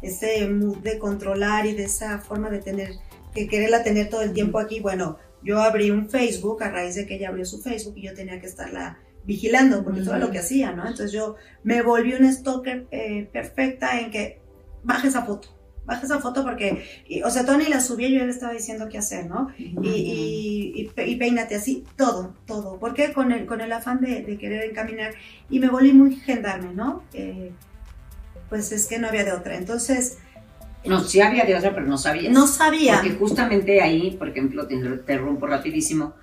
ese 0.01 0.49
mood 0.49 0.79
de 0.79 0.99
controlar 0.99 1.67
y 1.67 1.75
de 1.75 1.85
esa 1.85 2.21
forma 2.21 2.49
de 2.49 2.61
tener, 2.61 2.93
que 3.35 3.47
quererla 3.47 3.83
tener 3.83 4.09
todo 4.09 4.23
el 4.23 4.33
tiempo 4.33 4.59
aquí, 4.59 4.81
bueno, 4.81 5.19
yo 5.43 5.61
abrí 5.61 5.91
un 5.91 6.09
Facebook 6.09 6.63
a 6.63 6.71
raíz 6.71 6.95
de 6.95 7.05
que 7.05 7.17
ella 7.17 7.29
abrió 7.29 7.45
su 7.45 7.61
Facebook 7.61 7.99
y 7.99 8.07
yo 8.07 8.15
tenía 8.15 8.41
que 8.41 8.47
estarla 8.47 8.99
vigilando 9.25 9.85
porque 9.85 10.01
todo 10.01 10.17
lo 10.17 10.31
que 10.31 10.39
hacía, 10.39 10.73
¿no? 10.73 10.85
Entonces 10.85 11.13
yo 11.13 11.37
me 11.65 11.83
volví 11.83 12.15
una 12.15 12.33
stalker 12.33 12.87
eh, 12.91 13.29
perfecta 13.31 14.01
en 14.01 14.11
que 14.11 14.41
baje 14.85 15.09
esa 15.09 15.27
foto, 15.27 15.49
baja 15.91 16.07
esa 16.07 16.21
foto 16.21 16.45
porque, 16.45 16.85
o 17.25 17.31
sea, 17.31 17.45
Tony 17.45 17.65
la 17.65 17.81
subía 17.81 18.09
y 18.09 18.15
yo 18.15 18.25
le 18.25 18.31
estaba 18.31 18.53
diciendo 18.53 18.89
qué 18.89 18.99
hacer, 18.99 19.27
¿no? 19.27 19.49
y, 19.59 20.89
y, 20.97 21.17
peínate 21.17 21.57
así, 21.57 21.85
todo, 21.97 22.35
todo. 22.47 22.79
porque 22.79 23.13
Con 23.13 23.33
el, 23.33 23.45
con 23.45 23.61
el 23.61 23.73
afán 23.73 24.01
de, 24.01 24.39
querer 24.39 24.65
encaminar 24.65 25.15
y 25.51 25.59
me 25.59 25.69
volví 25.69 25.93
muy 25.93 26.15
gendarme, 26.15 26.73
¿no? 26.73 27.03
Eh, 27.13 27.51
pues 28.49 28.71
es 28.71 28.87
que 28.87 28.99
no 28.99 29.09
había 29.09 29.25
de 29.25 29.33
otra. 29.33 29.57
Entonces... 29.57 30.19
No, 30.85 31.01
sí 31.01 31.21
había 31.21 31.45
de 31.45 31.57
otra, 31.57 31.75
pero 31.75 31.87
no 31.87 31.99
sabía. 31.99 32.31
No 32.31 32.47
sabía. 32.47 33.01
Porque 33.01 33.17
justamente 33.17 33.83
ahí, 33.83 34.13
por 34.13 34.29
ejemplo, 34.29 34.67
te 34.67 34.75
interrumpo 34.75 35.47
rapidísimo, 35.47 36.15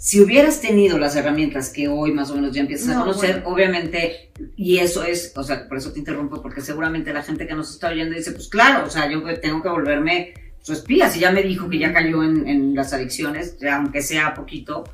si 0.00 0.18
hubieras 0.18 0.62
tenido 0.62 0.96
las 0.96 1.14
herramientas 1.14 1.68
que 1.68 1.86
hoy 1.86 2.10
más 2.12 2.30
o 2.30 2.34
menos 2.34 2.54
ya 2.54 2.62
empiezas 2.62 2.96
a 2.96 3.00
conocer, 3.00 3.42
obviamente, 3.44 4.30
y 4.56 4.78
eso 4.78 5.04
es, 5.04 5.30
o 5.36 5.42
sea, 5.42 5.68
por 5.68 5.76
eso 5.76 5.92
te 5.92 5.98
interrumpo, 5.98 6.40
porque 6.40 6.62
seguramente 6.62 7.12
la 7.12 7.22
gente 7.22 7.46
que 7.46 7.54
nos 7.54 7.70
está 7.70 7.90
oyendo 7.90 8.16
dice, 8.16 8.32
pues 8.32 8.48
claro, 8.48 8.86
o 8.86 8.88
sea, 8.88 9.10
yo 9.10 9.22
tengo 9.40 9.62
que 9.62 9.68
volverme 9.68 10.32
su 10.62 10.72
espía, 10.72 11.10
si 11.10 11.20
ya 11.20 11.30
me 11.30 11.42
dijo 11.42 11.68
que 11.68 11.78
ya 11.78 11.92
cayó 11.92 12.24
en, 12.24 12.74
las 12.74 12.94
adicciones, 12.94 13.58
ya 13.60 13.76
aunque 13.76 14.00
sea 14.00 14.32
poquito, 14.32 14.84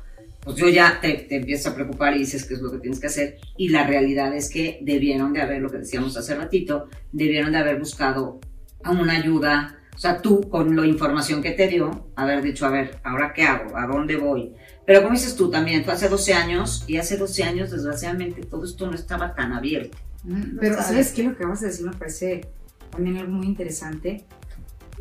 pues 0.41 0.57
yo 0.57 0.67
ya 0.67 0.99
te, 0.99 1.13
te 1.13 1.37
empiezas 1.37 1.71
a 1.71 1.75
preocupar 1.75 2.13
y 2.13 2.19
dices 2.19 2.43
qué 2.43 2.55
es 2.55 2.61
lo 2.61 2.69
que 2.69 2.79
tienes 2.79 2.99
que 2.99 3.07
hacer. 3.07 3.37
Y 3.55 3.69
la 3.69 3.87
realidad 3.87 4.35
es 4.35 4.49
que 4.49 4.79
debieron 4.81 5.31
de 5.31 5.41
haber, 5.41 5.61
lo 5.61 5.69
que 5.69 5.77
decíamos 5.77 6.17
hace 6.17 6.35
ratito, 6.35 6.89
debieron 7.13 7.53
de 7.53 7.59
haber 7.59 7.79
buscado 7.79 8.41
una 8.83 9.13
ayuda, 9.13 9.79
o 9.95 9.97
sea, 9.97 10.21
tú 10.21 10.49
con 10.49 10.75
la 10.75 10.85
información 10.85 11.41
que 11.41 11.51
te 11.51 11.69
dio, 11.69 12.09
haber 12.17 12.41
dicho, 12.41 12.65
a 12.65 12.71
ver, 12.71 12.99
¿ahora 13.05 13.31
qué 13.33 13.43
hago? 13.43 13.77
¿A 13.77 13.87
dónde 13.87 14.17
voy? 14.17 14.53
Pero 14.87 15.03
como 15.03 15.15
dices 15.15 15.35
tú 15.35 15.51
también, 15.51 15.83
fue 15.83 15.93
hace 15.93 16.07
12 16.07 16.33
años 16.33 16.85
y 16.87 16.95
hace 16.95 17.17
12 17.17 17.43
años 17.43 17.71
desgraciadamente 17.71 18.41
todo 18.43 18.63
esto 18.63 18.87
no 18.87 18.95
estaba 18.95 19.35
tan 19.35 19.51
abierto. 19.51 19.97
Mm, 20.23 20.57
pero 20.61 20.81
¿sabes 20.81 21.11
qué? 21.11 21.23
Lo 21.23 21.35
que 21.35 21.45
vas 21.45 21.61
a 21.61 21.65
decir 21.65 21.85
me 21.85 21.91
parece 21.91 22.47
también 22.89 23.17
algo 23.17 23.33
muy 23.33 23.47
interesante. 23.47 24.23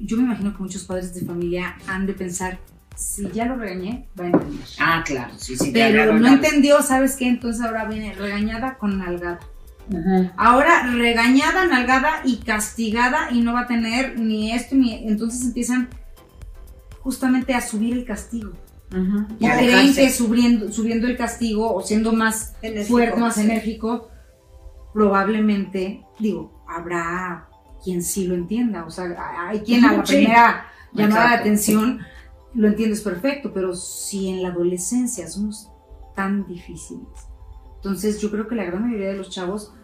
Yo 0.00 0.16
me 0.16 0.24
imagino 0.24 0.56
que 0.56 0.60
muchos 0.60 0.82
padres 0.82 1.14
de 1.14 1.24
familia 1.24 1.76
han 1.86 2.04
de 2.04 2.14
pensar, 2.14 2.58
si 2.96 3.30
ya 3.30 3.44
lo 3.44 3.54
regañé, 3.54 4.08
va 4.18 4.24
a 4.24 4.26
entender. 4.26 4.66
Ah, 4.80 5.04
claro, 5.06 5.34
sí, 5.38 5.56
sí. 5.56 5.70
Pero 5.72 6.18
no 6.18 6.26
entendió, 6.26 6.82
¿sabes 6.82 7.14
qué? 7.14 7.28
Entonces 7.28 7.64
ahora 7.64 7.84
viene 7.84 8.12
regañada 8.14 8.78
con 8.78 8.98
nalgada. 8.98 9.38
Ahora 10.36 10.90
regañada, 10.90 11.64
nalgada 11.64 12.22
y 12.24 12.38
castigada 12.38 13.30
y 13.30 13.40
no 13.40 13.52
va 13.52 13.60
a 13.60 13.66
tener 13.68 14.18
ni 14.18 14.50
esto 14.50 14.74
ni... 14.74 15.06
Entonces 15.06 15.42
empiezan 15.44 15.88
justamente 17.02 17.54
a 17.54 17.60
subir 17.60 17.94
el 17.94 18.04
castigo. 18.04 18.50
Y 18.90 19.48
creen 19.48 19.94
que 19.94 20.10
subiendo, 20.10 20.72
subiendo 20.72 21.06
el 21.06 21.16
castigo 21.16 21.74
o 21.74 21.82
siendo 21.82 22.12
más 22.12 22.54
fuerte, 22.86 23.20
más 23.20 23.38
enérgico, 23.38 24.08
probablemente, 24.92 26.04
digo, 26.18 26.64
habrá 26.68 27.48
quien 27.82 28.02
sí 28.02 28.26
lo 28.26 28.34
entienda. 28.34 28.84
O 28.84 28.90
sea, 28.90 29.48
hay 29.48 29.60
quien 29.60 29.84
a 29.84 29.92
la 29.92 30.02
primera 30.02 30.66
llamada 30.92 31.30
de 31.30 31.36
atención 31.36 32.00
lo 32.54 32.68
entiendes 32.68 33.02
perfecto, 33.02 33.52
pero 33.52 33.74
si 33.74 34.28
en 34.28 34.42
la 34.42 34.48
adolescencia 34.48 35.28
somos 35.28 35.68
tan 36.14 36.46
difíciles, 36.46 37.06
entonces 37.76 38.20
yo 38.20 38.30
creo 38.30 38.48
que 38.48 38.54
la 38.54 38.64
gran 38.64 38.82
mayoría 38.82 39.08
de 39.08 39.16
los 39.18 39.28
chavos, 39.28 39.74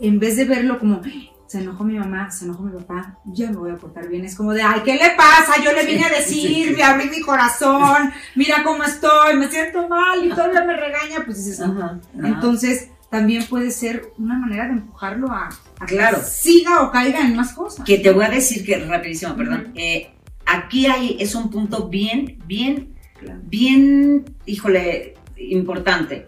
en 0.00 0.18
vez 0.18 0.36
de 0.36 0.44
verlo 0.44 0.78
como, 0.78 1.00
se 1.48 1.58
enojó 1.60 1.82
mi 1.82 1.98
mamá, 1.98 2.30
se 2.30 2.44
enojó 2.44 2.62
mi 2.62 2.78
papá, 2.78 3.18
ya 3.24 3.50
me 3.50 3.56
voy 3.56 3.70
a 3.72 3.76
portar 3.76 4.06
bien. 4.08 4.24
Es 4.24 4.36
como 4.36 4.52
de, 4.52 4.62
ay, 4.62 4.82
¿qué 4.84 4.94
le 4.94 5.10
pasa? 5.16 5.60
Yo 5.64 5.72
le 5.72 5.84
vine 5.86 6.04
a 6.04 6.10
decir, 6.10 6.76
me 6.76 6.82
abrí 6.84 7.08
mi 7.08 7.20
corazón, 7.22 8.12
mira 8.36 8.62
cómo 8.62 8.84
estoy, 8.84 9.34
me 9.36 9.48
siento 9.48 9.88
mal 9.88 10.24
y 10.24 10.28
todavía 10.28 10.62
me 10.64 10.76
regaña, 10.76 11.24
pues 11.24 11.38
dices, 11.44 11.60
Ajá, 11.60 11.98
ajá. 12.18 12.28
entonces 12.28 12.90
también 13.10 13.42
puede 13.44 13.70
ser 13.70 14.12
una 14.18 14.38
manera 14.38 14.66
de 14.66 14.72
empujarlo 14.74 15.32
a, 15.32 15.48
a 15.80 15.86
que 15.86 15.96
Claro. 15.96 16.18
siga 16.22 16.82
o 16.82 16.92
caiga 16.92 17.20
en 17.20 17.34
más 17.34 17.54
cosas. 17.54 17.84
Que 17.84 17.98
te 17.98 18.12
voy 18.12 18.26
a 18.26 18.28
decir 18.28 18.64
que, 18.64 18.78
rapidísimo, 18.84 19.34
perdón. 19.34 19.72
Eh, 19.74 20.10
aquí 20.44 20.86
hay, 20.86 21.16
es 21.18 21.34
un 21.34 21.50
punto 21.50 21.88
bien, 21.88 22.38
bien, 22.46 22.94
Claro. 23.18 23.40
bien, 23.44 24.24
híjole, 24.44 25.14
importante. 25.38 26.26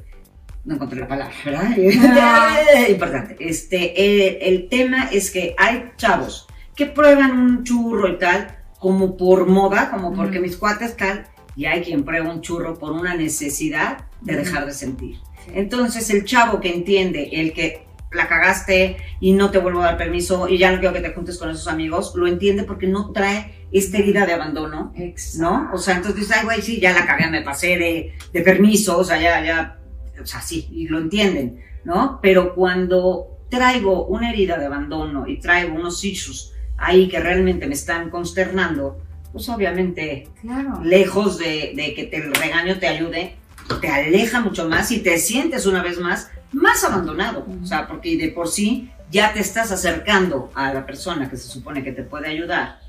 No 0.70 0.76
encontré 0.76 1.00
la 1.00 1.08
palabra, 1.08 1.34
¿verdad? 1.44 1.72
Ah. 2.16 2.56
importante. 2.88 3.36
Este, 3.40 3.76
eh, 4.00 4.38
el 4.42 4.68
tema 4.68 5.08
es 5.10 5.32
que 5.32 5.52
hay 5.58 5.90
chavos 5.96 6.46
que 6.76 6.86
prueban 6.86 7.32
un 7.36 7.64
churro 7.64 8.06
y 8.08 8.18
tal, 8.18 8.56
como 8.78 9.16
por 9.16 9.48
moda, 9.48 9.90
como 9.90 10.14
porque 10.14 10.38
Ujú. 10.38 10.46
mis 10.46 10.56
cuates 10.56 10.96
tal, 10.96 11.26
y 11.56 11.64
hay 11.64 11.82
quien 11.82 12.04
prueba 12.04 12.32
un 12.32 12.40
churro 12.40 12.78
por 12.78 12.92
una 12.92 13.16
necesidad 13.16 14.04
de 14.20 14.34
Ujú. 14.34 14.44
dejar 14.44 14.66
de 14.66 14.72
sentir. 14.72 15.18
Entonces 15.52 16.08
el 16.10 16.24
chavo 16.24 16.60
que 16.60 16.72
entiende, 16.72 17.30
el 17.32 17.52
que 17.52 17.86
la 18.12 18.28
cagaste 18.28 18.96
y 19.18 19.32
no 19.32 19.50
te 19.50 19.58
vuelvo 19.58 19.82
a 19.82 19.86
dar 19.86 19.96
permiso 19.96 20.48
y 20.48 20.56
ya 20.58 20.70
no 20.70 20.78
quiero 20.78 20.94
que 20.94 21.00
te 21.00 21.12
juntes 21.12 21.36
con 21.36 21.50
esos 21.50 21.66
amigos, 21.66 22.12
lo 22.14 22.28
entiende 22.28 22.62
porque 22.62 22.86
no 22.86 23.10
trae 23.10 23.66
esta 23.72 23.98
herida 23.98 24.24
de 24.24 24.34
abandono, 24.34 24.92
Exacto. 24.96 25.50
¿no? 25.50 25.70
O 25.72 25.78
sea, 25.78 25.96
entonces 25.96 26.20
dices, 26.20 26.36
ay, 26.38 26.44
güey, 26.44 26.62
sí, 26.62 26.78
ya 26.80 26.92
la 26.92 27.06
cagué, 27.06 27.28
me 27.28 27.42
pasé 27.42 27.76
de, 27.76 28.12
de 28.32 28.40
permiso, 28.42 28.98
o 28.98 29.04
sea, 29.04 29.20
ya, 29.20 29.44
ya, 29.44 29.79
o 30.22 30.26
sea, 30.26 30.40
sí, 30.40 30.68
y 30.72 30.88
lo 30.88 30.98
entienden, 30.98 31.62
¿no? 31.84 32.18
Pero 32.22 32.54
cuando 32.54 33.38
traigo 33.48 34.06
una 34.06 34.30
herida 34.30 34.58
de 34.58 34.66
abandono 34.66 35.26
y 35.26 35.38
traigo 35.40 35.74
unos 35.74 36.04
issues 36.04 36.52
ahí 36.76 37.08
que 37.08 37.20
realmente 37.20 37.66
me 37.66 37.74
están 37.74 38.10
consternando, 38.10 39.00
pues 39.32 39.48
obviamente 39.48 40.28
Claro. 40.40 40.80
lejos 40.82 41.38
de, 41.38 41.72
de 41.76 41.94
que 41.94 42.04
te 42.04 42.16
el 42.18 42.34
regaño 42.34 42.78
te 42.78 42.88
ayude, 42.88 43.36
te 43.80 43.88
aleja 43.88 44.40
mucho 44.40 44.68
más 44.68 44.90
y 44.90 45.00
te 45.00 45.18
sientes 45.18 45.66
una 45.66 45.82
vez 45.82 45.98
más 45.98 46.30
más 46.52 46.82
abandonado. 46.84 47.44
Ujú. 47.46 47.62
O 47.62 47.66
sea, 47.66 47.86
porque 47.86 48.16
de 48.16 48.28
por 48.28 48.48
sí 48.48 48.90
ya 49.10 49.32
te 49.32 49.40
estás 49.40 49.70
acercando 49.72 50.50
a 50.54 50.72
la 50.74 50.84
persona 50.86 51.28
que 51.30 51.36
se 51.36 51.48
supone 51.48 51.82
que 51.84 51.92
te 51.92 52.02
puede 52.02 52.28
ayudar 52.28 52.80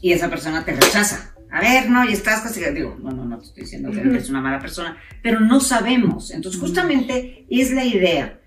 y 0.00 0.12
esa 0.12 0.28
persona 0.28 0.64
te 0.64 0.72
rechaza. 0.72 1.31
A 1.52 1.60
ver, 1.60 1.90
no, 1.90 2.08
y 2.08 2.14
estás 2.14 2.40
casi, 2.40 2.64
digo, 2.72 2.96
no, 3.02 3.10
no, 3.10 3.26
no 3.26 3.38
te 3.38 3.44
estoy 3.44 3.64
diciendo 3.64 3.90
que 3.90 4.00
eres 4.00 4.30
una 4.30 4.40
mala 4.40 4.58
persona, 4.58 4.96
pero 5.22 5.38
no 5.38 5.60
sabemos. 5.60 6.30
Entonces, 6.30 6.58
justamente 6.58 7.46
es 7.50 7.72
la 7.72 7.84
idea, 7.84 8.40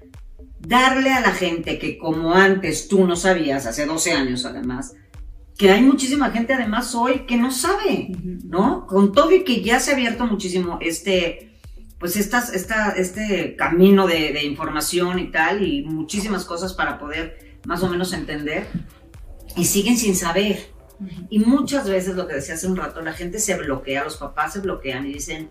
darle 0.60 1.12
a 1.12 1.22
la 1.22 1.32
gente 1.32 1.78
que 1.78 2.00
como 2.00 2.34
antes 2.34 2.88
tú 2.88 3.06
no 3.06 3.16
sabías, 3.16 3.68
hace 3.68 3.86
12 3.86 4.12
años 4.12 4.44
además, 4.46 4.96
que 5.56 5.70
hay 5.72 5.84
muchísima 5.84 6.32
gente 6.32 6.54
además 6.54 6.96
hoy 6.96 7.26
que 7.28 7.38
no 7.38 7.52
sabe. 7.52 8.10
¿no? 8.44 8.88
Con 8.88 9.12
todo 9.12 9.32
y 9.32 9.44
que 9.44 9.62
ya 9.62 9.80
se 9.80 9.92
ha 9.92 9.94
abierto 9.94 10.26
muchísimo 10.26 10.80
este, 10.82 11.60
pues 12.00 12.18
estas, 12.18 12.54
esta, 12.54 12.90
este 12.90 13.56
camino 13.56 14.08
de, 14.08 14.34
de 14.34 14.44
información 14.44 15.20
y 15.20 15.32
tal, 15.32 15.64
y 15.64 15.84
muchísimas 15.84 16.44
cosas 16.44 16.74
para 16.74 16.98
poder 16.98 17.60
más 17.66 17.84
o 17.84 17.90
menos 17.90 18.14
entender, 18.14 18.66
y 19.56 19.66
siguen 19.66 19.98
sin 19.98 20.16
saber. 20.16 20.75
Y 21.30 21.40
muchas 21.40 21.90
veces 21.90 22.16
lo 22.16 22.28
que 22.28 22.36
decía 22.36 22.56
hace 22.56 22.68
un 22.68 22.78
rato, 22.78 23.02
la 23.02 23.14
gente 23.14 23.40
se 23.40 23.56
bloquea, 23.56 24.04
los 24.04 24.18
papás 24.18 24.54
se 24.54 24.60
bloquean 24.60 25.06
y 25.06 25.14
dicen, 25.14 25.50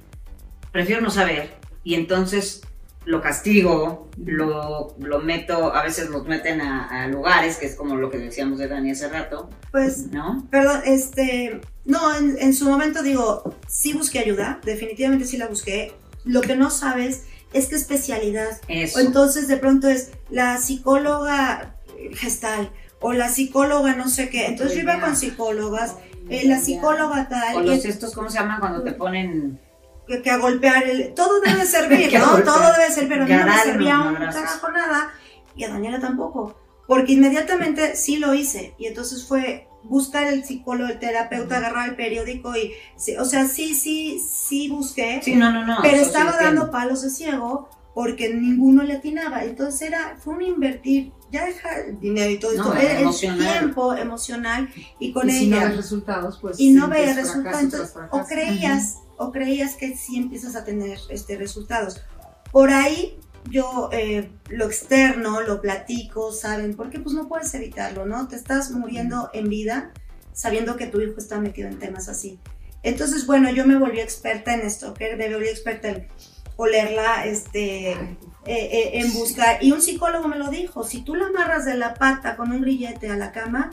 prefiero 0.72 1.00
no 1.00 1.10
saber, 1.10 1.54
y 1.82 1.94
entonces 1.94 2.62
lo 3.04 3.20
castigo, 3.20 4.08
lo, 4.24 4.96
lo 4.98 5.18
meto, 5.20 5.74
a 5.74 5.82
veces 5.82 6.08
los 6.08 6.26
meten 6.26 6.60
a, 6.60 7.04
a 7.04 7.08
lugares, 7.08 7.58
que 7.58 7.66
es 7.66 7.74
como 7.74 7.96
lo 7.96 8.10
que 8.10 8.18
decíamos 8.18 8.58
de 8.58 8.68
Dani 8.68 8.92
hace 8.92 9.08
rato, 9.08 9.50
Pues 9.70 10.06
¿no? 10.10 10.46
Perdón, 10.50 10.80
este, 10.86 11.60
no, 11.84 12.16
en, 12.16 12.36
en 12.38 12.54
su 12.54 12.68
momento 12.68 13.02
digo, 13.02 13.54
sí 13.68 13.92
busqué 13.92 14.20
ayuda, 14.20 14.60
definitivamente 14.64 15.26
sí 15.26 15.36
la 15.36 15.48
busqué. 15.48 15.92
Lo 16.24 16.40
que 16.40 16.56
no 16.56 16.70
sabes 16.70 17.24
es 17.52 17.68
qué 17.68 17.76
especialidad. 17.76 18.58
Eso. 18.68 18.98
O 18.98 19.02
entonces 19.02 19.48
de 19.48 19.58
pronto 19.58 19.88
es 19.88 20.12
la 20.30 20.56
psicóloga 20.56 21.76
gestal 22.14 22.70
o 23.06 23.12
la 23.12 23.28
psicóloga 23.28 23.94
no 23.94 24.08
sé 24.08 24.30
qué. 24.30 24.46
Entonces 24.46 24.76
yo 24.76 24.82
iba 24.82 24.98
con 24.98 25.14
psicólogas, 25.14 25.96
eh, 26.30 26.48
la 26.48 26.58
psicóloga 26.58 27.28
tal, 27.28 27.56
O 27.56 27.60
los 27.60 27.84
estos, 27.84 28.14
¿cómo 28.14 28.30
se 28.30 28.38
llaman 28.38 28.60
cuando 28.60 28.82
te 28.82 28.92
ponen 28.92 29.60
que, 30.08 30.22
que 30.22 30.30
a 30.30 30.38
golpear 30.38 30.84
el... 30.84 31.12
Todo 31.12 31.38
debe 31.42 31.66
servir, 31.66 32.10
¿no? 32.18 32.42
Todo 32.42 32.72
debe 32.72 32.90
servir, 32.90 33.10
pero 33.10 33.24
a 33.24 33.26
mí 33.26 33.34
no 33.34 33.44
me 33.44 33.58
servía 33.58 34.00
un 34.00 34.14
carajo 34.14 34.70
nada 34.70 35.12
y 35.54 35.64
a 35.64 35.68
Daniela 35.68 36.00
tampoco. 36.00 36.56
Porque 36.86 37.12
inmediatamente 37.12 37.94
sí 37.94 38.16
lo 38.16 38.32
hice 38.32 38.74
y 38.78 38.86
entonces 38.86 39.22
fue 39.26 39.68
buscar 39.82 40.26
el 40.26 40.42
psicólogo, 40.42 40.90
el 40.90 40.98
terapeuta, 40.98 41.58
agarrar 41.58 41.90
el 41.90 41.96
periódico 41.96 42.56
y... 42.56 42.72
sí, 42.96 43.18
o 43.18 43.26
sea, 43.26 43.46
sí, 43.46 43.74
sí, 43.74 44.18
sí 44.18 44.70
busqué, 44.70 45.20
Sí, 45.22 45.36
no, 45.36 45.52
no, 45.52 45.66
no. 45.66 45.76
pero 45.82 45.98
estaba 45.98 46.38
dando 46.40 46.70
palos 46.70 47.02
de 47.02 47.10
ciego 47.10 47.68
porque 47.94 48.34
ninguno 48.34 48.82
le 48.82 48.94
atinaba. 48.94 49.44
Entonces 49.44 49.82
era, 49.82 50.16
fue 50.18 50.34
un 50.34 50.42
invertir, 50.42 51.12
ya 51.30 51.46
deja 51.46 51.80
el 51.80 52.00
dinero 52.00 52.30
y 52.30 52.38
todo 52.38 52.52
No, 52.54 52.74
esto, 52.74 52.76
era 52.76 52.96
el 52.96 53.02
emocional. 53.02 53.58
tiempo 53.58 53.94
emocional 53.94 54.68
y 54.98 55.12
con 55.12 55.30
y 55.30 55.32
si 55.32 55.46
no 55.46 55.56
ella 55.56 55.68
ves 55.68 55.76
resultados, 55.76 56.38
pues. 56.40 56.58
y 56.60 56.70
no 56.72 56.88
veías 56.88 57.16
resultados. 57.16 57.60
Entonces, 57.62 57.94
o 58.10 58.24
creías, 58.24 58.98
o 59.16 59.30
creías 59.32 59.76
que 59.76 59.96
sí 59.96 60.16
empiezas 60.16 60.56
a 60.56 60.64
tener 60.64 60.98
este, 61.08 61.36
resultados. 61.36 62.02
Por 62.50 62.70
ahí 62.70 63.18
yo 63.50 63.90
eh, 63.92 64.30
lo 64.48 64.66
externo, 64.66 65.42
lo 65.42 65.60
platico, 65.60 66.32
¿saben? 66.32 66.74
Porque 66.74 66.98
pues 66.98 67.14
no 67.14 67.28
puedes 67.28 67.52
evitarlo, 67.54 68.06
¿no? 68.06 68.26
Te 68.26 68.36
estás 68.36 68.70
muriendo 68.70 69.30
en 69.32 69.48
vida 69.48 69.92
sabiendo 70.32 70.76
que 70.76 70.86
tu 70.88 71.00
hijo 71.00 71.14
está 71.18 71.38
metido 71.40 71.68
en 71.68 71.78
temas 71.78 72.08
así. 72.08 72.40
Entonces, 72.82 73.26
bueno, 73.26 73.50
yo 73.50 73.66
me 73.66 73.78
volví 73.78 74.00
experta 74.00 74.52
en 74.52 74.60
esto, 74.60 74.92
que 74.94 75.16
me 75.16 75.32
volví 75.32 75.48
experta 75.48 75.88
en 75.88 76.08
olerla, 76.56 77.24
este, 77.26 77.90
eh, 77.92 77.98
eh, 78.46 78.90
en 78.94 79.12
buscar. 79.12 79.62
Y 79.62 79.72
un 79.72 79.80
psicólogo 79.82 80.28
me 80.28 80.38
lo 80.38 80.48
dijo, 80.48 80.84
si 80.84 81.02
tú 81.02 81.14
la 81.14 81.26
amarras 81.26 81.64
de 81.64 81.74
la 81.76 81.94
pata 81.94 82.36
con 82.36 82.52
un 82.52 82.60
grillete 82.60 83.10
a 83.10 83.16
la 83.16 83.32
cama, 83.32 83.70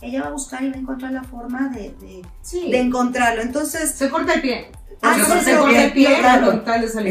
ella 0.00 0.22
va 0.22 0.28
a 0.28 0.32
buscar 0.32 0.62
y 0.64 0.70
va 0.70 0.76
a 0.76 0.80
encontrar 0.80 1.12
la 1.12 1.22
forma 1.24 1.68
de, 1.68 1.90
de- 2.00 2.22
Sí. 2.42 2.70
de 2.70 2.78
encontrarlo. 2.80 3.42
Entonces, 3.42 3.90
Se 3.90 4.08
corta 4.10 4.34
el 4.34 4.40
pie. 4.42 4.70
Ah, 5.04 5.16
corta, 5.26 5.40
se 5.44 5.56
corta 5.56 5.84
el 5.84 5.92
pie 5.92 6.16
claro. 6.18 6.46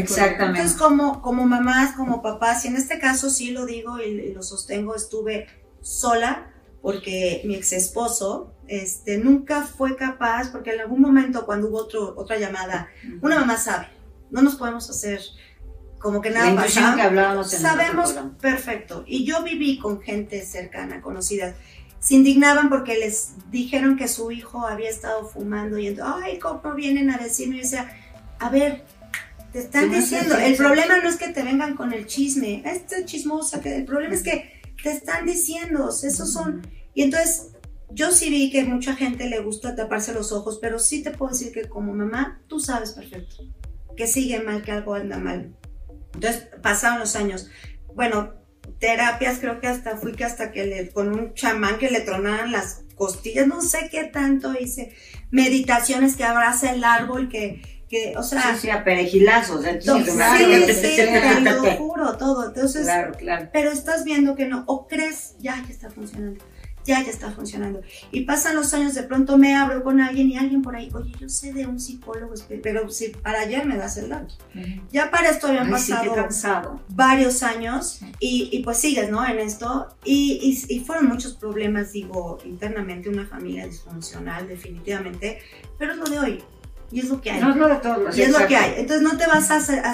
Exactamente. 0.00 0.60
entonces 0.60 0.76
como, 0.80 1.20
como 1.22 1.44
mamás, 1.46 1.92
como 1.94 2.22
papás, 2.22 2.64
y 2.64 2.68
en 2.68 2.76
este 2.76 2.98
caso 2.98 3.28
sí 3.30 3.50
lo 3.50 3.66
digo 3.66 3.98
y, 4.00 4.04
y 4.04 4.32
lo 4.32 4.42
sostengo, 4.42 4.94
estuve 4.94 5.46
sola 5.82 6.48
porque 6.80 7.42
mi 7.44 7.54
ex 7.54 7.72
esposo 7.72 8.54
este, 8.66 9.18
nunca 9.18 9.62
fue 9.62 9.94
capaz, 9.96 10.48
porque 10.50 10.72
en 10.72 10.80
algún 10.80 11.00
momento 11.00 11.44
cuando 11.46 11.68
hubo 11.68 11.78
otro, 11.78 12.14
otra 12.16 12.38
llamada, 12.38 12.88
una 13.20 13.38
mamá 13.40 13.56
sabe, 13.56 13.88
no 14.32 14.42
nos 14.42 14.56
podemos 14.56 14.90
hacer 14.90 15.20
como 15.98 16.20
que 16.20 16.30
La 16.30 16.50
nada 16.50 16.96
que 16.96 17.02
hablábamos 17.02 17.52
en 17.52 17.64
otro 17.64 17.70
Sabemos 17.70 18.14
perfecto. 18.40 19.04
Y 19.06 19.24
yo 19.24 19.44
viví 19.44 19.78
con 19.78 20.00
gente 20.00 20.44
cercana, 20.44 21.00
conocida. 21.00 21.54
Se 22.00 22.14
indignaban 22.14 22.68
porque 22.68 22.98
les 22.98 23.34
dijeron 23.52 23.96
que 23.96 24.08
su 24.08 24.32
hijo 24.32 24.66
había 24.66 24.90
estado 24.90 25.28
fumando 25.28 25.78
y 25.78 25.86
entonces, 25.86 26.14
ay, 26.24 26.38
¿cómo 26.40 26.74
vienen 26.74 27.10
a 27.10 27.18
decirme? 27.18 27.54
Y 27.54 27.58
yo 27.58 27.62
decía, 27.62 27.96
a 28.40 28.48
ver, 28.48 28.84
te 29.52 29.60
están 29.60 29.92
diciendo, 29.92 30.36
el 30.36 30.56
problema 30.56 30.96
no 30.96 31.08
es 31.08 31.16
que 31.16 31.28
te 31.28 31.44
vengan 31.44 31.76
con 31.76 31.92
el 31.92 32.06
chisme, 32.06 32.62
este 32.66 33.04
chismosa, 33.04 33.60
que 33.60 33.76
el 33.76 33.84
problema 33.84 34.14
es 34.14 34.24
que 34.24 34.60
te 34.82 34.90
están 34.90 35.24
diciendo, 35.24 35.88
esos 35.90 36.32
son... 36.32 36.66
Y 36.94 37.02
entonces, 37.02 37.52
yo 37.90 38.10
sí 38.10 38.30
vi 38.30 38.50
que 38.50 38.64
mucha 38.64 38.96
gente 38.96 39.28
le 39.28 39.40
gusta 39.40 39.76
taparse 39.76 40.12
los 40.12 40.32
ojos, 40.32 40.58
pero 40.60 40.80
sí 40.80 41.04
te 41.04 41.12
puedo 41.12 41.32
decir 41.32 41.52
que 41.52 41.68
como 41.68 41.94
mamá, 41.94 42.40
tú 42.48 42.58
sabes 42.58 42.90
perfecto 42.90 43.44
que 44.02 44.08
sigue 44.08 44.40
mal, 44.40 44.62
que 44.62 44.72
algo 44.72 44.94
anda 44.94 45.18
mal. 45.18 45.54
Entonces 46.14 46.48
pasaron 46.60 46.98
los 46.98 47.14
años. 47.14 47.48
Bueno, 47.94 48.34
terapias, 48.80 49.38
creo 49.38 49.60
que 49.60 49.68
hasta 49.68 49.96
fui 49.96 50.12
que 50.12 50.24
hasta 50.24 50.50
que 50.50 50.64
le, 50.66 50.90
con 50.90 51.08
un 51.08 51.34
chamán 51.34 51.78
que 51.78 51.88
le 51.90 52.00
tronaran 52.00 52.50
las 52.50 52.82
costillas, 52.96 53.46
no 53.46 53.62
sé 53.62 53.88
qué 53.92 54.04
tanto 54.04 54.54
hice. 54.58 54.92
Meditaciones 55.30 56.16
que 56.16 56.24
abraza 56.24 56.72
el 56.72 56.82
árbol, 56.82 57.28
que, 57.28 57.62
que 57.88 58.14
o 58.16 58.22
sea, 58.24 58.42
Sí, 58.54 58.62
sí, 58.62 58.70
a 58.70 58.82
perejilazos. 58.82 59.64
¿eh? 59.64 59.74
to- 59.84 59.98
Sí, 59.98 60.04
sí, 60.10 60.64
sí, 60.66 60.72
sí, 60.74 60.96
te 60.96 61.40
lo 61.40 61.62
juro, 61.78 62.16
todo. 62.16 62.48
Entonces, 62.48 62.82
Claro, 62.82 63.12
claro. 63.16 63.48
pero 63.52 63.70
estás 63.70 64.02
viendo 64.04 64.34
que 64.34 64.46
no, 64.46 64.64
o 64.66 64.88
crees, 64.88 65.36
ya, 65.38 65.62
ya 65.64 65.72
está 65.72 65.90
funcionando, 65.90 66.44
ya, 66.84 67.02
ya 67.02 67.10
está 67.10 67.30
funcionando. 67.30 67.80
Y 68.10 68.22
pasan 68.22 68.56
los 68.56 68.72
años, 68.74 68.94
de 68.94 69.02
pronto 69.04 69.38
me 69.38 69.54
abro 69.54 69.82
con 69.84 70.00
alguien 70.00 70.28
y 70.30 70.36
alguien 70.36 70.62
por 70.62 70.74
ahí, 70.76 70.90
oye, 70.94 71.12
yo 71.20 71.28
sé 71.28 71.52
de 71.52 71.66
un 71.66 71.78
psicólogo, 71.78 72.34
pero 72.62 72.88
si 72.90 73.08
para 73.10 73.40
ayer 73.40 73.64
me 73.66 73.76
das 73.76 73.96
el 73.96 74.08
dato. 74.08 74.34
Ya 74.90 75.10
para 75.10 75.28
esto 75.30 75.46
habían 75.48 75.72
Ay, 75.72 75.80
sí, 75.80 75.92
pasado 75.92 76.14
cansado. 76.14 76.80
varios 76.88 77.42
años 77.42 78.00
y, 78.20 78.48
y 78.52 78.62
pues 78.62 78.78
sigues, 78.78 79.10
¿no? 79.10 79.26
En 79.26 79.38
esto. 79.38 79.88
Y, 80.04 80.38
y- 80.68 80.74
y 80.76 80.80
fueron 80.80 81.06
muchos 81.06 81.34
problemas, 81.34 81.92
digo, 81.92 82.38
internamente, 82.44 83.08
una 83.08 83.26
familia 83.26 83.66
disfuncional, 83.66 84.48
definitivamente, 84.48 85.38
pero 85.78 85.92
es 85.92 85.98
lo 85.98 86.04
de 86.04 86.18
hoy. 86.18 86.42
Y 86.90 87.00
es 87.00 87.08
lo 87.08 87.20
que 87.22 87.30
hay. 87.30 87.40
No 87.40 87.50
es 87.50 87.56
lo 87.56 87.68
de 87.68 87.76
todos. 87.76 88.18
Y 88.18 88.22
es 88.22 88.30
lo 88.38 88.46
que 88.46 88.54
hay. 88.54 88.74
Entonces 88.76 89.02
no 89.02 89.16
te 89.16 89.26
vas 89.26 89.50
a, 89.50 89.56
a- 89.56 89.92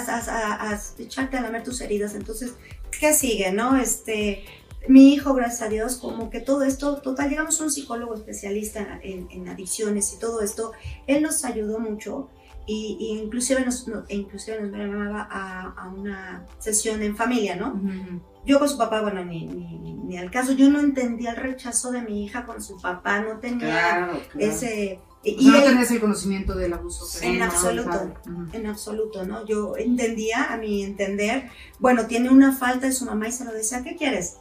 a- 0.67 0.71
a 0.73 0.79
echarte 0.97 1.37
a 1.37 1.41
lamer 1.41 1.63
tus 1.63 1.79
heridas. 1.79 2.13
Entonces, 2.13 2.55
¿qué 2.99 3.13
sigue, 3.13 3.53
no? 3.53 3.77
Este, 3.77 4.43
mi 4.87 5.13
hijo, 5.13 5.33
gracias 5.33 5.61
a 5.61 5.69
Dios, 5.69 5.97
como 5.97 6.29
que 6.29 6.39
todo 6.39 6.63
esto, 6.63 7.01
total, 7.01 7.29
llegamos 7.29 7.59
a 7.59 7.65
un 7.65 7.71
psicólogo 7.71 8.15
especialista 8.15 8.99
en, 9.03 9.27
en 9.29 9.47
adicciones 9.49 10.13
y 10.13 10.19
todo 10.19 10.41
esto, 10.41 10.71
él 11.05 11.21
nos 11.21 11.43
ayudó 11.45 11.79
mucho 11.79 12.29
y, 12.65 12.97
y 12.99 13.19
inclusive 13.19 13.65
nos, 13.65 13.87
no, 13.87 14.05
e 14.07 14.15
inclusive 14.15 14.61
nos 14.61 14.71
llamaba 14.71 15.27
a, 15.29 15.71
a, 15.71 15.87
una 15.89 16.45
sesión 16.59 17.01
en 17.01 17.15
familia, 17.15 17.55
¿no? 17.55 17.73
Uh 17.73 17.77
-huh. 17.77 18.19
Yo 18.45 18.59
con 18.59 18.69
su 18.69 18.77
papá, 18.77 19.01
bueno, 19.01 19.25
ni, 19.25 19.47
ni, 19.47 19.93
ni, 19.93 20.17
al 20.17 20.31
caso, 20.31 20.53
yo 20.53 20.69
no 20.69 20.79
entendía 20.79 21.31
el 21.31 21.37
rechazo 21.37 21.91
de 21.91 22.01
mi 22.01 22.23
hija 22.23 22.45
con 22.45 22.61
su 22.61 22.79
papá, 22.79 23.19
no 23.21 23.39
tenía 23.39 23.67
claro, 23.67 24.11
claro. 24.11 24.23
ese... 24.37 24.99
O 25.01 25.23
sea, 25.23 25.33
y 25.33 25.47
no 25.47 25.57
él, 25.57 25.63
tenías 25.65 25.91
el 25.91 25.99
conocimiento 25.99 26.55
del 26.55 26.71
abuso. 26.71 27.05
En 27.21 27.41
absoluto, 27.41 27.89
uh 27.89 28.29
-huh. 28.29 28.53
en 28.53 28.67
absoluto, 28.67 29.25
¿no? 29.25 29.45
Yo 29.45 29.75
entendía, 29.75 30.53
a 30.53 30.57
mi 30.57 30.83
entender, 30.83 31.49
bueno, 31.79 32.05
tiene 32.05 32.29
una 32.29 32.55
falta 32.55 32.85
de 32.87 32.93
su 32.93 33.03
mamá 33.05 33.27
y 33.27 33.31
se 33.33 33.45
lo 33.45 33.51
decía, 33.51 33.83
¿qué 33.83 33.95
quieres? 33.97 34.37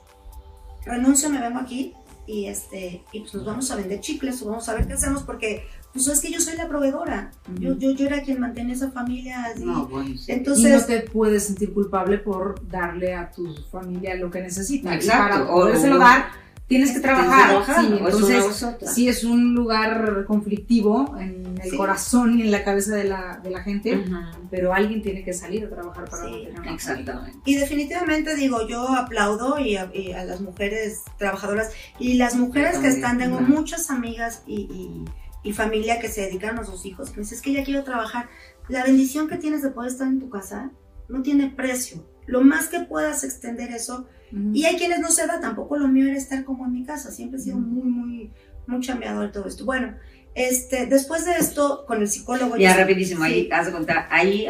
Renuncio, 0.89 1.31
me 1.31 1.41
vengo 1.41 1.59
aquí 1.59 1.95
y, 2.27 2.47
este, 2.47 3.03
y 3.13 3.21
pues 3.21 3.35
nos 3.35 3.47
vamos 3.47 3.71
a 3.71 3.77
vender 3.77 4.01
chicles 4.01 4.43
o 4.43 4.51
vamos 4.51 4.69
a 4.69 4.75
ver 4.75 4.87
qué 4.87 4.93
hacemos 4.93 5.23
porque 5.23 5.65
pues 5.93 6.07
es 6.09 6.21
que 6.21 6.31
yo 6.31 6.41
soy 6.41 6.57
la 6.57 6.69
proveedora. 6.69 7.31
Uh 7.49 7.53
-huh. 7.53 7.59
yo, 7.59 7.79
yo, 7.79 7.91
yo 7.93 8.07
era 8.07 8.23
quien 8.23 8.41
mantenía 8.41 8.75
esa 8.75 8.91
familia. 8.91 9.55
Y, 9.57 9.65
no, 9.65 9.87
bueno, 9.89 10.17
sí. 10.17 10.33
entonces, 10.33 10.71
y 10.71 10.73
no 10.75 10.85
te 10.85 11.01
puedes 11.11 11.45
sentir 11.45 11.73
culpable 11.73 12.19
por 12.19 12.67
darle 12.69 13.15
a 13.15 13.31
tu 13.31 13.55
familia 13.71 14.15
lo 14.17 14.31
que 14.31 14.43
necesita. 14.43 14.95
Exacto. 14.95 15.25
Y 15.25 15.39
para 15.39 15.49
podérselo 15.49 15.99
dar, 15.99 16.27
tienes 16.69 16.93
que 16.93 17.01
trabajar. 17.01 17.49
trabajar 17.49 17.81
sí, 17.85 17.93
entonces, 17.99 18.63
es 18.83 18.93
sí 18.95 19.09
es 19.09 19.25
un 19.25 19.55
lugar 19.55 20.25
conflictivo 20.27 21.17
en 21.19 21.59
el 21.63 21.71
sí. 21.71 21.77
corazón 21.77 22.39
y 22.39 22.43
en 22.43 22.51
la 22.51 22.63
cabeza 22.63 22.95
de 22.95 23.05
la, 23.05 23.41
de 23.43 23.51
la 23.51 23.63
gente, 23.63 23.97
uh 23.97 24.05
-huh. 24.05 24.49
pero 24.51 24.73
alguien 24.73 25.03
tiene 25.03 25.25
que 25.25 25.33
salir 25.33 25.65
a 25.65 25.71
trabajar 25.71 26.09
para 26.09 26.25
sí, 26.25 26.31
mantener 26.31 26.73
Exactamente. 26.75 27.39
Y 27.45 27.57
definitivamente 27.57 28.37
digo, 28.37 28.69
yo 28.69 28.87
aplaudo 28.95 29.59
y 29.59 29.77
a, 29.77 29.91
y 29.93 30.13
a, 30.13 30.25
las 30.25 30.41
mujeres 30.41 31.03
trabajadoras 31.17 31.73
y 31.99 32.15
las 32.15 32.37
mujeres 32.37 32.79
que 32.79 32.89
están, 32.89 33.19
tengo 33.19 33.41
muchas 33.41 33.91
amigas 33.91 34.43
y, 34.47 34.61
y 34.71 35.05
y 35.43 35.53
familia 35.53 36.01
que 36.01 36.09
se 36.09 36.23
dedican 36.23 36.59
a 36.59 36.65
sus 36.65 36.85
hijos, 36.85 37.11
que 37.11 37.21
dices, 37.21 37.39
es 37.39 37.43
que 37.43 37.53
ya 37.53 37.65
quiero 37.65 37.85
trabajar. 37.85 38.29
La 38.69 38.85
bendición 38.85 39.29
que 39.29 39.37
tienes 39.37 39.63
de 39.63 39.71
poder 39.71 39.93
estar 39.93 40.07
en 40.07 40.21
tu 40.21 40.29
casa 40.29 40.71
no 41.09 41.23
tiene 41.23 41.49
precio. 41.51 42.05
Lo 42.27 42.43
más 42.43 42.69
que 42.69 42.81
puedas 42.81 43.25
extender 43.25 43.73
eso. 43.73 44.07
Uh 44.33 44.37
-huh. 44.37 44.57
Y 44.57 44.65
hay 44.65 44.77
quienes 44.77 45.01
no 45.01 45.11
se 45.11 45.27
da, 45.27 45.41
tampoco 45.41 45.77
lo 45.77 45.89
mío 45.89 46.07
era 46.07 46.17
estar 46.17 46.45
como 46.45 46.67
en 46.67 46.73
mi 46.73 46.85
casa. 46.85 47.11
Siempre 47.11 47.39
he 47.39 47.43
sido 47.43 47.57
uh 47.57 47.61
-huh. 47.61 47.67
muy, 47.67 47.89
muy, 47.89 48.31
muy 48.67 48.81
chambeador 48.81 49.33
todo 49.33 49.47
esto. 49.47 49.65
Bueno, 49.65 49.95
este, 50.35 50.87
después 50.87 51.25
de 51.25 51.33
esto, 51.33 51.85
con 51.87 52.01
el 52.01 52.09
psicólogo... 52.09 52.57
Ya, 52.57 52.77
rapidísimo, 52.77 53.25
sí. 53.25 53.33
ahí, 53.33 53.49
haz 53.51 53.67
de 53.67 53.73
contar, 53.73 54.07
ahí 54.11 54.47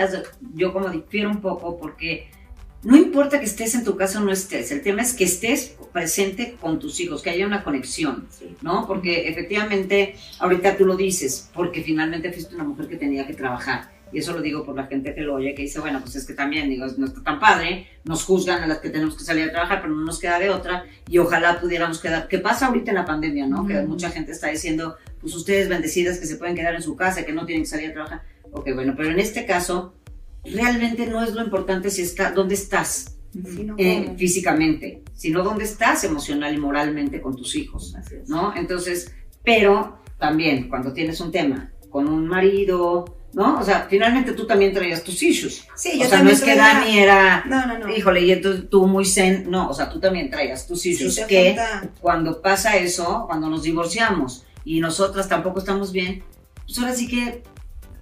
yo 0.54 0.72
como 0.72 0.90
difiero 0.90 1.30
un 1.30 1.40
poco 1.40 1.78
porque 1.78 2.28
no 2.82 2.96
importa 2.96 3.40
que 3.40 3.46
estés 3.46 3.74
en 3.74 3.84
tu 3.84 3.96
casa 3.96 4.20
o 4.20 4.24
no 4.24 4.30
estés, 4.30 4.70
el 4.70 4.82
tema 4.82 5.02
es 5.02 5.14
que 5.14 5.24
estés 5.24 5.76
presente 5.92 6.56
con 6.60 6.78
tus 6.78 7.00
hijos, 7.00 7.22
que 7.22 7.30
haya 7.30 7.46
una 7.46 7.64
conexión, 7.64 8.28
sí. 8.30 8.54
¿no? 8.62 8.86
Porque 8.86 9.28
efectivamente, 9.28 10.14
ahorita 10.38 10.76
tú 10.76 10.84
lo 10.84 10.96
dices, 10.96 11.50
porque 11.54 11.82
finalmente 11.82 12.32
fuiste 12.32 12.54
una 12.54 12.64
mujer 12.64 12.86
que 12.86 12.96
tenía 12.96 13.26
que 13.26 13.34
trabajar. 13.34 13.90
Y 14.12 14.18
eso 14.18 14.32
lo 14.32 14.40
digo 14.40 14.64
por 14.64 14.74
la 14.76 14.86
gente 14.86 15.14
que 15.14 15.20
lo 15.20 15.34
oye, 15.34 15.54
que 15.54 15.62
dice, 15.62 15.80
bueno, 15.80 16.00
pues 16.00 16.16
es 16.16 16.26
que 16.26 16.34
también, 16.34 16.68
digo, 16.68 16.86
no 16.96 17.06
está 17.06 17.22
tan 17.22 17.38
padre, 17.38 17.86
nos 18.04 18.24
juzgan 18.24 18.62
a 18.62 18.66
las 18.66 18.78
que 18.78 18.90
tenemos 18.90 19.16
que 19.16 19.24
salir 19.24 19.48
a 19.48 19.52
trabajar, 19.52 19.80
pero 19.82 19.94
no 19.94 20.04
nos 20.04 20.18
queda 20.18 20.38
de 20.38 20.50
otra, 20.50 20.84
y 21.08 21.18
ojalá 21.18 21.60
pudiéramos 21.60 22.00
quedar. 22.00 22.28
¿Qué 22.28 22.38
pasa 22.38 22.66
ahorita 22.66 22.90
en 22.90 22.96
la 22.96 23.04
pandemia, 23.04 23.46
no? 23.46 23.64
Mm. 23.64 23.68
Que 23.68 23.82
mucha 23.82 24.10
gente 24.10 24.32
está 24.32 24.48
diciendo, 24.48 24.96
pues 25.20 25.34
ustedes 25.34 25.68
bendecidas 25.68 26.18
que 26.18 26.26
se 26.26 26.36
pueden 26.36 26.54
quedar 26.54 26.74
en 26.74 26.82
su 26.82 26.96
casa, 26.96 27.24
que 27.24 27.32
no 27.32 27.46
tienen 27.46 27.64
que 27.64 27.70
salir 27.70 27.90
a 27.90 27.92
trabajar. 27.92 28.22
Ok, 28.50 28.70
bueno, 28.74 28.94
pero 28.96 29.10
en 29.10 29.18
este 29.18 29.44
caso, 29.46 29.94
realmente 30.44 31.06
no 31.06 31.22
es 31.22 31.34
lo 31.34 31.42
importante 31.42 31.90
si 31.90 32.02
está, 32.02 32.30
dónde 32.30 32.54
estás 32.54 33.14
sino 33.32 33.74
eh, 33.78 34.14
físicamente, 34.16 35.02
sino 35.14 35.42
dónde 35.42 35.64
estás 35.64 36.02
emocional 36.04 36.54
y 36.54 36.58
moralmente 36.58 37.20
con 37.20 37.36
tus 37.36 37.54
hijos, 37.56 37.94
¿no? 38.26 38.54
Entonces, 38.56 39.12
pero 39.44 39.98
también 40.18 40.68
cuando 40.68 40.92
tienes 40.92 41.20
un 41.20 41.30
tema 41.30 41.70
con 41.90 42.08
un 42.08 42.26
marido, 42.26 43.17
¿no? 43.38 43.60
O 43.60 43.62
sea, 43.62 43.86
finalmente 43.88 44.32
tú 44.32 44.48
también 44.48 44.74
traías 44.74 45.04
tus 45.04 45.22
issues. 45.22 45.64
Sí, 45.76 45.96
yo 45.96 46.06
o 46.06 46.08
sea, 46.08 46.22
no 46.24 46.30
es 46.30 46.42
que. 46.42 46.56
Dani 46.56 46.98
era, 46.98 47.44
no, 47.46 47.66
no, 47.66 47.78
no. 47.78 47.96
híjole, 47.96 48.20
y 48.22 48.32
entonces 48.32 48.68
tú 48.68 48.88
muy 48.88 49.04
zen, 49.04 49.48
no, 49.48 49.68
o 49.68 49.74
sea, 49.74 49.88
tú 49.88 50.00
también 50.00 50.28
traías 50.28 50.66
tus 50.66 50.84
issues 50.84 51.14
sí, 51.14 51.22
que 51.28 51.54
falta... 51.54 51.88
cuando 52.00 52.42
pasa 52.42 52.76
eso, 52.76 53.24
cuando 53.28 53.48
nos 53.48 53.62
divorciamos 53.62 54.44
y 54.64 54.80
nosotras 54.80 55.28
tampoco 55.28 55.60
estamos 55.60 55.92
bien, 55.92 56.24
pues 56.66 56.80
ahora 56.80 56.92
sí 56.94 57.06
que 57.06 57.44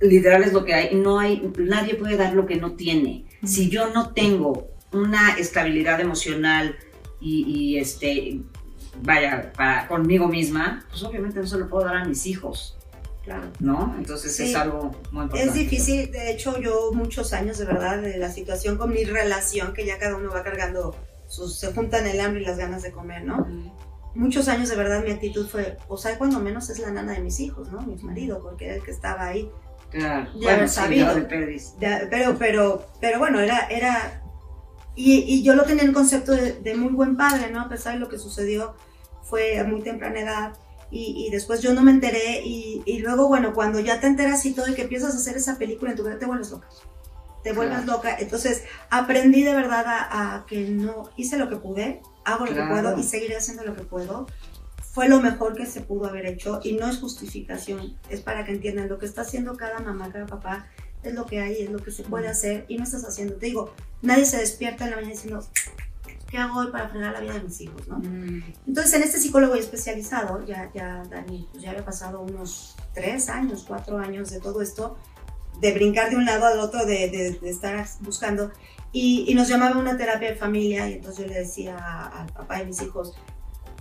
literal 0.01 0.43
es 0.43 0.55
lo 0.55 0.65
que 0.65 0.73
hay, 0.73 0.97
no 0.97 1.19
hay, 1.19 1.53
nadie 1.59 1.97
puede 1.97 2.17
dar 2.17 2.33
lo 2.33 2.47
que 2.47 2.57
no 2.57 2.73
tiene. 2.73 3.27
Si 3.45 3.69
yo 3.69 3.91
no 3.91 4.15
tengo 4.15 4.71
una 4.93 5.37
estabilidad 5.37 6.01
emocional 6.01 6.77
y, 7.21 7.45
y 7.45 7.79
este, 7.79 8.41
vaya, 9.03 9.53
para, 9.55 9.87
conmigo 9.87 10.29
misma, 10.29 10.87
pues 10.89 11.03
obviamente 11.03 11.39
no 11.41 11.47
se 11.47 11.59
lo 11.59 11.69
puedo 11.69 11.85
dar 11.85 11.97
a 11.97 12.05
mis 12.07 12.25
hijos. 12.25 12.76
Claro. 13.27 13.51
¿No? 13.59 13.93
Entonces 13.99 14.37
sí. 14.37 14.45
es 14.45 14.55
algo 14.55 14.93
muy 15.11 15.25
importante. 15.25 15.49
Es 15.49 15.53
difícil, 15.53 16.13
de 16.13 16.31
hecho 16.31 16.61
yo 16.61 16.93
muchos 16.93 17.33
años 17.33 17.59
de 17.59 17.65
verdad 17.65 18.01
de 18.01 18.19
la 18.19 18.31
situación 18.31 18.79
con 18.79 18.91
mi 18.91 19.03
relación, 19.03 19.75
que 19.75 19.85
ya 19.85 19.99
cada 19.99 20.15
uno 20.15 20.31
va 20.31 20.45
cargando, 20.45 20.95
sus, 21.27 21.59
se 21.59 21.73
juntan 21.73 22.07
el 22.07 22.21
hambre 22.21 22.43
y 22.43 22.45
las 22.45 22.57
ganas 22.57 22.83
de 22.83 22.93
comer, 22.93 23.25
¿no? 23.25 23.39
Mm. 23.39 23.73
Muchos 24.15 24.47
años 24.47 24.69
de 24.69 24.77
verdad 24.77 25.03
mi 25.05 25.11
actitud 25.11 25.49
fue, 25.49 25.77
o 25.89 25.97
sea, 25.97 26.17
cuando 26.19 26.39
menos 26.39 26.71
es 26.71 26.79
la 26.79 26.93
nana 26.93 27.15
de 27.15 27.21
mis 27.21 27.41
hijos, 27.41 27.71
¿no? 27.73 27.81
Mi 27.81 27.97
marido, 27.97 28.41
porque 28.41 28.67
era 28.67 28.75
el 28.77 28.83
que 28.85 28.93
estaba 28.93 29.27
ahí. 29.27 29.51
Claro, 29.91 30.31
ya 30.37 30.53
bueno, 30.53 30.69
sabido. 30.69 31.13
Sí, 31.15 31.75
pero, 32.09 32.39
pero, 32.39 32.87
pero 33.01 33.19
bueno, 33.19 33.41
era, 33.41 33.67
era 33.67 34.23
y, 34.95 35.15
y, 35.15 35.43
yo 35.43 35.57
lo 35.57 35.65
tenía 35.65 35.83
en 35.83 35.93
concepto 35.93 36.31
de, 36.31 36.53
de, 36.53 36.75
muy 36.77 36.93
buen 36.93 37.17
padre, 37.17 37.51
¿no? 37.51 37.61
A 37.61 37.69
pesar 37.69 37.95
de 37.95 37.99
lo 37.99 38.09
que 38.09 38.19
sucedió, 38.19 38.77
fue 39.23 39.59
a 39.59 39.65
muy 39.65 39.83
temprana 39.83 40.21
edad. 40.21 40.53
Y, 40.91 41.27
y 41.27 41.31
después 41.31 41.61
yo 41.63 41.75
no 41.75 41.83
me 41.83 41.91
enteré. 41.91 42.43
Y, 42.45 42.83
y, 42.85 42.99
luego, 42.99 43.29
bueno, 43.29 43.55
cuando 43.55 43.81
ya 43.81 44.01
te 44.01 44.07
enteras 44.07 44.45
y 44.47 44.53
todo 44.53 44.69
y 44.69 44.75
que 44.75 44.83
empiezas 44.83 45.15
a 45.15 45.19
hacer 45.19 45.37
esa 45.37 45.59
película 45.59 45.91
en 45.91 45.97
tu 45.97 46.05
vida, 46.05 46.19
te 46.19 46.27
vuelves 46.27 46.51
loca. 46.51 46.69
Te 47.43 47.53
vuelves 47.53 47.83
claro. 47.85 47.93
loca. 47.99 48.17
Entonces, 48.19 48.65
aprendí 48.91 49.43
de 49.43 49.55
verdad 49.55 49.85
a, 49.87 50.37
a, 50.37 50.47
que 50.47 50.69
no 50.69 51.11
hice 51.17 51.39
lo 51.39 51.49
que 51.49 51.57
pude, 51.57 52.03
hago 52.25 52.47
lo 52.47 52.53
claro. 52.53 52.75
que 52.75 52.81
puedo 52.81 52.99
y 52.99 53.03
seguiré 53.03 53.37
haciendo 53.37 53.65
lo 53.65 53.75
que 53.75 53.83
puedo. 53.83 54.27
Fue 54.93 55.09
lo 55.09 55.21
mejor 55.21 55.55
que 55.55 55.67
se 55.67 55.83
pudo 55.83 56.07
haber 56.07 56.25
hecho 56.25 56.61
y 56.65 56.73
no 56.73 56.89
es 56.89 56.99
justificación, 56.99 57.99
es 58.09 58.23
para 58.23 58.47
que 58.47 58.53
entiendan 58.53 58.89
lo 58.89 58.99
que 58.99 59.05
está 59.05 59.21
haciendo 59.21 59.55
cada 59.55 59.81
mamá, 59.81 60.11
cada 60.11 60.25
papá 60.25 60.69
es 61.03 61.15
lo 61.15 61.27
que 61.27 61.41
hay, 61.41 61.63
es 61.63 61.71
lo 61.71 61.79
que 61.79 61.91
se 61.91 62.03
puede 62.03 62.29
hacer 62.29 62.65
y 62.69 62.77
no 62.77 62.85
estás 62.85 63.05
haciendo. 63.05 63.35
Te 63.37 63.47
digo, 63.47 63.75
nadie 64.03 64.27
se 64.27 64.39
despierta 64.39 64.85
en 64.85 64.91
la 64.91 64.97
mañana 64.97 65.15
diciendo, 65.15 65.47
¿qué 66.29 66.39
hago 66.39 66.61
hoy 66.61 66.71
para 66.71 66.89
frenar 66.89 67.13
la 67.13 67.21
vida 67.21 67.35
de 67.35 67.43
mis 67.43 67.61
hijos? 67.61 67.87
¿no? 67.89 67.99
Mm. 67.99 68.43
Entonces, 68.67 68.95
en 68.95 69.03
este 69.03 69.19
psicólogo 69.19 69.55
especializado, 69.55 70.45
ya, 70.45 70.71
ya 70.75 71.03
Dani, 71.09 71.49
pues 71.51 71.63
ya 71.63 71.71
había 71.71 71.85
pasado 71.85 72.21
unos 72.21 72.77
tres 72.95 73.29
años, 73.29 73.65
cuatro 73.67 73.99
años 73.99 74.31
de 74.31 74.41
todo 74.41 74.63
esto, 74.63 74.97
de 75.61 75.73
brincar 75.73 76.11
de 76.11 76.17
un 76.17 76.25
lado 76.25 76.47
al 76.47 76.59
otro, 76.59 76.85
de, 76.85 77.09
de, 77.09 77.39
de 77.41 77.51
estar 77.51 77.87
buscando, 78.01 78.53
y, 78.93 79.25
y, 79.29 79.35
nos 79.35 79.49
llamaba 79.49 79.79
una 79.79 79.97
terapia 79.97 80.31
de 80.31 80.37
familia, 80.37 80.89
y 80.89 80.95
entonces 80.95 81.25
yo 81.25 81.31
le 81.31 81.41
decía 81.41 81.77
al 81.77 82.33
papá 82.33 82.59
de 82.59 82.67
mis 82.67 82.81
hijos, 82.83 83.15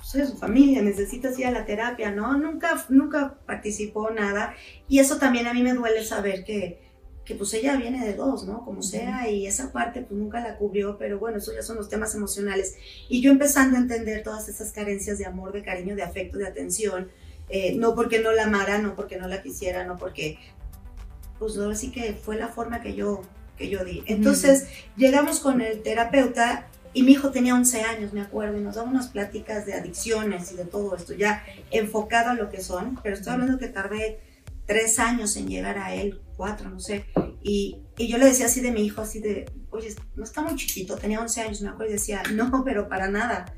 soy 0.02 0.22
de 0.22 0.28
su 0.28 0.38
familia, 0.38 0.82
necesitas 0.82 1.38
ir 1.40 1.48
a 1.48 1.52
la 1.52 1.66
terapia, 1.66 2.12
¿no? 2.12 2.38
Nunca, 2.38 2.86
nunca 2.90 3.40
participó 3.46 4.12
nada, 4.12 4.54
y 4.88 5.00
eso 5.00 5.18
también 5.18 5.48
a 5.48 5.54
mí 5.54 5.64
me 5.64 5.74
duele 5.74 6.04
saber 6.04 6.44
que, 6.44 6.85
que 7.26 7.34
pues 7.34 7.54
ella 7.56 7.76
viene 7.76 8.06
de 8.06 8.14
dos, 8.14 8.46
¿no? 8.46 8.64
Como 8.64 8.84
sea, 8.84 9.28
y 9.30 9.48
esa 9.48 9.72
parte 9.72 10.02
pues 10.02 10.20
nunca 10.20 10.40
la 10.42 10.58
cubrió, 10.58 10.98
pero 10.98 11.18
bueno, 11.18 11.40
eso 11.40 11.52
ya 11.54 11.64
son 11.64 11.76
los 11.78 11.90
temas 11.90 12.14
emocionales. 12.14 12.76
Y 13.10 13.22
yo 13.22 13.32
empezando 13.32 13.78
a 13.78 13.80
entender 13.80 14.22
todas 14.24 14.48
esas 14.48 14.72
carencias 14.72 15.18
de 15.18 15.26
amor, 15.26 15.52
de 15.52 15.64
cariño, 15.64 15.96
de 15.96 16.04
afecto, 16.04 16.38
de 16.38 16.48
atención, 16.48 17.10
eh, 17.50 17.76
no 17.76 17.96
porque 17.96 18.20
no 18.20 18.32
la 18.32 18.44
amara, 18.44 18.78
no 18.78 18.96
porque 18.96 19.18
no 19.18 19.28
la 19.28 19.42
quisiera, 19.42 19.84
no 19.84 19.98
porque, 19.98 20.38
pues 21.40 21.58
ahora 21.58 21.76
sí 21.76 21.92
que 21.92 22.14
fue 22.14 22.38
la 22.38 22.50
forma 22.50 22.82
que 22.82 22.94
yo, 22.94 23.24
que 23.58 23.70
yo 23.70 23.84
di. 23.84 24.04
Entonces 24.06 24.62
uh 24.62 24.66
-huh. 24.66 24.96
llegamos 24.98 25.40
con 25.40 25.62
el 25.62 25.82
terapeuta 25.82 26.68
y 26.94 27.02
mi 27.04 27.14
hijo 27.14 27.32
tenía 27.32 27.56
11 27.56 27.82
años, 27.82 28.14
me 28.14 28.22
acuerdo, 28.22 28.58
y 28.58 28.62
nos 28.62 28.76
daba 28.76 28.90
unas 28.90 29.08
pláticas 29.08 29.66
de 29.66 29.74
adicciones 29.74 30.52
y 30.52 30.56
de 30.56 30.66
todo 30.66 30.96
esto, 30.96 31.14
ya 31.14 31.44
enfocado 31.72 32.30
a 32.30 32.34
lo 32.36 32.50
que 32.50 32.62
son, 32.62 33.00
pero 33.04 33.16
estoy 33.16 33.34
hablando 33.34 33.58
que 33.58 33.68
tardé 33.68 34.20
tres 34.66 35.00
años 35.00 35.36
en 35.38 35.48
llegar 35.48 35.78
a 35.78 35.94
él, 35.94 36.22
cuatro, 36.36 36.70
no 36.70 36.80
sé. 36.80 37.06
Y, 37.42 37.82
y, 37.98 38.08
yo 38.08 38.18
le 38.18 38.26
decía 38.26 38.48
así 38.48 38.62
de 38.62 38.72
mi 38.72 38.86
hijo, 38.86 39.02
así 39.02 39.20
de, 39.20 39.46
oye, 39.70 39.94
no 40.16 40.24
está 40.24 40.42
muy 40.42 40.56
chiquito, 40.56 40.98
tenía 40.98 41.20
11 41.20 41.42
años, 41.42 41.62
me 41.62 41.70
acuerdo, 41.70 41.92
y 41.92 41.96
decía, 41.96 42.24
no, 42.34 42.64
pero 42.66 42.90
para 42.90 43.08
nada. 43.08 43.54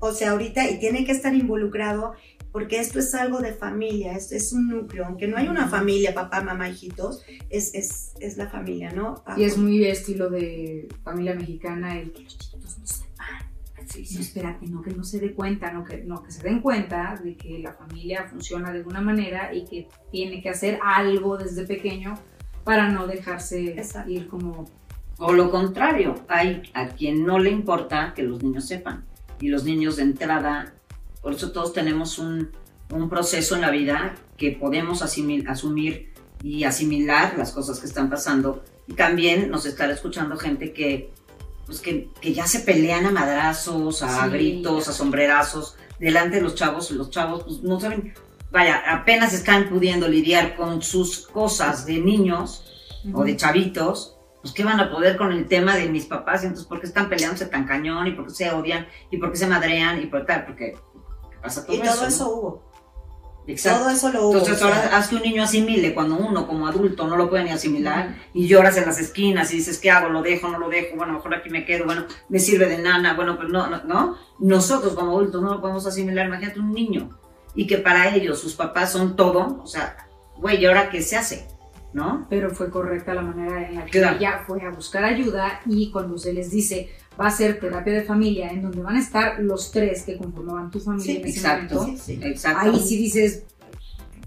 O 0.00 0.12
sea, 0.12 0.32
ahorita, 0.32 0.68
y 0.70 0.78
tiene 0.78 1.04
que 1.04 1.12
estar 1.12 1.34
involucrado, 1.34 2.14
porque 2.52 2.78
esto 2.78 2.98
es 2.98 3.14
algo 3.14 3.40
de 3.40 3.52
familia, 3.52 4.12
esto 4.12 4.34
es 4.34 4.52
un 4.52 4.68
núcleo, 4.68 5.04
aunque 5.06 5.28
no 5.28 5.36
hay 5.36 5.48
una 5.48 5.68
familia, 5.68 6.14
papá, 6.14 6.40
mamá, 6.40 6.68
hijitos, 6.68 7.22
es, 7.50 7.74
es, 7.74 8.12
es 8.20 8.36
la 8.36 8.48
familia, 8.48 8.90
¿no? 8.92 9.22
Y 9.36 9.44
es 9.44 9.56
muy 9.56 9.84
estilo 9.84 10.30
de 10.30 10.88
familia 11.04 11.34
mexicana, 11.34 11.98
el 11.98 12.12
que 12.12 12.22
los 12.22 12.38
chiquitos 12.38 12.78
no. 12.78 13.07
Sí, 13.88 14.04
sí. 14.04 14.14
No, 14.16 14.20
espérate, 14.20 14.66
no 14.68 14.82
que 14.82 14.90
no 14.90 15.02
se 15.04 15.18
dé 15.18 15.32
cuenta, 15.34 15.72
no 15.72 15.84
que, 15.84 16.04
no 16.04 16.22
que 16.22 16.30
se 16.30 16.42
den 16.42 16.60
cuenta 16.60 17.18
de 17.22 17.36
que 17.36 17.58
la 17.58 17.72
familia 17.72 18.26
funciona 18.28 18.70
de 18.70 18.78
alguna 18.78 19.00
manera 19.00 19.54
y 19.54 19.64
que 19.64 19.88
tiene 20.12 20.42
que 20.42 20.50
hacer 20.50 20.78
algo 20.82 21.36
desde 21.38 21.66
pequeño 21.66 22.14
para 22.64 22.88
no 22.90 23.06
dejarse 23.06 23.70
Exacto. 23.78 24.10
ir 24.10 24.28
como... 24.28 24.66
O 25.18 25.32
lo 25.32 25.50
contrario, 25.50 26.14
hay 26.28 26.62
a 26.74 26.88
quien 26.88 27.24
no 27.24 27.38
le 27.38 27.50
importa 27.50 28.12
que 28.14 28.22
los 28.22 28.42
niños 28.42 28.66
sepan. 28.66 29.04
y 29.40 29.48
los 29.48 29.64
niños 29.64 29.96
de 29.96 30.02
entrada, 30.02 30.74
por 31.22 31.32
eso 31.32 31.50
todos 31.52 31.72
tenemos 31.72 32.18
un, 32.18 32.50
un 32.90 33.08
proceso 33.08 33.54
en 33.54 33.60
la 33.62 33.70
vida 33.70 34.14
que 34.36 34.50
podemos 34.52 35.02
asimil- 35.02 35.48
asumir 35.48 36.12
y 36.42 36.64
asimilar 36.64 37.36
las 37.38 37.52
cosas 37.52 37.80
que 37.80 37.86
están 37.86 38.10
pasando. 38.10 38.62
Y 38.86 38.94
también 38.94 39.50
nos 39.50 39.64
estará 39.66 39.92
escuchando 39.92 40.36
gente 40.36 40.72
que, 40.72 41.12
pues 41.68 41.80
que, 41.80 42.10
que 42.20 42.32
ya 42.32 42.46
se 42.46 42.60
pelean 42.60 43.04
a 43.06 43.10
madrazos, 43.12 44.02
a 44.02 44.24
Sí. 44.24 44.30
gritos, 44.30 44.88
a 44.88 44.92
sombrerazos, 44.92 45.76
delante 46.00 46.36
de 46.36 46.42
los 46.42 46.54
chavos, 46.54 46.90
y 46.90 46.94
los 46.94 47.10
chavos 47.10 47.44
pues, 47.44 47.60
no 47.62 47.78
saben, 47.78 48.14
vaya, 48.50 48.82
apenas 48.88 49.34
están 49.34 49.68
pudiendo 49.68 50.08
lidiar 50.08 50.56
con 50.56 50.80
sus 50.82 51.26
cosas 51.28 51.84
de 51.84 51.98
niños 52.00 52.64
o 53.12 53.22
de 53.22 53.36
chavitos, 53.36 54.16
pues 54.40 54.54
qué 54.54 54.64
van 54.64 54.80
a 54.80 54.90
poder 54.90 55.16
con 55.18 55.30
el 55.32 55.46
tema 55.46 55.76
de 55.76 55.88
mis 55.90 56.06
papás, 56.06 56.42
y 56.42 56.46
entonces 56.46 56.66
por 56.66 56.80
qué 56.80 56.86
están 56.86 57.08
peleándose 57.10 57.46
tan 57.46 57.66
cañón, 57.66 58.06
y 58.06 58.12
por 58.12 58.26
qué 58.28 58.34
se 58.34 58.50
odian, 58.50 58.86
y 59.10 59.18
por 59.18 59.30
qué 59.30 59.36
se 59.36 59.46
madrean, 59.46 60.00
y 60.02 60.06
por 60.06 60.24
tal, 60.24 60.46
porque 60.46 60.74
pasa 61.42 61.66
todo 61.66 61.76
Y 61.76 61.80
todo 61.80 61.90
eso. 61.92 62.06
eso 62.06 62.24
¿no? 62.24 62.30
hubo. 62.32 62.67
Exacto. 63.48 63.80
Todo 63.80 63.90
eso 63.90 64.12
lo 64.12 64.22
hubo. 64.26 64.32
Entonces 64.34 64.58
sea, 64.58 64.66
ahora 64.66 64.96
haz 64.96 65.08
que 65.08 65.16
un 65.16 65.22
niño 65.22 65.42
asimile 65.42 65.94
cuando 65.94 66.16
uno 66.16 66.46
como 66.46 66.66
adulto 66.66 67.06
no 67.06 67.16
lo 67.16 67.30
puede 67.30 67.44
ni 67.44 67.50
asimilar 67.50 68.14
y 68.34 68.46
lloras 68.46 68.76
en 68.76 68.84
las 68.84 69.00
esquinas 69.00 69.50
y 69.52 69.56
dices, 69.56 69.78
¿qué 69.78 69.90
hago? 69.90 70.10
¿Lo 70.10 70.20
dejo? 70.20 70.48
¿No 70.48 70.58
lo 70.58 70.68
dejo? 70.68 70.96
Bueno, 70.96 71.14
mejor 71.14 71.34
aquí 71.34 71.48
me 71.48 71.64
quedo, 71.64 71.86
bueno, 71.86 72.04
me 72.28 72.38
sirve 72.38 72.66
de 72.66 72.76
nana, 72.78 73.14
bueno, 73.14 73.36
pero 73.38 73.48
no, 73.48 73.66
no, 73.66 73.82
no. 73.84 74.16
Nosotros 74.38 74.92
como 74.92 75.12
adultos 75.12 75.42
no 75.42 75.54
lo 75.54 75.60
podemos 75.62 75.86
asimilar, 75.86 76.26
imagínate 76.26 76.60
un 76.60 76.74
niño 76.74 77.18
y 77.54 77.66
que 77.66 77.78
para 77.78 78.14
ellos 78.14 78.38
sus 78.38 78.54
papás 78.54 78.92
son 78.92 79.16
todo, 79.16 79.60
o 79.62 79.66
sea, 79.66 79.96
güey, 80.36 80.60
¿y 80.62 80.66
ahora 80.66 80.90
qué 80.90 81.00
se 81.00 81.16
hace? 81.16 81.48
¿No? 81.94 82.26
Pero 82.28 82.50
fue 82.50 82.70
correcta 82.70 83.14
la 83.14 83.22
manera 83.22 83.66
en 83.68 83.76
la 83.76 83.84
que 83.86 83.92
Claro. 83.92 84.16
ella 84.18 84.42
fue 84.46 84.62
a 84.62 84.70
buscar 84.70 85.04
ayuda 85.04 85.60
y 85.66 85.90
cuando 85.90 86.18
se 86.18 86.32
les 86.34 86.50
dice 86.50 86.90
va 87.18 87.26
a 87.28 87.30
ser 87.30 87.58
terapia 87.58 87.94
de 87.94 88.02
familia 88.02 88.50
en 88.50 88.62
donde 88.62 88.80
van 88.82 88.96
a 88.96 89.00
estar 89.00 89.40
los 89.40 89.72
tres 89.72 90.02
que 90.02 90.16
conformaban 90.18 90.70
tu 90.70 90.78
familia 90.80 91.14
Sí, 91.14 91.16
en 91.20 91.26
ese 91.26 91.38
exacto. 91.38 91.74
momento, 91.76 92.02
sí, 92.04 92.16
sí. 92.16 92.20
Exacto. 92.22 92.58
ahí 92.70 92.78
sí 92.80 92.96
dices, 92.98 93.42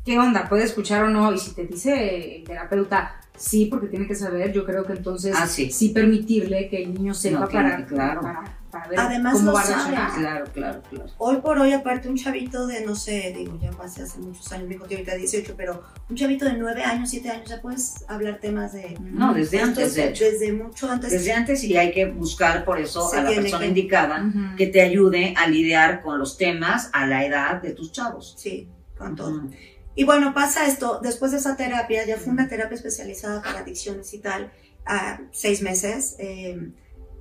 ¿qué 0.04 0.18
onda? 0.20 0.50
¿Puede 0.50 0.64
escuchar 0.64 1.04
o 1.04 1.10
no? 1.10 1.32
Y 1.32 1.38
si 1.38 1.54
te 1.54 1.66
dice 1.68 2.38
el 2.38 2.44
terapeuta, 2.44 3.22
sí, 3.38 3.68
porque 3.68 3.88
tiene 3.88 4.08
que 4.08 4.16
saber, 4.16 4.52
yo 4.52 4.66
creo 4.66 4.84
que 4.84 4.94
entonces 4.94 5.36
Ah, 5.40 5.46
sí. 5.48 5.90
permitirle 5.94 6.68
que 6.68 6.84
el 6.84 6.94
niño 6.96 7.14
sepa 7.14 7.42
No, 7.42 7.48
tiene 7.48 7.70
para, 7.70 7.78
que, 7.78 7.94
claro. 7.94 8.22
para, 8.22 8.44
para 8.72 8.88
ver 8.88 9.00
Además 9.00 9.34
cómo 9.34 9.46
lo 9.48 9.54
va 9.54 9.62
a 9.62 9.66
sabe. 9.66 9.94
Claro, 10.20 10.46
claro, 10.54 10.82
claro. 10.90 11.10
Hoy 11.18 11.38
por 11.42 11.60
hoy, 11.60 11.74
aparte, 11.74 12.08
un 12.10 12.16
chavito 12.16 12.66
de, 12.68 12.86
no 12.86 12.96
sé, 12.96 13.34
digo, 13.38 13.60
ya 13.62 13.70
pasé 13.72 14.04
hace 14.04 14.20
muchos 14.20 14.52
años, 14.52 14.68
mi 14.68 14.76
hijo 14.76 14.86
tiene 14.86 15.02
ahorita 15.04 15.18
18, 15.18 15.54
pero 15.58 15.84
un 16.10 16.16
chavito 16.16 16.46
de 16.46 16.54
9 16.54 16.84
años, 16.84 17.10
7 17.10 17.30
años, 17.30 17.50
ya 17.50 17.62
puedes 17.62 18.04
hablar 18.08 18.40
temas 18.40 18.74
de... 18.74 18.98
No, 19.02 19.34
desde 19.34 19.60
antes, 19.62 19.94
de 19.96 20.10
hecho. 20.10 20.24
Desde 20.24 20.54
mucho 20.54 20.90
antes. 20.90 21.12
Desde 21.12 21.34
antes 21.34 21.64
y 21.64 21.78
hay 21.78 21.92
que 21.92 22.06
buscar 22.06 22.64
por 22.66 22.80
eso 22.80 23.12
a 23.14 23.22
la 23.22 23.30
persona 23.30 23.60
que- 23.60 23.68
indicada 23.68 24.26
Ujú. 24.26 24.56
que 24.58 24.68
te 24.68 24.82
ayude 24.82 25.34
a 25.38 25.48
lidiar 25.48 26.02
con 26.02 26.18
los 26.18 26.38
temas 26.38 26.90
a 26.94 27.06
la 27.06 27.26
edad 27.26 27.62
de 27.62 27.72
tus 27.72 27.92
chavos. 27.92 28.36
Sí, 28.38 28.68
con 28.98 29.16
todo. 29.16 29.36
Ujú. 29.38 29.52
Y 29.94 30.06
bueno, 30.06 30.34
pasa 30.34 30.68
esto, 30.68 31.02
después 31.04 31.32
de 31.34 31.40
esa 31.40 31.58
terapia, 31.58 32.06
ya 32.06 32.16
fue 32.18 32.32
una 32.32 32.48
terapia 32.48 32.76
especializada 32.76 33.42
para 33.42 33.60
adicciones 33.60 34.14
y 34.14 34.20
tal, 34.20 34.50
a 34.86 35.20
seis 35.32 35.62
meses. 35.62 36.16
eh, 36.18 36.72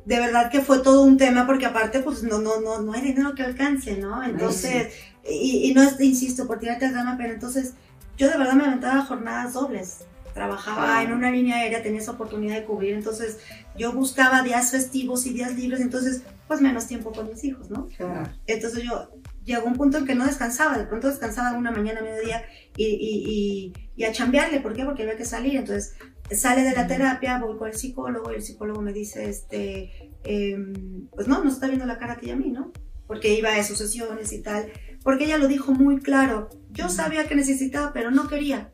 de 0.04 0.18
verdad 0.18 0.50
que 0.50 0.60
fue 0.60 0.80
todo 0.80 1.02
un 1.02 1.16
tema, 1.16 1.46
porque 1.46 1.66
aparte, 1.66 2.00
pues 2.00 2.22
no, 2.22 2.38
no, 2.38 2.60
no, 2.60 2.80
no 2.80 2.92
hay 2.92 3.02
dinero 3.02 3.34
que 3.34 3.42
alcance, 3.42 3.96
¿no? 3.96 4.22
Entonces, 4.22 4.92
y, 5.28 5.70
y 5.70 5.74
no 5.74 5.82
es, 5.82 6.00
insisto, 6.00 6.46
por 6.46 6.58
tirarte 6.58 6.86
al 6.86 6.92
drama, 6.92 7.16
pero 7.18 7.32
entonces 7.32 7.74
yo 8.16 8.28
de 8.28 8.38
verdad 8.38 8.54
me 8.54 8.64
aventaba 8.64 9.04
jornadas 9.04 9.52
dobles. 9.54 10.04
Trabajaba 10.34 11.02
en 11.02 11.12
una 11.12 11.30
línea 11.30 11.56
aérea, 11.56 11.82
tenía 11.82 12.00
esa 12.00 12.12
oportunidad 12.12 12.54
de 12.54 12.64
cubrir, 12.64 12.94
entonces 12.94 13.38
yo 13.76 13.92
buscaba 13.92 14.42
días 14.42 14.70
festivos 14.70 15.26
y 15.26 15.32
días 15.32 15.54
libres, 15.56 15.80
entonces 15.80 16.22
pues 16.46 16.60
menos 16.60 16.86
tiempo 16.86 17.12
con 17.12 17.28
mis 17.28 17.42
hijos, 17.44 17.68
¿no? 17.68 17.88
Claro. 17.96 18.30
Entonces 18.46 18.84
yo 18.84 19.10
llegó 19.44 19.66
un 19.66 19.74
punto 19.74 19.98
en 19.98 20.06
que 20.06 20.14
no 20.14 20.24
descansaba, 20.24 20.78
de 20.78 20.84
pronto 20.84 21.08
descansaba 21.08 21.58
una 21.58 21.72
mañana, 21.72 22.00
mediodía 22.00 22.44
y, 22.76 22.84
y, 22.84 23.24
y, 23.26 23.72
y 23.96 24.04
a 24.04 24.12
chambearle, 24.12 24.60
¿por 24.60 24.72
qué? 24.72 24.84
Porque 24.84 25.02
había 25.02 25.16
que 25.16 25.24
salir, 25.24 25.56
entonces 25.56 25.94
sale 26.32 26.62
de 26.62 26.72
la 26.72 26.86
terapia, 26.86 27.38
voy 27.38 27.56
con 27.58 27.68
el 27.68 27.76
psicólogo 27.76 28.30
y 28.30 28.36
el 28.36 28.42
psicólogo 28.42 28.80
me 28.82 28.92
dice, 28.92 29.28
este, 29.28 30.12
em, 30.24 31.08
pues 31.14 31.28
no, 31.28 31.42
nos 31.42 31.54
está 31.54 31.66
viendo 31.66 31.86
la 31.86 31.98
cara 31.98 32.14
a 32.14 32.16
ti 32.18 32.26
y 32.26 32.30
a 32.30 32.36
mí, 32.36 32.50
¿no? 32.50 32.72
Porque 33.06 33.34
iba 33.34 33.54
a 33.54 33.64
sus 33.64 33.78
sesiones 33.78 34.32
y 34.32 34.40
tal, 34.40 34.70
porque 35.02 35.24
ella 35.24 35.38
lo 35.38 35.48
dijo 35.48 35.72
muy 35.72 35.98
claro, 35.98 36.50
yo 36.70 36.88
sabía 36.88 37.26
que 37.26 37.34
necesitaba, 37.34 37.92
pero 37.92 38.10
no 38.10 38.28
quería. 38.28 38.70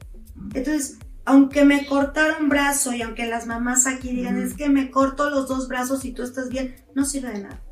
Entonces, 0.54 0.98
aunque 1.24 1.64
me 1.64 1.86
cortara 1.86 2.38
un 2.38 2.48
brazo 2.48 2.92
y 2.92 3.02
aunque 3.02 3.26
las 3.26 3.46
mamás 3.46 3.86
aquí 3.86 4.10
digan, 4.10 4.40
es 4.40 4.54
que 4.54 4.68
me 4.68 4.90
corto 4.90 5.28
los 5.30 5.48
dos 5.48 5.68
brazos 5.68 6.04
y 6.04 6.12
tú 6.12 6.22
estás 6.22 6.48
bien, 6.48 6.76
no 6.94 7.04
sirve 7.04 7.32
de 7.32 7.42
nada. 7.42 7.62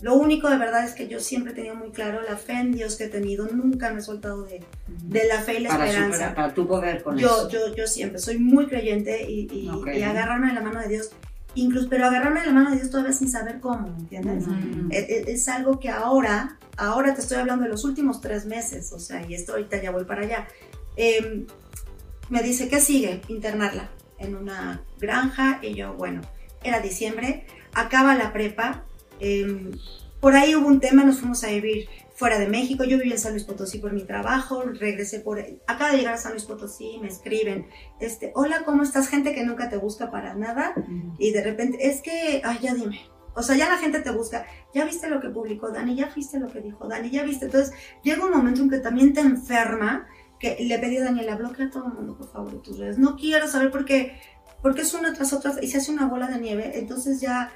Lo 0.00 0.14
único 0.14 0.48
de 0.48 0.58
verdad 0.58 0.84
es 0.84 0.92
que 0.94 1.08
yo 1.08 1.18
siempre 1.18 1.52
he 1.52 1.54
tenido 1.56 1.74
muy 1.74 1.90
claro 1.90 2.22
la 2.22 2.36
fe 2.36 2.52
en 2.52 2.72
Dios 2.72 2.96
que 2.96 3.04
he 3.04 3.08
tenido, 3.08 3.46
nunca 3.48 3.90
me 3.90 3.98
he 3.98 4.02
soltado 4.02 4.42
de, 4.44 4.62
de 4.86 5.26
la 5.26 5.40
fe 5.40 5.54
y 5.58 5.62
la 5.62 5.70
Para, 5.70 5.86
esperanza. 5.86 6.14
superar, 6.14 6.34
para 6.36 6.54
tu 6.54 6.66
poder 6.68 7.02
con 7.02 7.18
Yo, 7.18 7.26
eso. 7.28 7.48
yo, 7.50 7.74
yo 7.74 7.86
siempre 7.86 8.20
soy 8.20 8.38
muy 8.38 8.66
creyente 8.68 9.28
y, 9.28 9.48
y- 9.52 9.68
Ok. 9.68 9.88
y 9.94 10.02
agarrarme 10.02 10.48
de 10.48 10.52
la 10.54 10.60
mano 10.60 10.80
de 10.80 10.88
Dios, 10.88 11.10
incluso, 11.54 11.88
pero 11.88 12.06
agarrarme 12.06 12.40
de 12.40 12.46
la 12.46 12.52
mano 12.52 12.70
de 12.70 12.76
Dios 12.76 12.90
todavía 12.90 13.12
sin 13.12 13.28
saber 13.28 13.58
cómo, 13.58 13.88
¿me 13.88 13.98
entiendes? 13.98 14.46
Ujú. 14.46 14.88
Es, 14.90 15.08
es- 15.08 15.26
es 15.28 15.48
algo 15.48 15.80
que 15.80 15.88
ahora, 15.90 16.56
ahora 16.76 17.12
te 17.14 17.20
estoy 17.20 17.38
hablando 17.38 17.64
de 17.64 17.70
los 17.70 17.84
últimos 17.84 18.20
tres 18.20 18.46
meses, 18.46 18.92
o 18.92 19.00
sea, 19.00 19.26
y 19.26 19.34
esto 19.34 19.52
ahorita 19.52 19.82
ya 19.82 19.90
voy 19.90 20.04
para 20.04 20.22
allá. 20.22 20.46
Eh, 20.96 21.44
me 22.28 22.42
dice, 22.42 22.68
¿qué 22.68 22.80
sigue? 22.80 23.20
Internarla 23.28 23.88
en 24.18 24.36
una 24.36 24.82
granja 25.00 25.58
y 25.62 25.74
yo, 25.74 25.94
bueno, 25.94 26.20
era 26.62 26.80
diciembre, 26.80 27.46
acaba 27.72 28.14
la 28.14 28.32
prepa, 28.32 28.84
eh, 29.20 29.70
por 30.20 30.34
ahí 30.34 30.54
hubo 30.54 30.66
un 30.66 30.80
tema, 30.80 31.04
nos 31.04 31.18
fuimos 31.18 31.42
a 31.44 31.48
vivir 31.48 31.88
fuera 32.14 32.38
de 32.38 32.48
México, 32.48 32.82
yo 32.82 32.98
vivía 32.98 33.14
en 33.14 33.20
San 33.20 33.32
Luis 33.32 33.44
Potosí 33.44 33.78
por 33.78 33.92
mi 33.92 34.02
trabajo, 34.02 34.62
regresé 34.62 35.20
por, 35.20 35.38
acaba 35.68 35.92
de 35.92 35.98
llegar 35.98 36.14
a 36.14 36.18
San 36.18 36.32
Luis 36.32 36.44
Potosí, 36.44 36.98
me 37.00 37.06
escriben, 37.06 37.68
este, 38.00 38.32
hola, 38.34 38.64
¿cómo 38.64 38.82
estás? 38.82 39.08
Gente 39.08 39.34
que 39.34 39.44
nunca 39.44 39.68
te 39.68 39.76
busca 39.76 40.10
para 40.10 40.34
nada, 40.34 40.74
y 41.18 41.30
de 41.30 41.44
repente, 41.44 41.86
es 41.86 42.02
que, 42.02 42.42
ay, 42.44 42.58
ya 42.60 42.74
dime. 42.74 43.00
O 43.38 43.42
sea, 43.42 43.56
ya 43.56 43.68
la 43.68 43.78
gente 43.78 44.00
te 44.00 44.10
busca. 44.10 44.46
Ya 44.74 44.84
viste 44.84 45.08
lo 45.08 45.20
que 45.20 45.28
publicó 45.28 45.70
Dani, 45.70 45.94
ya 45.94 46.10
viste 46.12 46.40
lo 46.40 46.48
que 46.48 46.60
dijo 46.60 46.88
Dani, 46.88 47.08
ya 47.08 47.22
viste. 47.22 47.44
Entonces, 47.44 47.72
llega 48.02 48.24
un 48.24 48.32
momento 48.32 48.62
en 48.62 48.68
que 48.68 48.78
también 48.78 49.12
te 49.12 49.20
enferma, 49.20 50.08
que 50.40 50.56
le 50.58 50.76
pedí 50.80 50.96
a 50.96 51.04
Daniela, 51.04 51.36
bloquea 51.36 51.66
a 51.66 51.70
todo 51.70 51.86
el 51.86 51.92
mundo, 51.92 52.16
por 52.18 52.32
favor, 52.32 52.60
tus 52.62 52.78
redes. 52.78 52.98
No 52.98 53.14
quiero 53.14 53.46
saber 53.46 53.70
por 53.70 53.84
qué, 53.84 54.18
porque 54.60 54.82
es 54.82 54.92
una 54.92 55.12
tras 55.12 55.32
otra 55.32 55.54
y 55.62 55.68
se 55.68 55.78
hace 55.78 55.92
una 55.92 56.06
bola 56.06 56.26
de 56.26 56.40
nieve. 56.40 56.80
Entonces 56.80 57.20
ya, 57.20 57.52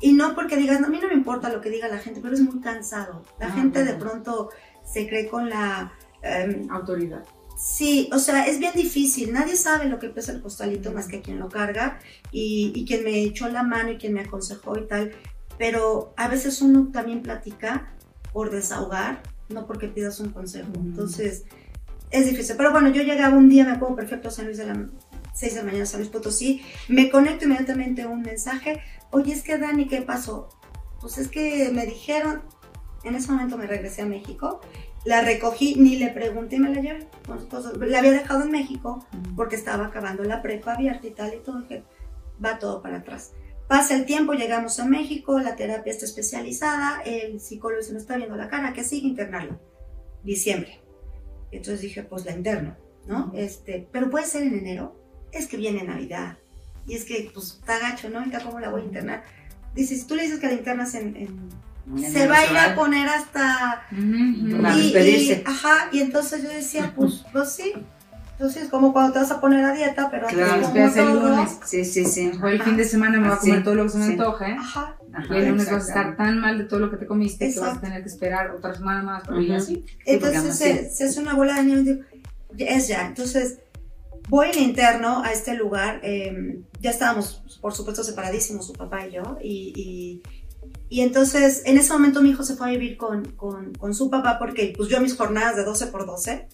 y 0.00 0.12
no 0.12 0.34
porque 0.34 0.56
digas, 0.56 0.80
no, 0.80 0.86
a 0.86 0.90
mí 0.90 0.98
no 1.00 1.08
me 1.08 1.14
importa 1.14 1.48
lo 1.48 1.60
que 1.60 1.70
diga 1.70 1.88
la 1.88 1.98
gente, 1.98 2.20
pero 2.20 2.34
es 2.34 2.40
muy 2.40 2.60
cansado. 2.60 3.22
La 3.40 3.46
Ah, 3.48 3.52
gente 3.52 3.80
de 3.84 3.94
bueno. 3.94 3.98
pronto 4.10 4.50
se 4.84 5.08
cree 5.08 5.28
con 5.28 5.48
la... 5.48 5.92
em, 6.22 6.70
Autoridad. 6.70 7.24
Sí, 7.58 8.10
o 8.12 8.18
sea, 8.18 8.46
es 8.46 8.58
bien 8.58 8.72
difícil. 8.74 9.32
Nadie 9.32 9.56
sabe 9.56 9.86
lo 9.88 9.98
que 9.98 10.10
pesa 10.10 10.32
el 10.32 10.42
costalito 10.42 10.92
más 10.92 11.08
que 11.08 11.22
quien 11.22 11.38
lo 11.38 11.48
carga 11.48 11.98
y, 12.30 12.70
y 12.74 12.84
quien 12.84 13.02
me 13.04 13.22
echó 13.22 13.48
la 13.48 13.62
mano 13.62 13.92
y 13.92 13.96
quien 13.96 14.12
me 14.12 14.20
aconsejó 14.20 14.78
y 14.78 14.86
tal. 14.86 15.12
Pero 15.56 16.12
a 16.18 16.28
veces 16.28 16.60
uno 16.60 16.90
también 16.92 17.22
platica 17.22 17.88
por 18.34 18.50
desahogar, 18.50 19.22
no 19.48 19.66
porque 19.66 19.88
pidas 19.88 20.20
un 20.20 20.28
consejo. 20.30 20.68
Ujú. 20.72 20.80
Entonces, 20.80 21.44
es 22.10 22.28
difícil. 22.28 22.56
Pero 22.58 22.72
bueno, 22.72 22.90
yo 22.90 23.02
llegaba 23.02 23.34
un 23.34 23.48
día, 23.48 23.64
me 23.64 23.70
acuerdo 23.72 23.96
perfecto, 23.96 24.28
a 24.28 24.30
San 24.32 24.44
Luis 24.44 24.58
de 24.58 24.66
la 24.66 24.86
6 25.32 25.54
de 25.54 25.60
la 25.60 25.66
mañana, 25.66 25.86
San 25.86 26.00
Luis 26.00 26.10
Potosí, 26.10 26.62
me 26.88 27.10
conecto 27.10 27.44
inmediatamente 27.46 28.02
a 28.02 28.08
un 28.08 28.20
mensaje. 28.22 28.80
Oye, 29.10 29.32
es 29.32 29.42
que 29.42 29.58
Dani, 29.58 29.86
¿qué 29.86 30.02
pasó? 30.02 30.48
Pues 31.00 31.18
es 31.18 31.28
que 31.28 31.70
me 31.72 31.86
dijeron, 31.86 32.42
en 33.04 33.14
ese 33.14 33.30
momento 33.30 33.56
me 33.56 33.66
regresé 33.66 34.02
a 34.02 34.06
México, 34.06 34.60
la 35.04 35.20
recogí, 35.20 35.76
ni 35.76 35.96
le 35.96 36.08
pregunté 36.10 36.56
y 36.56 36.58
me 36.58 36.74
la 36.74 36.80
llevé. 36.80 37.06
La 37.86 37.98
había 37.98 38.10
dejado 38.10 38.42
en 38.42 38.50
México 38.50 39.06
porque 39.36 39.54
estaba 39.54 39.86
acabando 39.86 40.24
la 40.24 40.42
prepa 40.42 40.74
abierta 40.74 41.06
y 41.06 41.12
tal 41.12 41.34
y 41.34 41.38
todo, 41.38 41.66
que 41.68 41.84
va 42.44 42.58
todo 42.58 42.82
para 42.82 42.98
atrás. 42.98 43.32
Pasa 43.68 43.96
el 43.96 44.04
tiempo, 44.04 44.32
llegamos 44.32 44.78
a 44.78 44.84
México, 44.84 45.38
la 45.40 45.56
terapia 45.56 45.92
está 45.92 46.04
especializada, 46.04 47.02
el 47.02 47.40
psicólogo 47.40 47.82
se 47.82 47.92
nos 47.92 48.02
está 48.02 48.16
viendo 48.16 48.36
la 48.36 48.48
cara, 48.48 48.72
que 48.72 48.84
sigue 48.84 49.08
internarla. 49.08 49.58
Diciembre. 50.22 50.80
Entonces 51.50 51.80
dije, 51.80 52.02
pues 52.02 52.24
la 52.24 52.32
interno, 52.32 52.76
¿no? 53.06 53.32
Este, 53.34 53.88
pero 53.92 54.10
puede 54.10 54.26
ser 54.26 54.42
en 54.42 54.58
enero, 54.58 54.96
es 55.32 55.46
que 55.46 55.56
viene 55.56 55.84
Navidad. 55.84 56.38
Y 56.86 56.94
es 56.94 57.04
que, 57.04 57.30
pues, 57.34 57.58
está 57.60 57.78
gacho, 57.78 58.08
¿no? 58.10 58.18
Ahorita, 58.20 58.40
¿cómo 58.40 58.60
la 58.60 58.68
voy 58.70 58.82
a 58.82 58.84
internar? 58.84 59.22
Dices, 59.74 60.00
si 60.02 60.06
tú 60.06 60.14
le 60.14 60.22
dices 60.22 60.38
que 60.40 60.46
la 60.46 60.52
internas 60.54 60.94
en... 60.94 61.16
en- 61.16 61.66
se 62.12 62.26
va 62.26 62.38
a 62.38 62.50
ir 62.50 62.56
a 62.58 62.74
poner 62.74 63.06
hasta 63.08 63.84
Para 63.88 64.74
ujú. 64.74 64.80
y, 64.80 64.96
y- 64.98 65.42
ajá, 65.46 65.88
y 65.92 66.00
entonces 66.00 66.42
yo 66.42 66.48
decía, 66.48 66.92
pues, 66.96 67.24
pues 67.32 67.50
sí. 67.52 67.74
Entonces 68.32 68.64
es 68.64 68.68
como 68.68 68.92
cuando 68.92 69.12
te 69.12 69.20
vas 69.20 69.30
a 69.30 69.40
poner 69.40 69.64
a 69.64 69.72
dieta, 69.72 70.10
pero 70.10 70.26
antes 70.28 70.36
Claro. 70.44 70.54
como 70.62 70.66
Esperas 70.66 70.96
el 70.96 71.04
todo. 71.06 71.28
lunes. 71.30 71.58
Sí, 71.64 71.84
sí, 71.84 72.04
sí. 72.04 72.32
O 72.42 72.46
el 72.48 72.60
fin 72.62 72.76
de 72.76 72.84
semana 72.84 73.18
me 73.20 73.28
va 73.28 73.36
a 73.36 73.38
comer 73.38 73.58
Sí, 73.58 73.64
todo 73.64 73.74
lo 73.76 73.82
que 73.84 73.88
se 73.90 73.98
me 73.98 74.06
sí. 74.06 74.12
antoje. 74.12 74.44
Ajá. 74.58 74.96
Y 75.30 75.34
el 75.36 75.48
lunes 75.50 75.70
vas 75.70 75.84
a 75.84 75.88
estar 75.88 76.16
tan 76.16 76.40
mal 76.40 76.58
de 76.58 76.64
todo 76.64 76.80
lo 76.80 76.90
que 76.90 76.96
te 76.98 77.06
comiste 77.06 77.46
que 77.48 77.54
vas 77.54 77.56
a 77.56 77.60
Exacto. 77.68 77.86
tener 77.86 78.02
que 78.02 78.08
esperar 78.08 78.50
otra 78.50 78.74
semana 78.74 79.02
más 79.02 79.22
para 79.26 79.40
ir 79.40 79.54
así. 79.54 79.84
Entonces 80.04 80.38
además 80.38 80.58
se, 80.58 80.90
se 80.90 81.04
hace 81.04 81.20
una 81.20 81.34
bola 81.34 81.54
de 81.54 81.62
nieve 81.64 81.80
y 81.80 81.84
digo, 81.84 82.00
"Ya 82.56 82.66
es 82.66 82.88
ya. 82.88 83.06
Entonces 83.06 83.60
voy 84.28 84.48
en 84.54 84.62
interno 84.62 85.22
a 85.22 85.32
este 85.32 85.54
lugar. 85.54 86.00
eh, 86.02 86.62
ya 86.80 86.90
estábamos, 86.90 87.58
por 87.60 87.74
supuesto, 87.74 88.02
separadísimos, 88.04 88.66
su 88.66 88.72
papá 88.72 89.06
y 89.06 89.12
yo. 89.12 89.38
Y, 89.42 89.72
y, 89.76 90.22
Y 90.88 91.00
entonces, 91.00 91.62
en 91.66 91.78
ese 91.78 91.92
momento 91.92 92.22
mi 92.22 92.30
hijo 92.30 92.44
se 92.44 92.54
fue 92.56 92.68
a 92.68 92.70
vivir 92.70 92.96
con, 92.96 93.32
con, 93.32 93.72
con 93.74 93.94
su 93.94 94.08
papá 94.10 94.38
porque 94.38 94.72
pues 94.76 94.88
yo 94.88 95.00
mis 95.00 95.16
jornadas 95.16 95.56
de 95.56 95.64
12 95.64 95.86
por 95.88 96.06
12 96.06 96.48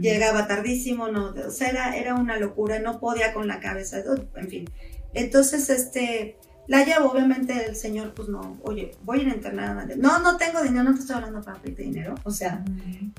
llegaba 0.00 0.46
tardísimo, 0.46 1.08
no, 1.08 1.34
o 1.46 1.50
sea, 1.50 1.68
era, 1.70 1.96
era 1.96 2.14
una 2.14 2.38
locura, 2.38 2.78
no 2.80 2.98
podía 3.00 3.32
con 3.34 3.46
la 3.46 3.60
cabeza, 3.60 3.98
en 4.36 4.48
fin. 4.48 4.64
Entonces, 5.12 5.68
este, 5.70 6.38
la 6.66 6.84
llevo, 6.84 7.10
obviamente 7.10 7.66
el 7.68 7.76
señor, 7.76 8.14
pues 8.14 8.28
no, 8.28 8.58
oye, 8.62 8.92
voy 9.02 9.20
a 9.20 9.22
ir 9.22 9.28
a 9.30 9.34
internar. 9.34 9.96
No, 9.98 10.18
no 10.20 10.36
tengo 10.38 10.62
dinero, 10.62 10.84
no 10.84 10.94
te 10.94 11.00
estoy 11.00 11.16
hablando 11.16 11.42
para 11.42 11.60
pedirte 11.60 11.82
dinero, 11.82 12.14
o 12.24 12.30
sea, 12.30 12.64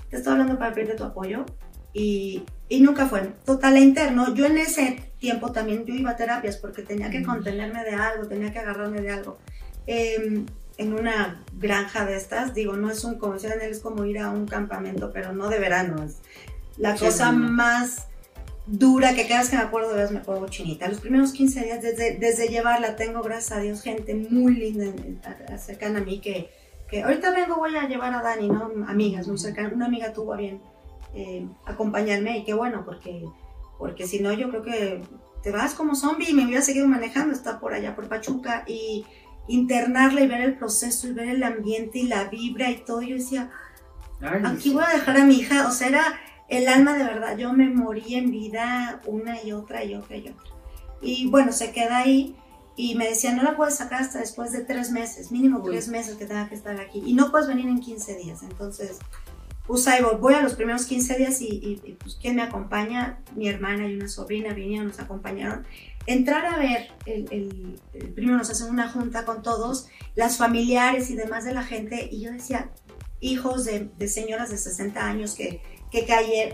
te 0.09 0.17
estoy 0.17 0.33
hablando 0.33 0.57
para 0.57 0.73
pedirte 0.73 0.95
tu 0.95 1.03
apoyo. 1.03 1.45
Y, 1.93 2.43
y 2.69 2.81
nunca 2.81 3.07
fue. 3.07 3.33
Total, 3.45 3.73
la 3.73 3.79
interno, 3.79 4.33
yo 4.35 4.45
en 4.45 4.57
ese 4.57 5.11
tiempo 5.19 5.51
también 5.51 5.85
yo 5.85 5.93
iba 5.93 6.11
a 6.11 6.15
terapias 6.15 6.57
porque 6.57 6.81
tenía 6.81 7.09
que 7.09 7.23
contenerme 7.23 7.83
de 7.83 7.95
algo, 7.95 8.27
tenía 8.27 8.51
que 8.51 8.59
agarrarme 8.59 9.01
de 9.01 9.11
algo. 9.11 9.37
Em, 9.87 10.45
en 10.77 10.93
una 10.93 11.43
granja 11.53 12.05
de 12.05 12.15
estas, 12.15 12.53
digo, 12.53 12.77
no 12.77 12.89
es 12.89 13.03
un 13.03 13.17
comercial, 13.17 13.59
es 13.61 13.79
como 13.79 14.05
ir 14.05 14.19
a 14.19 14.29
un 14.29 14.47
campamento, 14.47 15.11
pero 15.11 15.33
no 15.33 15.49
de 15.49 15.59
verano, 15.59 16.03
es 16.03 16.19
la 16.77 16.95
cosa 16.95 17.33
más 17.33 18.07
dura 18.65 19.13
que 19.13 19.27
cada 19.27 19.41
vez 19.41 19.49
que 19.49 19.57
me 19.57 19.63
acuerdo 19.63 19.93
de 19.93 20.09
me 20.09 20.19
pongo 20.19 20.47
chinita. 20.47 20.87
Los 20.87 21.01
primeros 21.01 21.33
15 21.33 21.63
días, 21.65 21.81
desde, 21.81 22.17
desde 22.17 22.47
llevarla, 22.47 22.95
tengo, 22.95 23.21
gracias 23.21 23.57
a 23.57 23.61
Dios, 23.61 23.81
gente 23.81 24.13
muy 24.13 24.55
linda 24.55 24.85
cercana 25.57 25.99
a 25.99 26.03
mí 26.03 26.19
que, 26.19 26.49
que 26.87 27.03
ahorita 27.03 27.31
vengo, 27.31 27.57
voy 27.57 27.75
a 27.75 27.87
llevar 27.87 28.13
a 28.13 28.21
Dani, 28.21 28.47
¿no? 28.47 28.71
Amigas 28.87 29.27
muy 29.27 29.37
cercanas. 29.37 29.73
Una 29.73 29.87
amiga 29.87 30.13
tuvo 30.13 30.33
a 30.33 30.37
bien 30.37 30.61
eh, 31.13 31.47
acompañarme 31.65 32.37
y 32.37 32.43
qué 32.43 32.53
bueno, 32.53 32.83
porque, 32.85 33.25
porque 33.77 34.07
si 34.07 34.19
no, 34.19 34.33
yo 34.33 34.49
creo 34.49 34.63
que 34.63 35.01
te 35.41 35.51
vas 35.51 35.73
como 35.73 35.95
zombie 35.95 36.29
y 36.29 36.33
me 36.33 36.45
hubiera 36.45 36.61
seguido 36.61 36.87
manejando, 36.87 37.33
está 37.33 37.59
por 37.59 37.73
allá, 37.73 37.95
por 37.95 38.07
Pachuca, 38.07 38.63
y 38.67 39.05
internarla 39.47 40.21
y 40.21 40.27
ver 40.27 40.41
el 40.41 40.57
proceso 40.57 41.07
y 41.07 41.13
ver 41.13 41.29
el 41.29 41.43
ambiente 41.43 41.99
y 41.99 42.03
la 42.03 42.25
vibra 42.25 42.69
y 42.69 42.77
todo. 42.77 43.01
Yo 43.01 43.15
decía, 43.15 43.49
aquí 44.43 44.71
voy 44.71 44.83
a 44.85 44.93
dejar 44.93 45.17
a 45.17 45.25
mi 45.25 45.35
hija, 45.35 45.67
o 45.67 45.71
sea, 45.71 45.87
era 45.87 46.19
el 46.47 46.67
alma 46.67 46.97
de 46.97 47.03
verdad. 47.03 47.37
Yo 47.37 47.53
me 47.53 47.67
morí 47.69 48.15
en 48.15 48.31
vida 48.31 49.01
una 49.05 49.43
y 49.43 49.51
otra 49.51 49.83
y 49.83 49.95
otra 49.95 50.17
y 50.17 50.29
otra. 50.29 50.51
Y 51.01 51.27
bueno, 51.29 51.51
se 51.51 51.71
queda 51.71 51.99
ahí 51.99 52.35
y 52.75 52.95
me 52.95 53.09
decía, 53.09 53.33
no 53.33 53.43
la 53.43 53.55
puedes 53.55 53.75
sacar 53.75 54.01
hasta 54.01 54.19
después 54.19 54.51
de 54.51 54.63
tres 54.63 54.91
meses, 54.91 55.31
mínimo 55.31 55.61
tres 55.61 55.87
meses 55.87 56.15
que 56.15 56.25
tenga 56.25 56.47
que 56.47 56.55
estar 56.55 56.79
aquí. 56.79 57.01
Y 57.05 57.13
no 57.13 57.31
puedes 57.31 57.47
venir 57.47 57.67
en 57.67 57.79
15 57.79 58.15
días. 58.17 58.43
Entonces, 58.43 58.99
pues 59.69 59.87
ahí 59.87 60.01
voy, 60.19 60.33
a 60.33 60.41
los 60.41 60.55
primeros 60.55 60.87
15 60.87 61.17
días 61.19 61.41
y, 61.43 61.79
pues 62.01 62.17
¿quién 62.19 62.35
me 62.35 62.41
acompaña? 62.41 63.19
Mi 63.35 63.47
hermana 63.47 63.87
y 63.87 63.93
una 63.93 64.07
sobrina 64.07 64.51
vinieron, 64.51 64.87
nos 64.87 64.99
acompañaron 64.99 65.63
entrar 66.07 66.43
a 66.47 66.57
ver, 66.57 66.87
el, 67.05 67.79
primero 68.15 68.35
nos 68.35 68.49
hacen 68.49 68.71
una 68.71 68.89
junta 68.89 69.25
con 69.25 69.43
todos, 69.43 69.87
las 70.15 70.37
familiares 70.37 71.11
y 71.11 71.15
demás 71.15 71.45
de 71.45 71.53
la 71.53 71.61
gente, 71.61 72.09
y 72.11 72.21
yo 72.21 72.31
decía, 72.31 72.71
hijos 73.19 73.65
de, 73.65 74.07
señoras 74.07 74.49
de 74.49 74.57
60 74.57 75.05
años 75.05 75.35
que, 75.35 75.61
que 75.91 76.05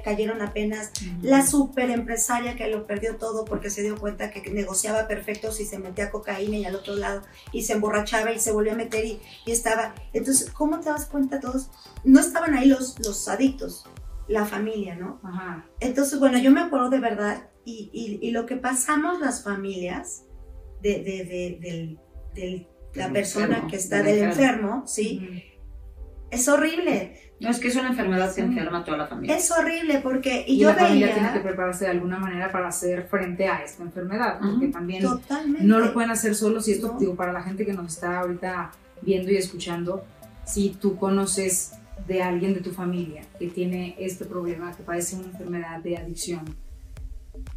cayeron 0.03 0.41
apenas, 0.41 0.91
la 1.21 1.45
super 1.45 1.89
empresaria 1.89 2.55
que 2.55 2.67
lo 2.67 2.87
perdió 2.87 3.17
todo 3.17 3.43
porque 3.43 3.69
se 3.69 3.81
dio 3.81 3.97
cuenta 3.97 4.31
que 4.31 4.49
negociaba 4.49 5.07
perfecto 5.07 5.51
si 5.51 5.65
se 5.65 5.77
metía 5.77 6.09
cocaína 6.09 6.57
y 6.57 6.65
al 6.65 6.75
otro 6.75 6.95
lado, 6.95 7.21
y 7.51 7.63
se 7.63 7.73
emborrachaba 7.73 8.31
y 8.31 8.39
se 8.39 8.53
volvió 8.53 8.71
a 8.71 8.75
meter 8.75 9.03
y, 9.03 9.19
estaba. 9.45 9.93
Entonces, 10.13 10.49
¿cómo 10.51 10.79
te 10.79 10.89
das 10.89 11.05
cuenta 11.05 11.39
todos? 11.39 11.69
No 12.03 12.19
estaban 12.19 12.53
ahí 12.53 12.67
los, 12.67 12.97
los 12.99 13.27
adictos, 13.27 13.85
la 14.27 14.45
familia, 14.45 14.95
¿no? 14.95 15.19
Entonces, 15.79 16.19
bueno, 16.19 16.37
yo 16.37 16.51
me 16.51 16.61
acuerdo 16.61 16.89
de 16.89 16.99
verdad 16.99 17.49
y, 17.65 18.31
lo 18.31 18.45
que 18.45 18.55
pasamos 18.55 19.19
las 19.19 19.43
familias 19.43 20.23
de, 20.81 21.97
de, 22.33 22.67
la 22.93 23.11
persona 23.11 23.67
que 23.67 23.75
está 23.75 24.01
del 24.01 24.19
enfermo, 24.19 24.83
¿sí? 24.87 25.43
Es 26.31 26.47
horrible. 26.47 27.24
No, 27.39 27.49
es 27.49 27.59
que 27.59 27.67
es 27.67 27.75
una 27.75 27.89
enfermedad 27.89 28.33
que 28.33 28.41
enferma 28.41 28.79
a 28.79 28.83
toda 28.83 28.97
la 28.97 29.07
familia. 29.07 29.35
Es 29.35 29.51
horrible 29.51 29.99
porque... 30.01 30.45
Y, 30.47 30.57
yo 30.57 30.69
la 30.69 30.75
familia 30.75 31.13
tiene 31.13 31.33
que 31.33 31.39
prepararse 31.41 31.85
de 31.85 31.91
alguna 31.91 32.17
manera 32.17 32.49
para 32.51 32.69
hacer 32.69 33.07
frente 33.07 33.47
a 33.47 33.61
esta 33.61 33.83
enfermedad, 33.83 34.39
porque 34.39 34.69
también 34.69 35.03
no 35.61 35.79
lo 35.79 35.93
pueden 35.93 36.11
hacer 36.11 36.33
solos 36.33 36.67
y 36.67 36.73
esto, 36.73 36.95
digo, 36.99 37.15
para 37.15 37.33
la 37.33 37.43
gente 37.43 37.65
que 37.65 37.73
nos 37.73 37.93
está 37.93 38.19
ahorita 38.19 38.71
viendo 39.01 39.31
y 39.31 39.37
escuchando, 39.37 40.05
si 40.45 40.69
tú 40.69 40.95
conoces 40.95 41.73
de 42.07 42.21
alguien 42.21 42.53
de 42.53 42.61
tu 42.61 42.71
familia 42.71 43.23
que 43.37 43.47
tiene 43.47 43.95
este 43.99 44.25
problema, 44.25 44.75
que 44.75 44.83
padece 44.83 45.17
una 45.17 45.25
enfermedad 45.25 45.79
de 45.79 45.97
adicción, 45.97 46.45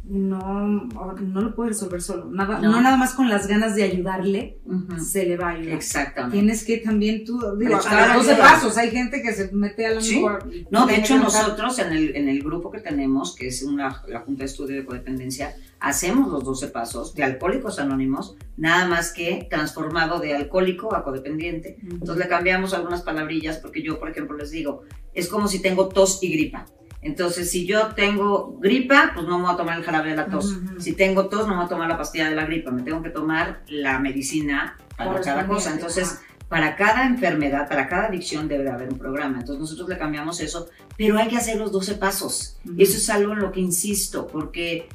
no, 0.03 0.67
no 0.67 1.41
lo 1.41 1.55
puede 1.55 1.69
resolver 1.69 2.01
solo. 2.01 2.25
Nada, 2.31 2.59
no. 2.59 2.81
nada 2.81 2.97
más 2.97 3.13
con 3.13 3.29
las 3.29 3.47
ganas 3.47 3.75
de 3.75 3.83
ayudarle 3.83 4.59
se 4.99 5.25
le 5.25 5.37
va 5.37 5.49
a 5.49 5.51
ayudar. 5.51 5.75
Exactamente. 5.75 6.37
Tienes 6.37 6.65
que 6.65 6.77
también 6.77 7.23
tú, 7.25 7.39
digo, 7.57 7.75
a 7.75 8.15
12 8.15 8.35
pasos, 8.35 8.77
hay 8.77 8.89
gente 8.91 9.21
que 9.21 9.33
se 9.33 9.51
mete 9.51 9.85
a 9.85 9.91
la 9.91 10.01
sí. 10.01 10.23
No, 10.71 10.87
de 10.87 10.95
hecho 10.95 11.17
nosotros 11.17 11.77
en 11.79 11.91
el, 11.91 12.15
en 12.15 12.27
el 12.27 12.41
grupo 12.41 12.71
que 12.71 12.79
tenemos, 12.79 13.35
que 13.35 13.47
es 13.47 13.61
una, 13.61 14.03
la 14.07 14.21
Junta 14.21 14.39
de 14.39 14.45
Estudio 14.45 14.75
de 14.77 14.85
Codependencia, 14.85 15.55
hacemos 15.79 16.31
los 16.31 16.43
12 16.43 16.67
pasos 16.67 17.13
de 17.13 17.23
Alcohólicos 17.23 17.79
Anónimos, 17.79 18.35
nada 18.57 18.87
más 18.87 19.13
que 19.13 19.47
transformado 19.49 20.19
de 20.19 20.35
alcohólico 20.35 20.95
a 20.95 21.03
codependiente. 21.03 21.77
Entonces 21.81 22.17
le 22.17 22.27
cambiamos 22.27 22.73
algunas 22.73 23.01
palabrillas 23.01 23.57
porque 23.57 23.83
yo, 23.83 23.99
por 23.99 24.09
ejemplo, 24.09 24.37
les 24.37 24.51
digo, 24.51 24.83
es 25.13 25.27
como 25.27 25.47
si 25.47 25.61
tengo 25.61 25.89
tos 25.89 26.23
y 26.23 26.31
gripa. 26.31 26.65
Entonces, 27.01 27.49
si 27.49 27.65
yo 27.65 27.87
tengo 27.95 28.57
gripa, 28.59 29.11
pues 29.13 29.25
no 29.25 29.37
me 29.37 29.45
voy 29.45 29.53
a 29.53 29.57
tomar 29.57 29.77
el 29.77 29.83
jarabe 29.83 30.09
de 30.09 30.15
la 30.17 30.25
tos. 30.27 30.57
Si 30.79 30.93
tengo 30.93 31.27
tos, 31.27 31.47
no 31.47 31.49
me 31.49 31.55
voy 31.55 31.65
a 31.65 31.69
tomar 31.69 31.87
la 31.87 31.97
pastilla 31.97 32.29
de 32.29 32.35
la 32.35 32.45
gripa. 32.45 32.71
Me 32.71 32.83
tengo 32.83 33.01
que 33.01 33.09
tomar 33.09 33.61
la 33.67 33.99
medicina 33.99 34.77
para 34.97 35.21
cada 35.21 35.47
cosa. 35.47 35.71
Entonces, 35.71 36.19
para 36.49 36.75
cada 36.75 37.05
enfermedad, 37.05 37.69
para 37.69 37.87
cada 37.87 38.07
adicción 38.07 38.47
debe 38.47 38.65
de 38.65 38.71
haber 38.71 38.89
un 38.89 38.97
programa. 38.97 39.39
Entonces, 39.39 39.61
nosotros 39.61 39.87
le 39.87 39.97
cambiamos 39.97 40.41
eso, 40.41 40.67
pero 40.97 41.17
hay 41.17 41.29
que 41.29 41.37
hacer 41.37 41.57
los 41.57 41.71
12 41.71 41.95
pasos. 41.95 42.57
Eso 42.77 42.97
es 42.97 43.09
algo 43.09 43.33
en 43.33 43.39
lo 43.39 43.51
que 43.51 43.61
insisto, 43.61 44.27
porque 44.27 44.89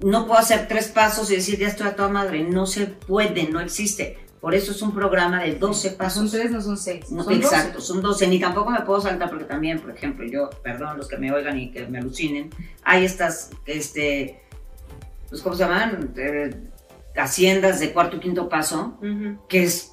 no 0.00 0.26
puedo 0.26 0.40
hacer 0.40 0.66
tres 0.66 0.88
pasos 0.88 1.30
y 1.30 1.36
decir, 1.36 1.58
ya 1.58 1.68
estoy 1.68 1.88
a 1.88 1.96
toda 1.96 2.08
madre. 2.08 2.42
No 2.44 2.66
se 2.66 2.86
puede, 2.86 3.48
no 3.48 3.60
existe. 3.60 4.18
Por 4.40 4.54
eso 4.54 4.72
es 4.72 4.80
un 4.80 4.94
programa 4.94 5.42
de 5.42 5.56
12 5.56 5.90
pasos. 5.90 6.30
Son 6.30 6.30
tres, 6.30 6.50
no 6.50 6.60
son 6.62 6.78
seis. 6.78 7.06
son 7.08 7.32
exacto, 7.32 7.80
son 7.80 8.00
12. 8.00 8.26
Ni 8.28 8.40
tampoco 8.40 8.70
me 8.70 8.80
puedo 8.80 9.00
saltar 9.00 9.28
porque 9.28 9.44
también, 9.44 9.80
por 9.80 9.90
ejemplo, 9.90 10.26
yo, 10.26 10.48
perdón 10.62 10.96
los 10.96 11.08
que 11.08 11.18
me 11.18 11.30
oigan 11.30 11.58
y 11.58 11.70
que 11.70 11.86
me 11.86 11.98
alucinen, 11.98 12.48
hay 12.82 13.04
estas, 13.04 13.50
este, 13.66 14.42
pues, 15.28 15.42
¿cómo 15.42 15.54
se 15.54 15.64
llaman? 15.64 16.12
Eh, 16.16 16.56
haciendas 17.16 17.80
de 17.80 17.92
cuarto 17.92 18.16
y 18.16 18.20
quinto 18.20 18.48
paso, 18.48 18.98
que 19.46 19.64
es 19.64 19.92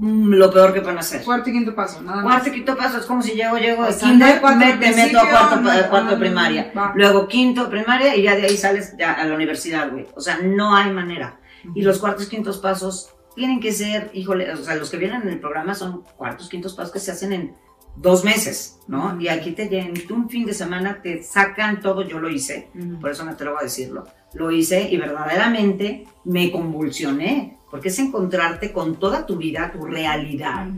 lo 0.00 0.50
peor 0.50 0.72
que 0.72 0.80
pueden 0.80 0.98
hacer. 0.98 1.22
Cuarto 1.22 1.50
y 1.50 1.52
quinto 1.52 1.72
paso, 1.74 2.02
nada 2.02 2.22
más. 2.22 2.24
Cuarto 2.24 2.48
y 2.48 2.52
quinto 2.52 2.76
paso 2.76 2.98
es 2.98 3.06
como 3.06 3.22
si 3.22 3.32
llego, 3.32 3.56
llego 3.56 3.84
de 3.84 3.94
kinder, 3.96 4.40
me, 4.56 4.94
meto 4.94 5.20
a 5.20 5.28
cuarto, 5.28 5.90
cuarto 5.90 6.10
de 6.10 6.16
primaria. 6.16 6.72
Luego 6.96 7.28
quinto 7.28 7.70
primaria 7.70 8.16
y 8.16 8.22
ya 8.22 8.34
de 8.34 8.46
ahí 8.46 8.56
sales 8.56 8.96
ya 8.98 9.12
a 9.12 9.24
la 9.24 9.34
universidad, 9.34 9.90
güey. 9.92 10.06
O 10.16 10.20
sea, 10.20 10.38
no 10.42 10.74
hay 10.74 10.90
manera. 10.90 11.38
Y 11.74 11.82
los 11.82 11.98
cuartos 11.98 12.26
y 12.26 12.30
quintos 12.30 12.58
pasos 12.58 13.14
tienen 13.34 13.60
que 13.60 13.72
ser, 13.72 14.10
híjole, 14.12 14.52
o 14.52 14.56
sea, 14.56 14.74
los 14.76 14.90
que 14.90 14.96
vienen 14.96 15.22
en 15.22 15.28
el 15.28 15.40
programa 15.40 15.74
son 15.74 16.02
cuartos, 16.16 16.48
quintos 16.48 16.74
pasos 16.74 16.92
que 16.92 16.98
se 16.98 17.12
hacen 17.12 17.32
en 17.32 17.54
dos 17.96 18.24
meses, 18.24 18.78
¿no? 18.88 19.20
Y 19.20 19.28
aquí 19.28 19.52
te 19.52 19.78
en 19.78 19.94
un 20.10 20.28
fin 20.28 20.46
de 20.46 20.54
semana 20.54 21.00
te 21.02 21.22
sacan 21.22 21.80
todo, 21.80 22.06
yo 22.06 22.18
lo 22.18 22.30
hice, 22.30 22.68
por 23.00 23.10
eso 23.10 23.24
me 23.24 23.32
atrevo 23.32 23.58
a 23.58 23.62
decirlo, 23.62 24.06
lo 24.34 24.50
hice 24.50 24.88
y 24.90 24.96
verdaderamente 24.96 26.06
me 26.24 26.50
convulsioné, 26.50 27.58
porque 27.70 27.88
es 27.88 27.98
encontrarte 27.98 28.72
con 28.72 28.96
toda 28.96 29.26
tu 29.26 29.36
vida, 29.36 29.70
tu 29.72 29.84
realidad, 29.84 30.68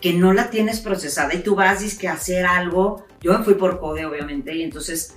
que 0.00 0.12
no 0.12 0.32
la 0.32 0.50
tienes 0.50 0.80
procesada 0.80 1.34
y 1.34 1.42
tú 1.42 1.54
vas 1.54 2.02
y 2.02 2.06
a 2.06 2.14
hacer 2.14 2.46
algo, 2.46 3.04
yo 3.20 3.38
me 3.38 3.44
fui 3.44 3.54
por 3.54 3.78
code 3.78 4.04
obviamente 4.04 4.54
y 4.54 4.62
entonces 4.62 5.16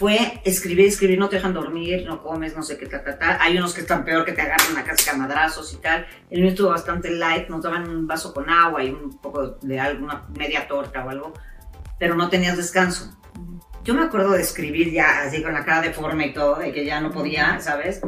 fue 0.00 0.40
escribir, 0.44 0.86
escribir, 0.86 1.18
no 1.18 1.28
te 1.28 1.36
dejan 1.36 1.52
dormir, 1.52 2.06
no 2.06 2.22
comes, 2.22 2.56
no 2.56 2.62
sé 2.62 2.78
qué, 2.78 2.86
ta, 2.86 3.04
ta, 3.04 3.18
ta. 3.18 3.36
Hay 3.38 3.58
unos 3.58 3.74
que 3.74 3.82
están 3.82 4.02
peor 4.02 4.24
que 4.24 4.32
te 4.32 4.40
agarran 4.40 4.74
a 4.78 4.82
casi 4.82 5.14
madrazos 5.14 5.74
y 5.74 5.76
tal. 5.76 6.06
El 6.30 6.40
mío 6.40 6.48
estuvo 6.52 6.70
bastante 6.70 7.10
light, 7.10 7.50
nos 7.50 7.62
daban 7.62 7.86
un 7.86 8.06
vaso 8.06 8.32
con 8.32 8.48
agua 8.48 8.82
y 8.82 8.88
un 8.88 9.18
poco 9.18 9.58
de 9.60 9.78
alguna 9.78 10.24
media 10.34 10.66
torta 10.66 11.04
o 11.04 11.10
algo, 11.10 11.34
pero 11.98 12.14
no 12.14 12.30
tenías 12.30 12.56
descanso. 12.56 13.14
Yo 13.84 13.92
me 13.92 14.00
acuerdo 14.00 14.30
de 14.30 14.40
escribir 14.40 14.90
ya 14.90 15.20
así 15.20 15.42
con 15.42 15.52
la 15.52 15.66
cara 15.66 15.82
deforme 15.82 16.28
y 16.28 16.32
todo, 16.32 16.56
de 16.56 16.72
que 16.72 16.86
ya 16.86 17.02
no 17.02 17.10
podía, 17.10 17.60
¿sabes? 17.60 18.00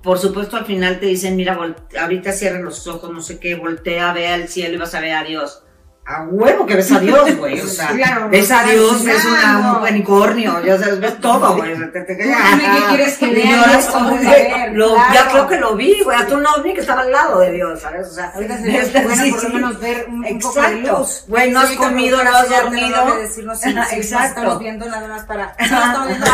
Por 0.00 0.20
supuesto, 0.20 0.56
al 0.56 0.64
final 0.64 1.00
te 1.00 1.06
dicen, 1.06 1.34
mira, 1.34 1.58
ahorita 2.00 2.30
cierren 2.30 2.64
los 2.64 2.86
ojos, 2.86 3.10
no 3.10 3.20
sé 3.20 3.40
qué, 3.40 3.56
voltea, 3.56 4.12
ve 4.12 4.28
al 4.28 4.46
cielo 4.46 4.76
y 4.76 4.78
vas 4.78 4.94
a 4.94 5.00
ver 5.00 5.14
a 5.16 5.24
Dios 5.24 5.64
a 6.04 6.24
huevo 6.24 6.66
que 6.66 6.74
ves 6.74 6.90
a 6.90 6.98
Dios, 6.98 7.36
güey. 7.36 7.60
O 7.60 7.66
sea, 7.66 7.92
ves 8.28 8.50
a 8.50 8.64
Dios, 8.64 9.04
ves 9.04 9.24
una, 9.24 9.78
un 9.78 9.88
unicornio, 9.88 10.60
ya 10.64 10.76
sabes, 10.76 11.00
ves 11.00 11.20
todo, 11.20 11.56
güey. 11.56 11.74
¿Qué 11.92 12.84
quieres 12.88 13.18
que? 13.18 14.70
Lo, 14.72 14.96
Ya 15.12 15.28
creo 15.30 15.46
que 15.46 15.58
lo 15.58 15.76
vi, 15.76 16.02
güey. 16.02 16.20
A 16.20 16.26
tú 16.26 16.38
no 16.38 16.50
vi 16.62 16.74
que 16.74 16.80
estaba 16.80 17.02
al 17.02 17.12
lado 17.12 17.38
de 17.38 17.52
Dios, 17.52 17.80
¿sabes? 17.80 18.08
O 18.08 18.14
sea, 18.14 18.32
ahorita 18.34 18.58
sería 18.58 19.02
bueno 19.04 19.22
por 19.30 19.42
lo 19.44 19.48
menos 19.50 19.80
ver 19.80 20.06
un, 20.08 20.24
Exacto. 20.24 20.48
poco 20.48 20.68
de 20.68 20.76
luz. 20.80 21.24
Güey, 21.28 21.50
no 21.50 21.60
has 21.60 21.70
comido, 21.72 22.24
no 22.24 22.36
has 22.36 22.48
dormido. 22.48 23.18
Exacto. 23.92 24.40
Estamos 24.40 24.58
viendo 24.58 24.86
nada 24.86 25.06
más 25.06 25.24
para... 25.24 25.54
Estamos 25.58 26.08
viendo 26.08 26.26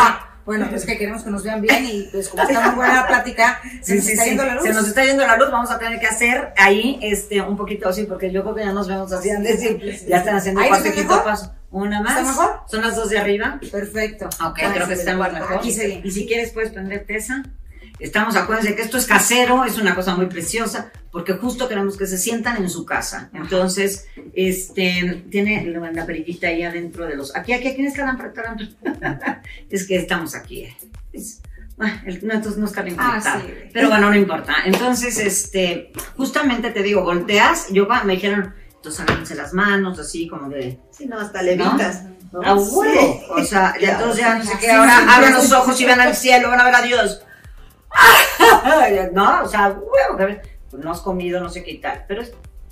Bueno, 0.49 0.65
pues 0.71 0.83
que 0.83 0.97
queremos 0.97 1.21
que 1.21 1.29
nos 1.29 1.43
vean 1.43 1.61
bien 1.61 1.85
y 1.85 2.09
pues 2.11 2.27
como 2.27 2.41
está 2.41 2.59
muy 2.59 2.75
buena 2.77 3.01
la 3.01 3.07
plática, 3.07 3.61
se 3.83 3.97
nos 3.97 4.07
está 4.07 4.25
yendo 4.25 4.43
la 4.43 4.55
luz. 4.55 4.63
Se 4.63 4.73
nos 4.73 4.87
está 4.87 5.05
yendo 5.05 5.27
la 5.27 5.37
luz, 5.37 5.51
vamos 5.51 5.69
a 5.69 5.77
tener 5.77 5.99
que 5.99 6.07
hacer 6.07 6.53
ahí 6.57 6.97
este 7.03 7.39
un 7.39 7.55
poquito 7.55 7.87
así, 7.87 8.05
porque 8.05 8.31
yo 8.31 8.41
creo 8.41 8.55
que 8.55 8.63
ya 8.63 8.73
nos 8.73 8.87
vemos 8.87 9.11
así, 9.11 9.29
ya 10.07 10.17
están 10.17 10.37
haciendo 10.37 10.61
¿Ahí 10.61 10.69
cuarto 10.69 10.87
está 10.87 10.99
quinto 10.99 11.23
paso. 11.23 11.53
Una 11.69 12.01
más. 12.01 12.17
¿Está 12.17 12.31
mejor? 12.31 12.61
Son 12.67 12.81
las 12.81 12.95
dos 12.95 13.11
de 13.11 13.19
arriba. 13.19 13.59
Perfecto. 13.71 14.25
Ok, 14.25 14.39
Ah, 14.39 14.71
creo 14.73 14.87
que 14.87 15.15
bueno, 15.15 15.33
mejor. 15.33 15.57
Aquí. 15.57 16.01
Y 16.03 16.09
si 16.09 16.25
quieres 16.25 16.51
puedes 16.51 16.71
prenderte 16.71 17.15
esa. 17.15 17.43
Estamos, 17.99 18.35
acuérdense 18.37 18.75
que 18.75 18.81
esto 18.81 18.97
es 18.97 19.05
casero, 19.05 19.65
es 19.65 19.77
una 19.77 19.93
cosa 19.93 20.15
muy 20.15 20.27
preciosa, 20.27 20.91
porque 21.11 21.33
justo 21.33 21.67
queremos 21.67 21.97
que 21.97 22.05
se 22.07 22.17
sientan 22.17 22.57
en 22.57 22.69
su 22.69 22.85
casa. 22.85 23.29
Entonces, 23.33 24.07
este, 24.33 25.25
tiene 25.29 25.65
la 25.93 26.05
perillita 26.05 26.47
ahí 26.47 26.63
adentro 26.63 27.05
de 27.05 27.15
los... 27.15 27.35
Aquí, 27.35 27.51
aquí, 27.53 27.67
aquí 27.67 27.85
es 27.85 27.93
calambre, 27.93 28.31
Es 29.69 29.85
que 29.85 29.97
estamos 29.97 30.33
aquí. 30.35 30.61
eh. 30.61 30.77
Es- 31.11 31.41
ah, 31.77 32.01
no, 32.21 32.33
entonces 32.33 32.57
no 32.57 32.65
está 32.67 32.81
bien 32.83 32.95
Ah, 32.97 33.19
sí. 33.21 33.53
Pero 33.73 33.89
bueno, 33.89 34.09
no 34.09 34.15
importa. 34.15 34.55
Entonces, 34.65 35.17
este, 35.19 35.91
justamente 36.15 36.71
te 36.71 36.83
digo, 36.83 37.03
volteas, 37.03 37.67
yo 37.71 37.87
me 38.05 38.13
dijeron, 38.13 38.53
entonces 38.75 39.01
agárrense 39.01 39.35
las 39.35 39.53
manos, 39.53 39.99
así 39.99 40.27
como 40.27 40.49
de... 40.49 40.79
Sí, 40.91 41.05
no, 41.05 41.19
hasta 41.19 41.41
levitas. 41.41 42.03
¿no? 42.31 42.41
A 42.43 42.55
huevo. 42.55 42.81
Sí. 42.85 43.25
O 43.29 43.43
sea, 43.43 43.73
ya 43.81 43.93
entonces 43.93 44.19
ya 44.21 44.35
no 44.35 44.45
sé 44.45 44.51
qué, 44.61 44.71
ahora 44.71 45.15
abran 45.15 45.33
los 45.33 45.51
ojos 45.51 45.79
y 45.81 45.85
vean 45.85 45.99
al 45.99 46.15
cielo, 46.15 46.49
van 46.49 46.61
a 46.61 46.65
ver 46.65 46.75
a 46.75 46.81
Dios. 46.81 47.21
no, 49.13 49.43
o 49.43 49.47
sea, 49.47 49.69
huevo, 49.69 50.37
pues 50.69 50.83
no 50.83 50.91
has 50.91 51.01
comido, 51.01 51.41
no 51.41 51.49
sé 51.49 51.63
qué 51.63 51.71
y 51.71 51.77
tal. 51.79 52.05
Pero 52.07 52.23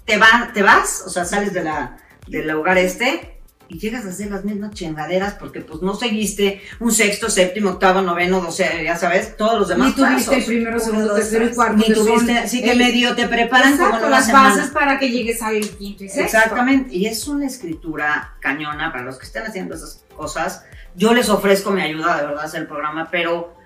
te, 0.05 0.17
va, 0.17 0.51
te 0.53 0.63
vas, 0.63 1.03
o 1.05 1.09
sea, 1.09 1.25
sales 1.25 1.53
de 1.53 1.63
la, 1.63 1.97
del 2.27 2.47
lugar 2.47 2.77
este 2.77 3.33
y 3.69 3.79
llegas 3.79 4.05
a 4.05 4.09
hacer 4.09 4.31
las 4.31 4.45
mismas 4.45 4.71
chingaderas 4.71 5.33
porque 5.33 5.59
pues 5.59 5.81
no 5.81 5.93
seguiste 5.93 6.61
un 6.79 6.93
sexto, 6.93 7.29
séptimo, 7.29 7.71
octavo, 7.71 8.01
noveno, 8.01 8.39
doce, 8.39 8.81
ya 8.85 8.95
sabes, 8.95 9.35
todos 9.35 9.59
los 9.59 9.67
demás 9.67 9.89
Ni 9.89 9.93
tuviste 9.95 10.31
el 10.35 10.39
pasos. 10.39 10.45
primero, 10.45 10.71
Uno, 10.77 10.79
segundo, 10.79 11.15
tercero 11.15 11.45
y 11.45 11.53
cuarto. 11.53 11.75
Ni 11.75 11.93
tuviste, 11.93 12.47
sí 12.47 12.63
que 12.63 12.71
el- 12.71 12.77
medio 12.77 13.13
te 13.15 13.27
preparan 13.27 13.73
Exacto, 13.73 13.97
como 13.97 14.09
las 14.09 14.31
bases 14.31 14.67
para 14.69 14.97
que 14.97 15.09
llegues 15.09 15.41
al 15.41 15.59
quinto 15.59 16.05
y 16.05 16.07
sexto. 16.09 16.37
Exactamente, 16.37 16.95
y 16.95 17.07
es 17.07 17.27
una 17.27 17.45
escritura 17.45 18.35
cañona 18.39 18.93
para 18.93 19.03
los 19.03 19.17
que 19.17 19.25
estén 19.25 19.43
haciendo 19.43 19.75
esas 19.75 20.01
cosas. 20.15 20.63
Yo 20.95 21.13
les 21.13 21.27
ofrezco 21.27 21.71
mi 21.71 21.81
ayuda 21.81 22.15
de 22.21 22.25
verdad 22.25 22.43
a 22.43 22.45
hacer 22.45 22.61
el 22.61 22.67
programa, 22.67 23.09
pero 23.11 23.56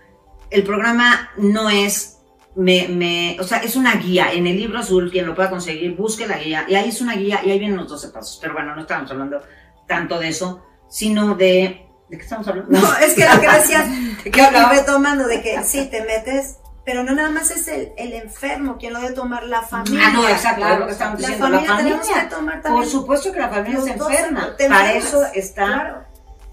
el 0.52 0.64
programa 0.64 1.32
no 1.38 1.70
es, 1.70 2.20
me, 2.56 2.88
me, 2.90 3.38
o 3.40 3.44
sea, 3.44 3.60
es 3.60 3.76
una 3.76 3.96
guía. 3.96 4.32
En 4.34 4.46
el 4.48 4.58
libro 4.58 4.80
azul, 4.80 5.10
quien 5.10 5.26
lo 5.26 5.34
pueda 5.34 5.50
conseguir, 5.50 5.96
busque 5.96 6.28
la 6.28 6.38
guía, 6.38 6.66
y 6.68 6.76
ahí 6.76 6.90
es 6.90 7.02
una 7.02 7.16
guía, 7.16 7.42
y 7.44 7.52
ahí 7.52 7.58
vienen 7.60 7.78
los 7.78 7.88
12 7.88 8.10
pasos. 8.10 8.38
Pero 8.42 8.54
bueno, 8.54 8.76
no 8.76 8.82
estamos 8.82 9.10
hablando 9.10 9.40
tanto 9.88 10.20
de 10.20 10.28
eso, 10.30 10.64
sino 10.90 11.36
de... 11.36 11.88
¿De 12.10 12.18
qué 12.18 12.24
estamos 12.24 12.46
hablando? 12.48 12.78
No, 12.78 12.98
es 12.98 13.14
que 13.14 13.26
lo 13.26 13.40
que 13.40 13.48
decías, 13.50 13.86
retomando 14.72 15.28
de 15.28 15.42
que 15.42 15.64
sí, 15.64 15.88
te 15.90 16.04
metes, 16.04 16.58
pero 16.86 17.04
no 17.04 17.14
nada 17.14 17.30
más 17.30 17.52
es 17.52 17.70
el, 17.70 17.94
el 17.98 18.12
enfermo 18.14 18.78
quien 18.78 18.92
lo 18.92 19.00
debe 19.00 19.14
tomar, 19.14 19.44
la 19.46 19.62
familia. 19.62 20.08
Ah, 20.08 20.12
no, 20.12 20.28
exacto, 20.28 20.60
Claro, 20.62 20.80
lo 20.80 20.86
que 20.88 20.92
estamos 20.92 21.22
La 21.22 21.28
diciendo. 21.28 21.46
familia, 21.48 21.72
la 21.72 21.78
tenemos 21.78 22.06
familia. 22.08 22.24
que 22.30 22.36
tomar 22.36 22.62
también. 22.62 22.84
Por 22.84 22.92
supuesto 22.92 23.32
que 23.32 23.40
la 23.40 23.50
familia 23.50 23.76
los 23.80 23.86
se 23.86 23.94
enferma. 23.94 24.50
Para 24.68 24.94
eso 24.94 25.24
está 25.34 25.66
Claro. 25.66 26.04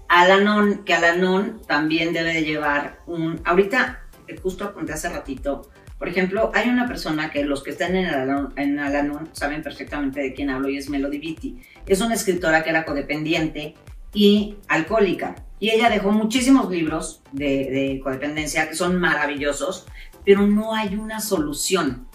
Alanon, 0.09 0.83
que 0.83 0.93
Alanon 0.93 1.61
también 1.67 2.13
debe 2.13 2.33
de 2.33 2.43
llevar 2.43 2.99
un... 3.07 3.39
Ahorita, 3.45 4.03
eh, 4.27 4.35
justo 4.41 4.65
apunté 4.65 4.93
hace 4.93 5.09
ratito, 5.09 5.69
por 5.97 6.07
ejemplo, 6.07 6.51
hay 6.53 6.69
una 6.69 6.87
persona 6.87 7.29
que 7.29 7.43
los 7.43 7.63
que 7.63 7.71
están 7.71 7.95
en 7.95 8.07
Alanon, 8.07 8.53
en 8.55 8.79
Alanon 8.79 9.29
saben 9.33 9.61
perfectamente 9.61 10.21
de 10.21 10.33
quién 10.33 10.49
hablo 10.49 10.69
y 10.69 10.77
es 10.77 10.89
Melody 10.89 11.19
Beatty. 11.19 11.61
Es 11.85 12.01
una 12.01 12.15
escritora 12.15 12.63
que 12.63 12.69
era 12.69 12.85
codependiente 12.85 13.75
y 14.13 14.55
alcohólica. 14.67 15.35
Y 15.59 15.71
ella 15.71 15.89
dejó 15.89 16.11
muchísimos 16.11 16.69
libros 16.69 17.21
de, 17.31 17.45
de 17.45 18.01
codependencia 18.03 18.69
que 18.69 18.75
son 18.75 18.97
maravillosos, 18.97 19.87
pero 20.25 20.47
no 20.47 20.73
hay 20.73 20.95
una 20.95 21.19
solución 21.19 22.09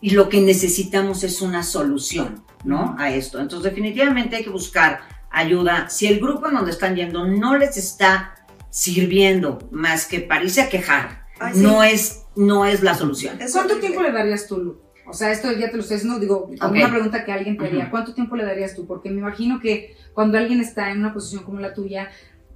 y 0.00 0.10
lo 0.10 0.28
que 0.28 0.40
necesitamos 0.40 1.22
es 1.22 1.40
una 1.40 1.62
solución, 1.62 2.42
¿no? 2.64 2.96
A 2.98 3.10
esto. 3.10 3.40
Entonces, 3.40 3.70
definitivamente 3.70 4.36
hay 4.36 4.44
que 4.44 4.50
buscar 4.50 5.00
ayuda. 5.32 5.88
Si 5.88 6.06
el 6.06 6.20
grupo 6.20 6.48
en 6.48 6.54
donde 6.54 6.70
están 6.70 6.94
yendo 6.96 7.26
no 7.26 7.56
les 7.56 7.76
está 7.76 8.34
sirviendo 8.70 9.58
más 9.70 10.06
que 10.06 10.20
pararse 10.20 10.62
a 10.62 10.68
quejar, 10.68 11.26
Ay, 11.38 11.54
sí. 11.54 11.60
no, 11.60 11.82
es, 11.82 12.22
no 12.36 12.66
es 12.66 12.82
la 12.82 12.94
solución. 12.94 13.38
¿Cuánto 13.52 13.78
tiempo 13.78 14.02
le 14.02 14.12
darías 14.12 14.46
tú, 14.46 14.58
Lu? 14.58 14.80
O 15.06 15.12
sea, 15.12 15.32
esto 15.32 15.50
ya 15.52 15.68
te 15.70 15.76
lo 15.76 15.82
estoy 15.82 15.96
diciendo, 15.96 16.18
digo, 16.20 16.48
como 16.60 16.72
una 16.74 16.88
pregunta 16.88 17.24
que 17.24 17.32
alguien 17.32 17.58
te 17.58 17.66
haría. 17.66 17.90
¿Cuánto 17.90 18.14
tiempo 18.14 18.36
le 18.36 18.44
darías 18.44 18.74
tú? 18.74 18.86
Porque 18.86 19.10
me 19.10 19.18
imagino 19.18 19.58
que 19.60 19.96
cuando 20.14 20.38
alguien 20.38 20.60
está 20.60 20.90
en 20.90 21.00
una 21.00 21.12
posición 21.12 21.42
como 21.42 21.58
la 21.58 21.74
tuya, 21.74 22.08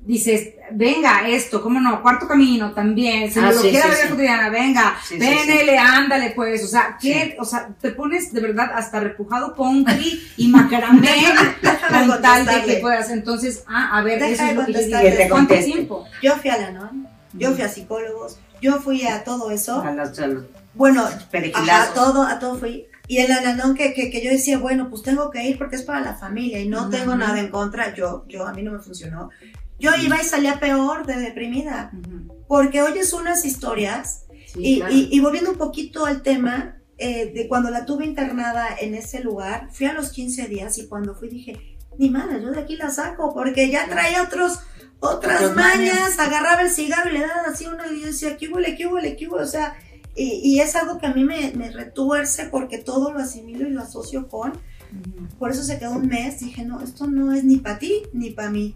dices, 0.07 0.51
venga, 0.71 1.29
esto, 1.29 1.61
¿cómo 1.61 1.81
no? 1.81 2.01
Cuarto 2.01 2.29
camino 2.29 2.73
también, 2.73 3.31
se 3.31 3.41
Ah, 3.41 3.53
sí, 3.53 3.73
la 3.73 3.87
vida 3.87 3.95
sí. 4.03 4.09
cotidiana, 4.09 4.49
venga, 4.51 4.97
Sí, 5.03 5.15
sí, 5.15 5.19
vénele, 5.21 5.77
ándale, 5.79 6.31
pues, 6.31 6.63
o 6.65 6.69
sea, 6.69 6.97
¿qué? 7.01 7.37
O 7.41 7.45
sea, 7.45 7.69
te 7.81 7.91
pones 7.91 8.33
de 8.33 8.41
verdad 8.41 8.71
hasta 8.75 9.01
repujado 9.01 9.55
country 9.57 10.23
y 10.37 10.49
macramé 10.49 11.11
con 12.09 12.23
tal 12.23 12.47
de 12.47 12.63
que 12.65 12.77
puedas. 12.77 13.11
Entonces, 13.11 13.65
ah, 13.69 13.99
a 13.99 14.03
ver, 14.03 14.21
Deja 14.21 14.33
eso 14.33 14.43
de 14.45 14.51
es 14.51 14.57
lo 14.57 14.67
que 14.67 14.91
yo 14.91 14.99
digo. 15.19 15.29
¿Cuánto 15.31 15.55
tiempo? 15.57 16.05
Yo 16.23 16.37
fui 16.37 16.51
a 16.51 16.57
la 16.59 16.71
NON, 16.71 17.09
yo 17.33 17.53
fui 17.53 17.63
a 17.65 17.69
psicólogos, 17.69 18.39
yo 18.63 18.79
fui 18.81 19.07
a 19.07 19.25
todo 19.25 19.51
eso. 19.51 19.81
A 19.83 19.91
las- 19.93 20.19
a 20.21 20.27
los 20.29 20.45
Bueno, 20.75 21.03
Ajá, 21.55 21.83
a 21.83 21.95
todo, 21.95 22.23
a 22.23 22.39
todo 22.39 22.57
fui. 22.59 22.87
Y 23.09 23.19
el 23.19 23.31
ananón 23.33 23.75
que, 23.75 23.95
que, 23.95 24.11
que 24.11 24.23
yo 24.23 24.31
decía, 24.31 24.59
bueno, 24.59 24.89
pues 24.91 25.03
tengo 25.03 25.31
que 25.31 25.43
ir 25.45 25.59
porque 25.59 25.77
es 25.77 25.83
para 25.83 26.01
la 26.01 26.15
familia 26.15 26.59
y 26.61 26.69
no 26.69 26.83
Ujú. 26.83 26.91
tengo 26.91 27.15
nada 27.15 27.39
en 27.39 27.49
contra. 27.49 27.95
Yo, 27.95 28.25
yo, 28.29 28.47
a 28.47 28.53
mí 28.53 28.63
no 28.63 28.73
me 28.73 28.79
funcionó. 28.81 29.31
Yo 29.79 29.91
iba 30.03 30.21
y 30.21 30.25
salía 30.25 30.59
peor 30.61 31.07
de 31.07 31.17
deprimida. 31.17 31.91
Ujú. 31.93 32.45
Porque 32.49 32.83
oyes 32.83 33.13
unas 33.13 33.45
historias 33.45 34.23
Sí, 34.53 34.61
y, 34.63 34.77
claro. 34.79 34.95
y, 34.95 35.09
y 35.11 35.21
volviendo 35.21 35.51
un 35.51 35.59
poquito 35.59 36.07
al 36.07 36.23
tema 36.23 36.79
eh, 36.99 37.33
de 37.35 37.47
cuando 37.49 37.69
la 37.71 37.85
tuve 37.85 38.07
internada 38.07 38.69
en 38.81 38.95
ese 38.95 39.21
lugar, 39.21 39.69
fui 39.73 39.87
a 39.87 39.93
los 39.93 40.11
15 40.11 40.47
días 40.47 40.79
y 40.79 40.87
cuando 40.87 41.15
fui 41.15 41.29
dije, 41.29 41.77
ni 41.99 42.09
madre, 42.11 42.41
yo 42.41 42.51
de 42.53 42.61
aquí 42.61 42.77
la 42.77 42.91
saco 42.91 43.35
porque 43.35 43.69
ya 43.71 43.87
traía 43.89 44.23
otros, 44.23 44.61
otras 45.01 45.55
mañas, 45.55 45.77
mañas. 45.95 46.19
agarraba 46.19 46.63
el 46.63 46.71
cigarro 46.71 47.11
y 47.11 47.15
le 47.15 47.21
daba 47.21 47.43
así 47.53 47.67
uno 47.67 47.83
y 47.93 48.01
yo 48.01 48.07
decía, 48.07 48.37
¿qué 48.37 48.49
huele, 48.49 48.77
qué 48.77 48.87
huele, 48.87 49.17
qué 49.17 49.29
huele? 49.29 49.45
O 49.45 49.49
sea, 49.49 49.77
y, 50.15 50.41
y 50.43 50.61
es 50.61 50.75
algo 50.77 50.97
que 50.99 51.07
a 51.07 51.13
mí 51.13 51.25
me, 51.25 51.53
me 51.55 51.71
retuerce 51.71 52.47
porque 52.47 52.79
todo 52.79 53.13
lo 53.13 53.19
asimilo 53.19 53.67
y 53.69 53.73
lo 53.73 53.83
asocio 53.83 54.29
con. 54.29 54.53
Por 55.39 55.51
eso 55.51 55.63
se 55.63 55.79
quedó 55.79 55.93
un 55.93 56.07
mes, 56.09 56.41
dije, 56.41 56.65
no, 56.65 56.81
esto 56.81 57.07
no 57.07 57.33
es 57.33 57.45
ni 57.45 57.57
para 57.59 57.79
ti 57.79 58.03
ni 58.13 58.31
para 58.31 58.51
mí. 58.51 58.75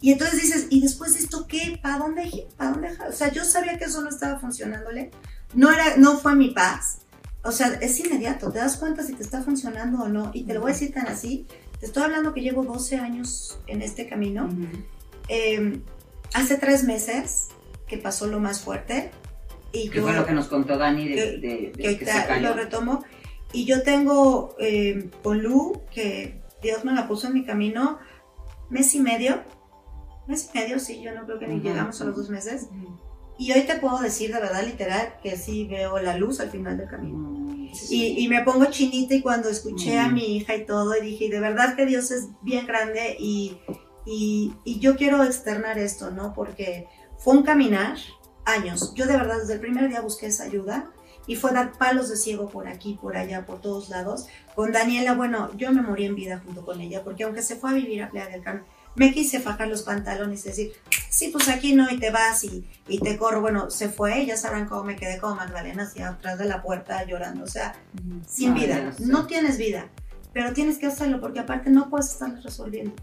Y 0.00 0.12
entonces 0.12 0.42
dices, 0.42 0.66
¿y 0.70 0.80
después 0.80 1.14
de 1.14 1.20
esto 1.20 1.46
qué? 1.46 1.78
¿Para 1.82 1.98
dónde? 1.98 2.46
¿Para 2.56 2.70
dónde? 2.72 2.88
O 3.08 3.12
sea, 3.12 3.32
yo 3.32 3.44
sabía 3.44 3.78
que 3.78 3.84
eso 3.84 4.02
no 4.02 4.08
estaba 4.10 4.38
funcionándole. 4.38 5.10
No, 5.54 5.72
era, 5.72 5.96
no 5.96 6.18
fue 6.18 6.34
mi 6.36 6.50
paz. 6.50 6.98
O 7.42 7.50
sea, 7.52 7.68
es 7.80 7.98
inmediato. 8.00 8.50
Te 8.52 8.58
das 8.58 8.76
cuenta 8.76 9.02
si 9.02 9.14
te 9.14 9.22
está 9.22 9.42
funcionando 9.42 10.02
o 10.02 10.08
no. 10.08 10.30
Y 10.34 10.44
te 10.44 10.52
lo 10.54 10.60
voy 10.60 10.70
a 10.70 10.74
decir 10.74 10.92
tan 10.92 11.06
así. 11.06 11.46
Te 11.80 11.86
estoy 11.86 12.02
hablando 12.02 12.34
que 12.34 12.42
llevo 12.42 12.64
12 12.64 12.96
años 12.98 13.58
en 13.66 13.82
este 13.82 14.06
camino. 14.06 14.46
Ujú. 14.46 14.66
Eh, 15.28 15.80
hace 16.34 16.56
tres 16.56 16.84
meses 16.84 17.48
que 17.88 17.98
pasó 17.98 18.26
lo 18.26 18.38
más 18.40 18.60
fuerte. 18.60 19.10
Y 19.72 19.88
Que 19.88 19.96
yo, 19.98 20.02
fue 20.04 20.12
lo 20.14 20.26
que 20.26 20.32
nos 20.32 20.46
contó 20.48 20.76
Dani 20.78 21.08
de, 21.08 21.14
que- 21.14 21.20
de- 21.38 21.72
de 21.76 21.82
que 21.82 21.98
que 21.98 22.06
se 22.06 22.26
cayó. 22.26 22.48
lo 22.48 22.54
retomo. 22.54 23.04
Y 23.56 23.64
yo 23.64 23.82
tengo 23.82 24.54
eh, 24.58 25.08
con 25.22 25.42
Lu, 25.42 25.80
que 25.90 26.42
Dios 26.60 26.84
me 26.84 26.92
la 26.92 27.08
puso 27.08 27.28
en 27.28 27.32
mi 27.32 27.46
camino, 27.46 27.98
mes 28.68 28.94
y 28.94 29.00
medio. 29.00 29.44
Mes 30.26 30.50
y 30.52 30.58
medio, 30.58 30.78
sí, 30.78 31.00
yo 31.00 31.14
no 31.14 31.24
creo 31.24 31.38
que 31.38 31.46
ni 31.46 31.54
Ujú. 31.54 31.64
llegamos 31.68 31.98
a 32.02 32.04
los 32.04 32.16
dos 32.16 32.28
meses. 32.28 32.68
Y 33.38 33.52
hoy 33.52 33.62
te 33.62 33.76
puedo 33.76 33.96
decir 34.00 34.30
de 34.34 34.40
verdad 34.40 34.62
literal 34.62 35.14
que 35.22 35.38
sí 35.38 35.66
veo 35.66 35.98
la 36.00 36.18
luz 36.18 36.40
al 36.40 36.50
final 36.50 36.76
del 36.76 36.86
camino. 36.86 37.70
Y, 37.88 38.22
y 38.22 38.28
me 38.28 38.42
pongo 38.42 38.66
chinita 38.66 39.14
y 39.14 39.22
cuando 39.22 39.48
escuché 39.48 39.98
a 39.98 40.08
Ujú. 40.08 40.16
mi 40.16 40.36
hija 40.36 40.54
y 40.54 40.66
todo, 40.66 40.94
y 40.94 41.00
dije, 41.00 41.30
de 41.30 41.40
verdad 41.40 41.76
que 41.76 41.86
Dios 41.86 42.10
es 42.10 42.28
bien 42.42 42.66
grande 42.66 43.16
y, 43.18 43.56
y, 44.04 44.52
y 44.64 44.80
yo 44.80 44.96
quiero 44.96 45.24
externar 45.24 45.78
esto, 45.78 46.10
¿no? 46.10 46.34
Porque 46.34 46.88
fue 47.16 47.34
un 47.34 47.42
caminar, 47.42 47.96
años. 48.44 48.92
Yo 48.94 49.06
de 49.06 49.16
verdad 49.16 49.38
desde 49.40 49.54
el 49.54 49.60
primer 49.60 49.88
día 49.88 50.02
busqué 50.02 50.26
esa 50.26 50.44
ayuda 50.44 50.92
y 51.26 51.36
fue 51.36 51.52
dar 51.52 51.72
palos 51.72 52.08
de 52.08 52.16
ciego 52.16 52.48
por 52.48 52.68
aquí, 52.68 52.98
por 53.00 53.16
allá, 53.16 53.44
por 53.44 53.60
todos 53.60 53.88
lados. 53.88 54.26
Con 54.54 54.72
Daniela, 54.72 55.14
bueno, 55.14 55.50
yo 55.56 55.72
me 55.72 55.82
morí 55.82 56.04
en 56.04 56.14
vida 56.14 56.40
junto 56.44 56.64
con 56.64 56.80
ella, 56.80 57.02
porque 57.02 57.24
aunque 57.24 57.42
se 57.42 57.56
fue 57.56 57.70
a 57.70 57.74
vivir 57.74 58.02
a 58.02 58.10
Playa 58.10 58.30
del 58.30 58.42
Carmen, 58.42 58.64
me 58.96 59.12
quise 59.12 59.40
fajar 59.40 59.68
los 59.68 59.82
pantalones 59.82 60.44
y 60.44 60.48
decir, 60.48 60.72
sí, 61.10 61.28
pues 61.28 61.48
aquí 61.48 61.74
no, 61.74 61.90
y 61.90 61.98
te 61.98 62.10
vas 62.10 62.42
y, 62.44 62.66
y 62.88 62.98
te 62.98 63.16
corro. 63.18 63.42
Bueno, 63.42 63.70
se 63.70 63.88
fue, 63.90 64.24
ya 64.24 64.36
sabrán 64.36 64.66
cómo 64.66 64.84
me 64.84 64.96
quedé 64.96 65.18
como 65.18 65.36
Magdalena, 65.36 65.82
así 65.82 66.00
atrás 66.00 66.38
de 66.38 66.46
la 66.46 66.62
puerta 66.62 67.04
llorando. 67.04 67.44
O 67.44 67.48
sea, 67.48 67.74
sin 68.26 68.54
vida. 68.54 68.92
sé. 68.94 69.04
No 69.04 69.26
tienes 69.26 69.58
vida, 69.58 69.88
pero 70.32 70.54
tienes 70.54 70.78
que 70.78 70.86
hacerlo 70.86 71.20
porque 71.20 71.40
aparte 71.40 71.70
no 71.70 71.90
puedes 71.90 72.10
estarlo 72.10 72.40
resolviendo. 72.42 72.94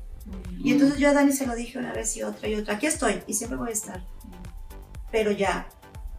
Y 0.57 0.71
entonces 0.71 0.97
yo 0.97 1.09
a 1.09 1.13
Dani 1.13 1.33
se 1.33 1.45
lo 1.45 1.53
dije 1.53 1.77
una 1.77 1.93
vez 1.93 2.15
y 2.17 2.23
otra 2.23 2.47
y 2.47 2.55
otra. 2.55 2.75
Aquí 2.75 2.87
estoy 2.87 3.21
y 3.27 3.33
siempre 3.33 3.57
voy 3.57 3.69
a 3.69 3.73
estar. 3.73 4.03
Pero 5.11 5.31
ya, 5.31 5.67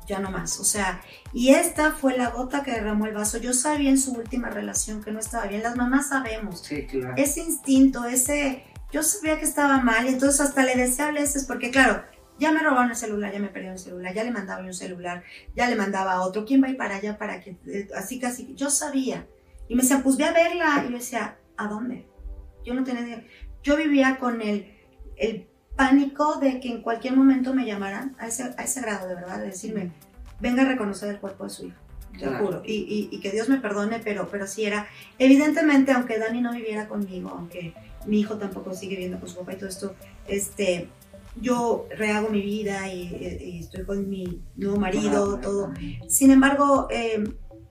ya 0.07 0.19
no 0.19 0.31
más. 0.31 0.59
O 0.61 0.65
sea, 0.65 1.03
y 1.33 1.51
esta 1.51 1.93
fue 1.93 2.17
la 2.17 2.31
gota 2.31 2.63
que 2.63 2.73
derramó 2.73 3.07
el 3.07 3.15
vaso. 3.15 3.39
Yo 3.39 3.53
sabía 3.53 3.91
en 3.91 3.99
su 3.99 4.13
última 4.13 4.51
relación 4.51 5.03
que 5.03 5.13
no 5.13 5.19
estaba 5.19 5.47
bien. 5.47 5.63
Las 5.63 5.77
mamás 5.77 6.09
sabemos. 6.09 6.61
Sí, 6.63 6.87
claro. 6.87 7.15
Ese 7.17 7.41
instinto, 7.41 8.05
ese... 8.05 8.65
Yo 8.93 9.03
sabía 9.03 9.39
que 9.39 9.45
estaba 9.45 9.81
mal 9.81 10.07
y 10.07 10.11
entonces 10.11 10.41
hasta 10.41 10.63
le 10.63 10.77
decía 10.77 11.09
a 11.09 11.11
veces, 11.11 11.47
porque 11.47 11.73
claro, 11.73 12.05
ya 12.39 12.53
me 12.53 12.61
robaron 12.61 12.91
el 12.91 12.97
celular, 12.97 13.33
ya 13.33 13.41
me 13.41 13.49
perdieron 13.49 13.73
el 13.73 13.83
celular, 13.83 14.15
ya 14.15 14.23
le 14.23 14.31
mandaba 14.31 14.63
un 14.63 14.73
celular, 14.73 15.25
ya 15.57 15.69
le 15.69 15.75
mandaba 15.75 16.13
a 16.13 16.23
otro, 16.23 16.45
¿quién 16.45 16.63
va 16.63 16.69
a 16.69 16.71
ir 16.71 16.77
para 16.77 16.97
allá 16.97 17.19
para 17.19 17.41
que, 17.41 17.57
eh, 17.67 17.89
así 17.97 18.21
casi, 18.21 18.55
yo 18.55 18.71
sabía. 18.71 19.27
Y 19.69 19.75
me 19.75 19.83
decían, 19.83 20.03
pues 20.03 20.17
ve 20.17 20.25
a 20.25 20.33
verla. 20.33 20.85
Y 20.87 20.93
yo 20.93 20.99
decía, 20.99 21.39
¿a 21.57 21.67
dónde? 21.67 22.07
Yo 22.65 22.75
no 22.75 22.85
tenía, 22.85 23.25
yo 23.63 23.77
vivía 23.77 24.19
con 24.19 24.41
el, 24.41 24.73
el 25.17 25.49
pánico 25.77 26.39
de 26.41 26.61
que 26.61 26.71
en 26.71 26.83
cualquier 26.83 27.17
momento 27.17 27.55
me 27.55 27.67
llamaran 27.67 28.15
a 28.19 28.29
ese, 28.29 28.55
a 28.57 28.63
ese 28.63 28.81
grado, 28.81 29.09
de 29.09 29.15
verdad, 29.15 29.39
de 29.39 29.47
decirme, 29.47 29.93
venga 30.41 30.63
a 30.63 30.67
reconocer 30.67 31.11
el 31.11 31.19
cuerpo 31.19 31.45
de 31.45 31.51
su 31.51 31.67
hijo. 31.67 31.77
Te 32.19 32.27
lo 32.27 32.39
juro. 32.39 32.63
Y, 32.65 32.75
y, 32.75 33.09
y, 33.11 33.21
que 33.21 33.33
Dios 33.33 33.49
me 33.49 33.59
perdone, 33.59 33.99
pero, 33.99 34.29
pero 34.31 34.47
sí 34.47 34.65
era. 34.65 34.87
Evidentemente, 35.19 35.91
aunque 35.91 36.19
Dani 36.19 36.41
no 36.41 36.53
viviera 36.53 36.87
conmigo, 36.87 37.31
aunque 37.31 37.75
mi 38.07 38.21
hijo 38.21 38.37
tampoco 38.37 38.73
sigue 38.73 38.95
viviendo 38.95 39.19
con 39.19 39.29
su 39.29 39.37
papá 39.37 39.55
y 39.55 39.57
todo 39.57 39.69
esto, 39.69 39.97
este, 40.29 40.89
yo 41.41 41.89
rehago 41.97 42.29
mi 42.29 42.41
vida 42.41 42.87
y, 42.93 43.39
y 43.41 43.59
estoy 43.61 43.85
con 43.85 44.09
mi 44.09 44.41
nuevo 44.57 44.79
marido, 44.79 45.39
todo. 45.41 45.73
Sin 46.09 46.31
embargo, 46.31 46.87
eh, 46.91 47.25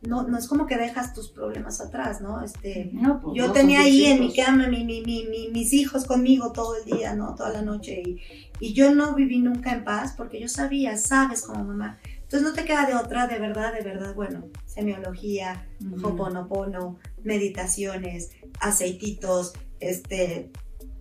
no, 0.08 0.24
no 0.24 0.38
es 0.38 0.48
como 0.48 0.66
que 0.66 0.78
dejas 0.78 1.14
tus 1.14 1.30
problemas 1.30 1.80
atrás, 1.82 2.22
¿no? 2.22 2.42
Este, 2.44 2.90
No, 2.94 3.20
pues, 3.22 3.36
yo 3.36 3.48
no, 3.48 3.54
tenía 3.54 3.82
ahí 3.82 4.06
en 4.06 4.20
mi 4.20 4.34
cama 4.34 4.68
mi, 4.68 4.84
mi, 4.84 5.02
mi, 5.02 5.26
mi- 5.26 5.50
mis 5.50 5.74
hijos 5.74 6.06
conmigo 6.06 6.52
todo 6.52 6.76
el 6.76 6.86
día, 6.86 7.16
¿no? 7.16 7.36
Toda 7.36 7.50
la 7.52 7.62
noche. 7.62 8.02
Y, 8.06 8.22
y 8.60 8.74
yo 8.74 8.94
no 8.94 9.16
viví 9.16 9.40
nunca 9.40 9.72
en 9.74 9.84
paz 9.84 10.14
porque 10.18 10.40
yo 10.40 10.48
sabía, 10.48 10.98
sabes 10.98 11.44
como 11.44 11.64
mamá. 11.64 12.00
Entonces 12.22 12.42
no 12.50 12.54
te 12.54 12.66
queda 12.66 12.86
de 12.86 12.96
otra, 12.96 13.28
de 13.28 13.38
verdad, 13.40 13.74
de 13.74 13.82
verdad, 13.84 14.16
bueno, 14.16 14.48
semiología, 14.66 15.68
Ujú. 15.92 16.08
hoponopono, 16.08 16.98
meditaciones, 17.24 18.32
aceititos, 18.60 19.54
este, 19.80 20.52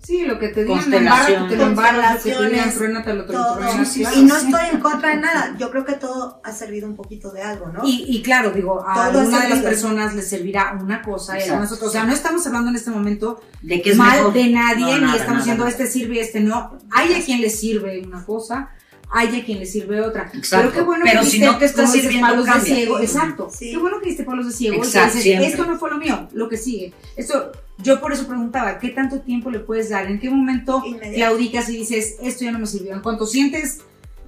Sí, 0.04 0.24
lo 0.24 0.36
que 0.38 0.48
te 0.48 0.64
digan, 0.64 0.84
te 0.84 0.90
lo 0.90 0.96
embarras, 0.98 1.28
lo 1.30 1.46
que 1.46 1.56
te 1.56 2.48
digan, 2.48 2.94
lo 2.94 3.02
te 3.04 3.14
lo 3.14 3.24
todo. 3.24 3.54
truenas, 3.56 3.88
sí, 3.88 4.00
claro. 4.00 4.16
y 4.18 4.24
no 4.24 4.36
estoy 4.36 4.60
en 4.72 4.80
contra 4.80 5.10
de 5.10 5.16
nada. 5.16 5.54
Yo 5.58 5.70
creo 5.70 5.84
que 5.84 5.92
todo 5.92 6.40
ha 6.42 6.50
servido 6.52 6.88
un 6.88 6.96
poquito 6.96 7.30
de 7.30 7.42
algo, 7.42 7.68
¿no? 7.68 7.82
Y, 7.84 8.04
y 8.08 8.20
claro, 8.22 8.50
digo, 8.50 8.84
a 8.86 8.94
Todo 9.10 9.20
alguna 9.20 9.42
de 9.42 9.48
las 9.50 9.60
personas 9.60 10.14
le 10.14 10.22
servirá 10.22 10.76
una 10.80 11.02
cosa 11.02 11.34
y 11.34 11.36
a 11.36 11.38
Exacto. 11.38 11.52
algunas 11.54 11.72
otras. 11.72 11.88
O 11.88 11.92
sea, 11.92 12.04
no 12.04 12.12
estamos 12.12 12.44
hablando 12.46 12.70
en 12.70 12.76
este 12.76 12.90
momento 12.90 13.40
De 13.62 13.80
que 13.80 13.90
es 13.92 13.96
mal 13.96 14.16
mejor. 14.18 14.32
de 14.32 14.48
nadie, 14.48 14.98
No, 15.00 15.06
ni 15.06 15.12
estamos 15.12 15.20
nada, 15.26 15.36
diciendo 15.38 15.64
nada. 15.64 15.70
este 15.70 15.86
sirve 15.86 16.16
y 16.16 16.18
este 16.18 16.40
no. 16.40 16.78
Hay 16.90 17.14
a 17.14 17.24
quien 17.24 17.40
le 17.40 17.50
sirve 17.50 18.02
una 18.04 18.24
cosa, 18.24 18.70
hay 19.14 19.40
a 19.40 19.44
quien 19.44 19.58
le 19.58 19.66
sirve 19.66 20.00
otra. 20.00 20.30
Exacto. 20.34 20.56
Pero 20.68 20.72
qué 20.72 20.80
bueno 20.82 21.04
Pero 21.06 21.20
que 21.20 21.26
si 21.26 21.32
diste, 21.38 21.46
no 21.46 21.58
te 21.58 21.64
está 21.66 21.82
dices, 21.82 22.00
sirviendo, 22.00 22.28
palos 22.28 22.46
de 22.46 22.52
cambia. 22.52 22.74
ciego. 22.74 22.98
Sí. 22.98 23.04
Exacto. 23.04 23.50
Sí. 23.56 23.70
Qué 23.70 23.76
bueno 23.78 24.00
que 24.00 24.06
diste 24.08 24.24
palos 24.24 24.46
de 24.46 24.52
ciego. 24.52 24.76
y 24.76 24.78
Exacto, 24.78 25.06
dices, 25.08 25.22
siempre. 25.22 25.46
esto 25.48 25.64
no 25.66 25.78
fue 25.78 25.90
lo 25.90 25.98
mío, 25.98 26.28
lo 26.32 26.48
que 26.48 26.56
sigue. 26.56 26.92
Esto, 27.16 27.52
yo 27.78 28.00
por 28.00 28.12
eso 28.12 28.26
preguntaba, 28.26 28.78
¿qué 28.78 28.88
tanto 28.88 29.20
tiempo 29.20 29.50
le 29.50 29.58
puedes 29.60 29.90
dar? 29.90 30.06
¿En 30.06 30.18
qué 30.18 30.30
momento 30.30 30.82
claudicas 31.14 31.68
y 31.68 31.76
dices, 31.76 32.16
esto 32.22 32.44
ya 32.44 32.52
no 32.52 32.58
me 32.58 32.66
sirvió? 32.66 32.94
En 32.94 33.00
cuanto 33.00 33.26
sientes 33.26 33.80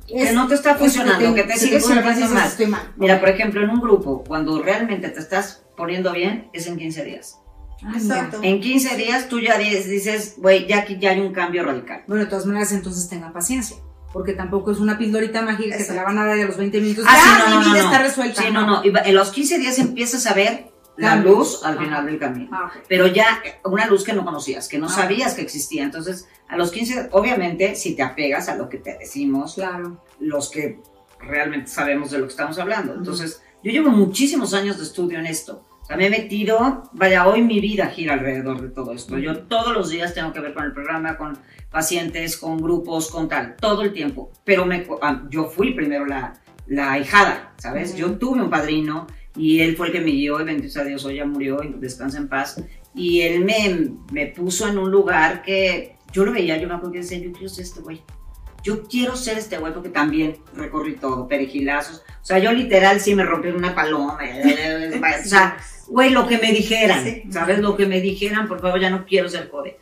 Que 0.06 0.32
no 0.32 0.46
te 0.48 0.54
está 0.54 0.74
funcionando, 0.74 1.34
que 1.34 1.44
te 1.44 1.56
sigue 1.56 1.76
dices, 1.76 2.30
mal. 2.30 2.46
Estoy 2.46 2.66
mal. 2.66 2.92
Mira, 2.96 3.20
por 3.20 3.30
ejemplo, 3.30 3.62
en 3.62 3.70
un 3.70 3.80
grupo, 3.80 4.22
cuando 4.26 4.60
realmente 4.62 5.08
te 5.08 5.18
estás 5.18 5.62
poniendo 5.78 6.12
bien, 6.12 6.50
es 6.52 6.66
en 6.66 6.76
15 6.76 7.04
días. 7.04 7.38
Ah. 7.82 7.92
Exacto. 7.96 8.38
En 8.42 8.60
15 8.60 8.96
días 8.96 9.28
tú 9.28 9.40
ya 9.40 9.56
dices- 9.58 9.88
dices, 9.88 10.34
güey, 10.36 10.66
ya 10.66 10.80
aquí 10.80 10.98
ya 11.00 11.10
hay 11.12 11.20
un 11.20 11.32
cambio 11.32 11.64
radical. 11.64 12.02
Bueno, 12.06 12.24
de 12.24 12.30
todas 12.30 12.44
maneras, 12.44 12.72
entonces 12.72 13.08
tengan 13.08 13.32
paciencia. 13.32 13.76
Porque 14.14 14.32
tampoco 14.32 14.70
es 14.70 14.78
una 14.78 14.96
pildorita 14.96 15.42
mágica 15.42 15.76
que 15.76 15.76
te 15.76 15.82
Exacto. 15.82 15.94
la 15.96 16.04
van 16.04 16.18
a 16.18 16.24
dar 16.24 16.38
a 16.38 16.44
los 16.46 16.56
20 16.56 16.80
minutos. 16.80 17.04
Ah, 17.06 17.16
sí, 17.20 17.50
no, 17.50 17.58
mi 17.58 17.64
no, 17.66 17.72
vida 17.72 17.82
no. 17.82 17.90
está 17.90 18.02
resuelta. 18.02 18.42
Sí, 18.42 18.48
no, 18.52 18.64
no. 18.66 18.82
En 18.82 19.14
los 19.14 19.30
15 19.30 19.58
días 19.58 19.78
empiezas 19.78 20.26
a 20.26 20.34
ver 20.34 20.68
la 20.96 21.16
luz 21.16 21.62
al 21.64 21.74
Ajá. 21.74 21.82
final 21.84 22.06
del 22.06 22.18
camino. 22.20 22.48
Ah, 22.52 22.66
ok. 22.74 22.84
Pero 22.88 23.08
ya 23.08 23.42
una 23.64 23.86
luz 23.86 24.04
que 24.04 24.12
no 24.12 24.24
conocías, 24.24 24.68
que 24.68 24.78
no 24.78 24.86
Ah. 24.86 24.90
sabías 24.90 25.34
que 25.34 25.42
existía. 25.42 25.82
Entonces, 25.82 26.28
a 26.48 26.56
los 26.56 26.70
15, 26.70 27.08
obviamente, 27.10 27.74
si 27.74 27.96
te 27.96 28.02
apegas 28.04 28.48
a 28.48 28.54
lo 28.56 28.68
que 28.68 28.78
te 28.78 28.96
decimos, 28.96 29.54
Claro. 29.56 30.00
los 30.20 30.48
que 30.48 30.78
realmente 31.18 31.68
sabemos 31.68 32.12
de 32.12 32.18
lo 32.18 32.26
que 32.26 32.30
estamos 32.30 32.58
hablando. 32.60 32.94
Entonces, 32.94 33.42
yo 33.64 33.72
llevo 33.72 33.90
muchísimos 33.90 34.54
años 34.54 34.76
de 34.78 34.84
estudio 34.84 35.18
en 35.18 35.26
esto. 35.26 35.64
O 35.84 35.86
sea, 35.86 35.98
me 35.98 36.06
he 36.06 36.10
metido, 36.10 36.84
vaya, 36.94 37.28
hoy 37.28 37.42
mi 37.42 37.60
vida 37.60 37.88
gira 37.88 38.14
alrededor 38.14 38.62
de 38.62 38.70
todo 38.70 38.92
esto. 38.92 39.18
Yo 39.18 39.40
todos 39.40 39.74
los 39.74 39.90
días 39.90 40.14
tengo 40.14 40.32
que 40.32 40.40
ver 40.40 40.54
con 40.54 40.64
el 40.64 40.72
programa, 40.72 41.18
con 41.18 41.36
pacientes, 41.70 42.38
con 42.38 42.56
grupos, 42.56 43.10
con 43.10 43.28
tal, 43.28 43.54
todo 43.56 43.82
el 43.82 43.92
tiempo. 43.92 44.32
Pero 44.44 44.64
me, 44.64 44.86
ah, 45.02 45.24
yo 45.28 45.44
fui 45.44 45.74
primero 45.74 46.06
la, 46.06 46.40
la 46.68 46.92
ahijada, 46.92 47.52
¿sabes? 47.58 47.90
Ujú. 47.90 47.98
Yo 47.98 48.12
tuve 48.12 48.40
un 48.40 48.48
padrino 48.48 49.06
y 49.36 49.60
él 49.60 49.76
fue 49.76 49.88
el 49.88 49.92
que 49.92 50.00
me 50.00 50.12
guió 50.12 50.40
y 50.40 50.44
bendito 50.44 50.72
sea 50.72 50.84
Dios, 50.84 51.04
hoy 51.04 51.16
ya 51.16 51.26
murió 51.26 51.62
y 51.62 51.74
descansa 51.74 52.16
en 52.16 52.28
paz. 52.28 52.64
Y 52.94 53.20
él 53.20 53.44
me, 53.44 53.90
me 54.10 54.28
puso 54.28 54.66
en 54.66 54.78
un 54.78 54.90
lugar 54.90 55.42
que 55.42 55.96
yo 56.14 56.24
lo 56.24 56.32
veía, 56.32 56.56
yo 56.56 56.66
me 56.66 56.76
acuerdo 56.76 56.92
que 56.92 57.00
decía, 57.00 57.18
yo 57.18 57.30
quiero 57.30 57.50
ser 57.50 57.64
este 57.64 57.82
güey. 57.82 58.00
Yo 58.62 58.84
quiero 58.84 59.16
ser 59.16 59.36
este 59.36 59.58
güey 59.58 59.74
porque 59.74 59.90
también 59.90 60.38
recorrí 60.54 60.96
todo, 60.96 61.28
perejilazos. 61.28 62.02
O 62.24 62.26
sea, 62.26 62.38
yo 62.38 62.52
literal 62.52 63.00
sí 63.00 63.14
me 63.14 63.22
rompí 63.22 63.48
una 63.48 63.74
paloma. 63.74 64.18
O 65.22 65.28
sea, 65.28 65.58
güey, 65.88 66.08
lo 66.08 66.26
que 66.26 66.38
me 66.38 66.52
dijeran, 66.52 67.04
Sí. 67.04 67.22
¿sabes? 67.30 67.58
Lo 67.58 67.76
que 67.76 67.84
me 67.84 68.00
dijeran, 68.00 68.48
por 68.48 68.62
favor, 68.62 68.80
ya 68.80 68.88
no 68.88 69.04
quiero 69.04 69.28
ser 69.28 69.50
jode. 69.50 69.78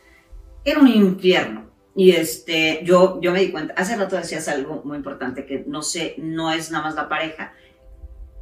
Era 0.65 0.81
un 0.81 0.89
infierno. 0.89 1.71
Y 1.95 2.11
este, 2.11 2.81
yo, 2.83 3.21
yo 3.21 3.31
me 3.31 3.39
di 3.39 3.49
cuenta, 3.51 3.73
hace 3.77 3.95
rato 3.95 4.17
decías 4.17 4.49
algo 4.49 4.81
muy 4.83 4.97
importante, 4.97 5.45
que 5.45 5.63
no 5.67 5.81
sé, 5.83 6.15
no 6.17 6.51
es 6.51 6.69
nada 6.69 6.83
más 6.85 6.95
la 6.95 7.07
pareja, 7.07 7.53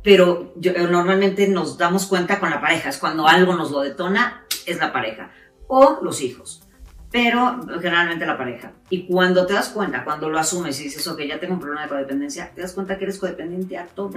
pero 0.03 0.51
yo, 0.55 0.71
eh, 0.71 0.87
normalmente 0.89 1.47
nos 1.47 1.77
damos 1.77 2.07
cuenta 2.07 2.39
con 2.39 2.49
la 2.49 2.59
pareja, 2.61 2.89
es 2.89 2.97
cuando 2.97 3.27
algo 3.27 3.53
nos 3.55 3.69
lo 3.69 3.81
detona, 3.81 4.45
es 4.65 4.79
la 4.79 4.91
pareja, 4.91 5.31
o 5.67 5.99
los 6.01 6.21
hijos, 6.21 6.61
pero 7.12 7.59
generalmente 7.82 8.26
la 8.26 8.38
pareja. 8.38 8.72
Y 8.89 9.05
cuando 9.05 9.45
te 9.45 9.53
das 9.53 9.70
cuenta, 9.70 10.03
cuando 10.03 10.30
lo 10.30 10.39
asumes 10.39 10.80
y 10.80 10.86
dices, 10.86 11.05
ok, 11.07 11.22
ya 11.24 11.39
tengo 11.39 11.53
un 11.55 11.59
problema 11.59 11.84
de 11.84 11.89
codependencia, 11.89 12.51
te 12.55 12.62
das 12.62 12.74
cuenta 12.74 12.97
que 12.97 13.03
eres 13.03 13.18
codependiente 13.20 13.78
a 13.78 13.86
todo 13.86 14.14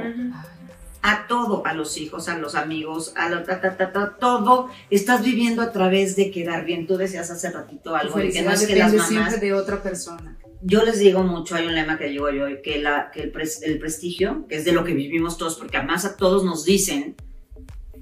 a 1.07 1.27
todo, 1.27 1.67
a 1.67 1.75
los 1.75 1.99
hijos, 1.99 2.31
a 2.31 2.39
los 2.39 2.55
amigos, 2.55 3.13
a 3.15 3.29
lo, 3.29 3.43
ta, 3.43 3.61
ta, 3.61 3.77
ta, 3.77 3.93
ta, 3.93 4.17
todo, 4.19 4.71
estás 4.89 5.23
viviendo 5.23 5.61
a 5.61 5.71
través 5.71 6.17
de 6.17 6.31
quedar 6.31 6.65
bien. 6.65 6.87
Tú 6.87 6.97
decías 6.97 7.31
hace 7.31 7.51
ratito 7.51 7.95
algo 7.95 8.17
de 8.19 8.31
que 8.31 8.41
no 8.41 8.51
es 8.53 8.67
que 8.67 8.75
las 8.77 8.91
mamás. 8.95 9.09
siempre 9.09 9.39
de 9.39 9.53
otra 9.53 9.83
persona. 9.83 10.39
Yo 10.63 10.83
les 10.83 10.99
digo 10.99 11.23
mucho, 11.23 11.57
hay 11.57 11.67
un 11.67 11.75
lema 11.75 11.99
que 11.99 12.07
digo 12.07 12.31
yo, 12.31 12.47
que, 12.63 12.81
la, 12.81 13.11
que 13.13 13.25
el, 13.25 13.33
pres- 13.35 13.61
el 13.65 13.79
prestigio, 13.79 14.47
que 14.49 14.57
es 14.57 14.65
de 14.65 14.73
lo 14.73 14.83
que 14.83 14.95
vivimos 14.95 15.37
todos, 15.37 15.57
porque 15.57 15.77
además 15.77 16.07
a 16.07 16.17
todos 16.17 16.43
nos 16.43 16.65
dicen, 16.65 17.17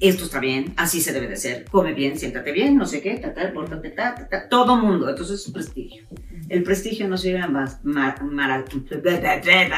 esto 0.03 0.25
está 0.25 0.39
bien, 0.41 0.75
así 0.77 1.01
se 1.01 1.13
debe 1.13 1.29
de 1.29 1.37
ser, 1.37 1.65
come 1.71 1.93
bien, 1.95 2.19
siéntate 2.19 2.53
bien, 2.53 2.77
no 2.77 2.87
sé 2.87 3.01
qué, 3.01 3.17
ta, 3.19 3.33
ta, 3.33 3.53
pórtate, 3.53 3.91
ta, 3.91 4.15
ta, 4.15 4.29
ta, 4.29 4.49
todo 4.49 4.77
mundo, 4.77 5.09
entonces 5.09 5.45
es 5.47 5.53
prestigio. 5.53 6.05
El 6.49 6.63
prestigio 6.65 7.09
no 7.09 7.17
sirve 7.17 7.47
más, 7.49 7.79
ma- 7.85 8.17
mara- 8.23 8.65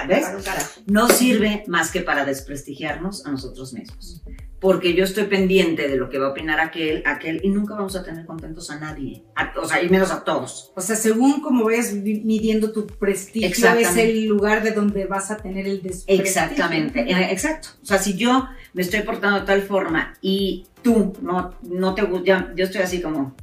¿ves? 0.07 0.25
No 0.87 1.09
sirve 1.09 1.62
más 1.68 1.91
que 1.93 2.01
para 2.01 2.25
desprestigiarnos 2.25 3.25
a 3.27 3.31
nosotros 3.31 3.72
mismos. 3.75 4.22
Porque 4.65 4.95
yo 4.95 5.05
estoy 5.05 5.25
pendiente 5.25 5.89
de 5.89 5.97
lo 5.99 6.09
que 6.09 6.17
va 6.19 6.29
a 6.29 6.31
opinar 6.31 6.59
aquel, 6.59 7.03
aquel, 7.05 7.39
y 7.45 7.51
nunca 7.51 7.75
vamos 7.75 7.95
a 7.97 8.03
tener 8.03 8.25
contentos 8.25 8.71
a 8.71 8.81
nadie. 8.81 9.23
A- 9.37 9.53
o 9.61 9.69
sea, 9.69 9.83
y 9.83 9.91
menos 9.91 10.11
a 10.11 10.25
todos. 10.25 10.73
O 10.75 10.81
sea, 10.81 10.97
según 10.97 11.43
como 11.43 11.65
vayas 11.67 11.93
midiendo 11.93 12.73
tu 12.73 12.87
prestigio, 12.87 13.49
es 13.75 13.97
el 13.99 14.25
lugar 14.27 14.62
de 14.62 14.71
donde 14.71 15.05
vas 15.05 15.31
a 15.31 15.37
tener 15.37 15.67
el 15.67 15.83
desprestigio. 15.83 16.25
Exactamente, 16.25 17.01
eh, 17.01 17.29
exacto. 17.31 17.69
O 17.83 17.85
sea, 17.85 17.99
si 17.99 18.17
yo 18.17 18.49
me 18.73 18.81
estoy 18.81 19.01
portando 19.03 19.41
de 19.41 19.45
tal 19.45 19.61
forma 19.61 20.15
y 20.23 20.65
tú 20.81 21.12
no, 21.21 21.53
no 21.65 21.95
te 21.95 22.01
gusta, 22.01 22.51
yo 22.57 22.65
estoy 22.65 22.81
así 22.81 23.03
como, 23.03 23.35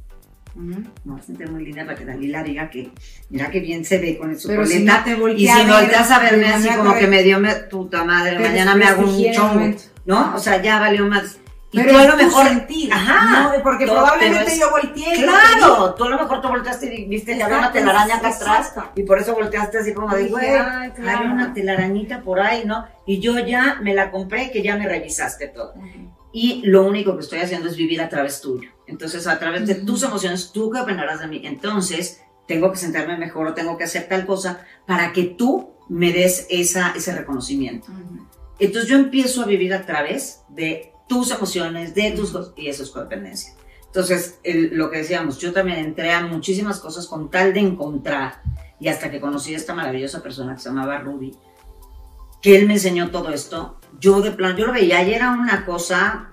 Ujú. 0.56 0.82
no, 1.04 1.22
siente 1.22 1.46
muy 1.46 1.64
linda 1.64 1.84
para 1.84 1.96
que 1.96 2.04
Dalila 2.04 2.42
diga 2.42 2.68
que, 2.68 2.90
mira 3.30 3.48
qué 3.48 3.60
bien 3.60 3.84
se 3.84 3.98
ve 3.98 4.18
con 4.18 4.36
su 4.36 4.48
Pero 4.48 4.66
si 4.66 4.80
no 4.82 5.04
te 5.04 5.12
y 5.12 5.14
volteas 5.14 5.60
si 5.60 5.66
volteas 5.70 6.10
a 6.10 6.18
verme 6.18 6.46
así 6.46 6.68
como 6.70 6.96
que 6.96 7.06
me 7.06 7.22
dio 7.22 7.38
me- 7.38 7.54
puta 7.54 8.02
madre, 8.02 8.40
mañana 8.40 8.74
me 8.74 8.86
hago 8.86 9.02
un 9.08 9.32
chongo. 9.32 9.72
¿No? 10.04 10.34
O 10.34 10.38
sea, 10.38 10.60
ya 10.62 10.78
valió 10.80 11.06
más. 11.06 11.38
Y 11.74 11.78
Pero 11.78 11.92
tú 11.92 11.98
a 12.00 12.04
lo 12.04 12.16
mejor 12.18 12.46
sentir, 12.48 12.92
Ajá. 12.92 13.50
¿no? 13.56 13.62
Porque 13.62 13.86
Todo, 13.86 13.96
probablemente 13.96 14.52
es- 14.52 14.60
yo 14.60 14.70
volteé. 14.70 15.22
Claro, 15.24 15.94
tú 15.94 16.04
a 16.04 16.08
lo 16.10 16.18
mejor 16.18 16.42
te 16.42 16.48
volteaste 16.48 16.94
y 16.94 17.04
viste 17.06 17.34
que 17.34 17.42
había 17.42 17.58
una 17.58 17.72
telaraña 17.72 18.16
acá 18.16 18.28
atrás 18.28 18.74
y 18.94 19.02
por 19.04 19.18
eso 19.18 19.34
volteaste 19.34 19.78
así 19.78 19.94
como 19.94 20.14
de, 20.14 20.28
güey, 20.28 20.48
claro. 20.48 20.92
hay 21.06 21.26
una 21.28 21.54
telarañita 21.54 22.20
por 22.20 22.40
ahí, 22.40 22.64
¿no? 22.66 22.84
Y 23.06 23.20
yo 23.20 23.38
ya 23.38 23.78
me 23.80 23.94
la 23.94 24.10
compré 24.10 24.50
que 24.50 24.62
ya 24.62 24.76
me 24.76 24.86
revisaste 24.86 25.48
todo. 25.48 25.72
Y 26.30 26.60
lo 26.66 26.84
único 26.84 27.14
que 27.16 27.22
estoy 27.22 27.38
haciendo 27.40 27.68
es 27.68 27.76
vivir 27.76 28.02
a 28.02 28.08
través 28.10 28.42
tuyo. 28.42 28.68
Entonces, 28.86 29.26
a 29.26 29.38
través 29.38 29.66
de 29.66 29.76
tus 29.76 30.02
emociones, 30.02 30.52
tú 30.52 30.70
qué 30.70 30.80
opinarás 30.80 31.20
de 31.20 31.26
mí. 31.26 31.40
Entonces, 31.44 32.20
tengo 32.46 32.70
que 32.70 32.76
sentarme 32.78 33.16
mejor 33.16 33.46
o 33.46 33.54
tengo 33.54 33.78
que 33.78 33.84
hacer 33.84 34.08
tal 34.08 34.26
cosa 34.26 34.60
para 34.86 35.12
que 35.12 35.24
tú 35.24 35.70
me 35.88 36.12
des 36.12 36.46
esa, 36.50 36.92
ese 36.96 37.14
reconocimiento. 37.14 37.90
Ujú. 37.92 38.26
Entonces 38.64 38.88
yo 38.90 38.96
empiezo 38.96 39.42
a 39.42 39.46
vivir 39.46 39.74
a 39.74 39.84
través 39.84 40.42
de 40.48 40.92
tus 41.08 41.30
emociones, 41.32 41.94
de 41.94 42.12
tus 42.12 42.30
cosas, 42.30 42.52
y 42.56 42.68
eso 42.68 42.84
es 42.84 42.90
codependencia. 42.90 43.54
Entonces, 43.86 44.38
el- 44.44 44.76
lo 44.76 44.88
que 44.90 44.98
decíamos, 44.98 45.38
yo 45.38 45.52
también 45.52 45.78
entré 45.78 46.12
a 46.12 46.22
muchísimas 46.22 46.78
cosas 46.78 47.06
con 47.06 47.30
tal 47.30 47.52
de 47.52 47.60
encontrar, 47.60 48.40
y 48.78 48.88
hasta 48.88 49.10
que 49.10 49.20
conocí 49.20 49.52
a 49.52 49.56
esta 49.56 49.74
maravillosa 49.74 50.22
persona 50.22 50.54
que 50.54 50.60
se 50.60 50.68
llamaba 50.68 50.98
Rudy, 50.98 51.32
que 52.40 52.56
él 52.56 52.66
me 52.66 52.74
enseñó 52.74 53.10
todo 53.10 53.30
esto, 53.30 53.78
yo 53.98 54.20
de 54.20 54.30
plan, 54.30 54.56
yo 54.56 54.66
lo 54.66 54.72
veía 54.72 55.02
y 55.06 55.12
era 55.12 55.32
una 55.32 55.64
cosa, 55.66 56.30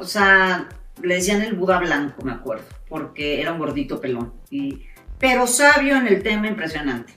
o 0.00 0.04
sea, 0.04 0.68
le 1.02 1.14
decían 1.16 1.42
el 1.42 1.54
Buda 1.54 1.78
blanco, 1.78 2.22
me 2.24 2.32
acuerdo, 2.32 2.64
porque 2.88 3.40
era 3.40 3.52
un 3.52 3.58
gordito 3.58 4.00
pelón, 4.00 4.32
y, 4.50 4.82
pero 5.18 5.46
sabio 5.46 5.94
en 5.96 6.06
el 6.08 6.22
tema 6.22 6.48
impresionante. 6.48 7.14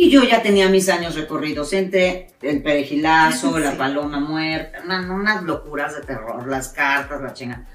Y 0.00 0.10
yo 0.10 0.22
ya 0.22 0.40
tenía 0.42 0.68
mis 0.68 0.88
años 0.88 1.16
recorridos 1.16 1.72
entre 1.72 2.28
el 2.40 2.62
perejilazo, 2.62 3.58
la 3.58 3.72
Sí. 3.72 3.76
paloma 3.78 4.20
muerta, 4.20 4.78
una- 4.84 5.12
unas 5.12 5.42
locuras 5.42 5.96
de 5.96 6.02
terror, 6.02 6.46
las 6.46 6.68
cartas, 6.68 7.20
la 7.20 7.32
chinga. 7.32 7.66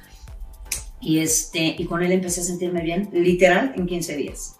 Y, 1.02 1.20
este, 1.20 1.76
y 1.78 1.86
con 1.86 2.02
él 2.02 2.14
empecé 2.14 2.40
a 2.40 2.46
sentirme 2.46 2.82
bien, 2.82 3.10
literal, 3.12 3.74
en 3.76 3.86
15 3.86 4.16
días. 4.16 4.56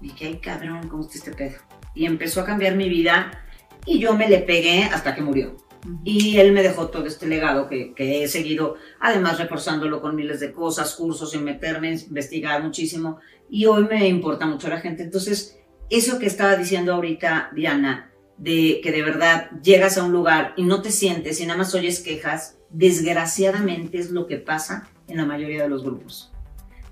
Dije, 0.00 0.26
ay 0.26 0.38
cabrón, 0.38 0.86
¿cómo 0.88 1.02
está 1.02 1.16
este 1.16 1.32
pedo? 1.32 1.56
Y 1.96 2.06
empezó 2.06 2.42
a 2.42 2.44
cambiar 2.44 2.76
mi 2.76 2.88
vida 2.88 3.32
y 3.84 3.98
yo 3.98 4.14
me 4.14 4.28
le 4.28 4.38
pegué 4.38 4.84
hasta 4.84 5.16
que 5.16 5.20
murió. 5.22 5.56
Y 6.04 6.36
él 6.38 6.52
me 6.52 6.62
dejó 6.62 6.88
todo 6.90 7.06
este 7.06 7.26
legado 7.26 7.68
que, 7.68 7.92
que 7.94 8.22
he 8.22 8.28
seguido, 8.28 8.76
además 9.00 9.38
reforzándolo 9.40 10.00
con 10.00 10.14
miles 10.14 10.38
de 10.38 10.52
cosas, 10.52 10.94
cursos, 10.94 11.32
sin 11.32 11.42
meterme, 11.42 11.92
investigar 11.92 12.62
muchísimo. 12.62 13.18
Y 13.50 13.66
hoy 13.66 13.84
me 13.84 14.06
importa 14.06 14.46
mucho 14.46 14.68
la 14.68 14.78
gente. 14.80 15.02
Entonces, 15.02 15.57
eso 15.90 16.18
que 16.18 16.26
estaba 16.26 16.56
diciendo 16.56 16.94
ahorita 16.94 17.50
Diana, 17.54 18.10
de 18.36 18.80
que 18.82 18.92
de 18.92 19.02
verdad 19.02 19.50
llegas 19.62 19.98
a 19.98 20.04
un 20.04 20.12
lugar 20.12 20.54
y 20.56 20.62
no 20.62 20.80
te 20.80 20.92
sientes 20.92 21.40
y 21.40 21.46
nada 21.46 21.58
más 21.58 21.74
oyes 21.74 22.00
quejas, 22.00 22.56
desgraciadamente 22.70 23.98
es 23.98 24.10
lo 24.10 24.26
que 24.26 24.36
pasa 24.36 24.88
en 25.08 25.16
la 25.16 25.26
mayoría 25.26 25.62
de 25.62 25.68
los 25.68 25.82
grupos. 25.82 26.32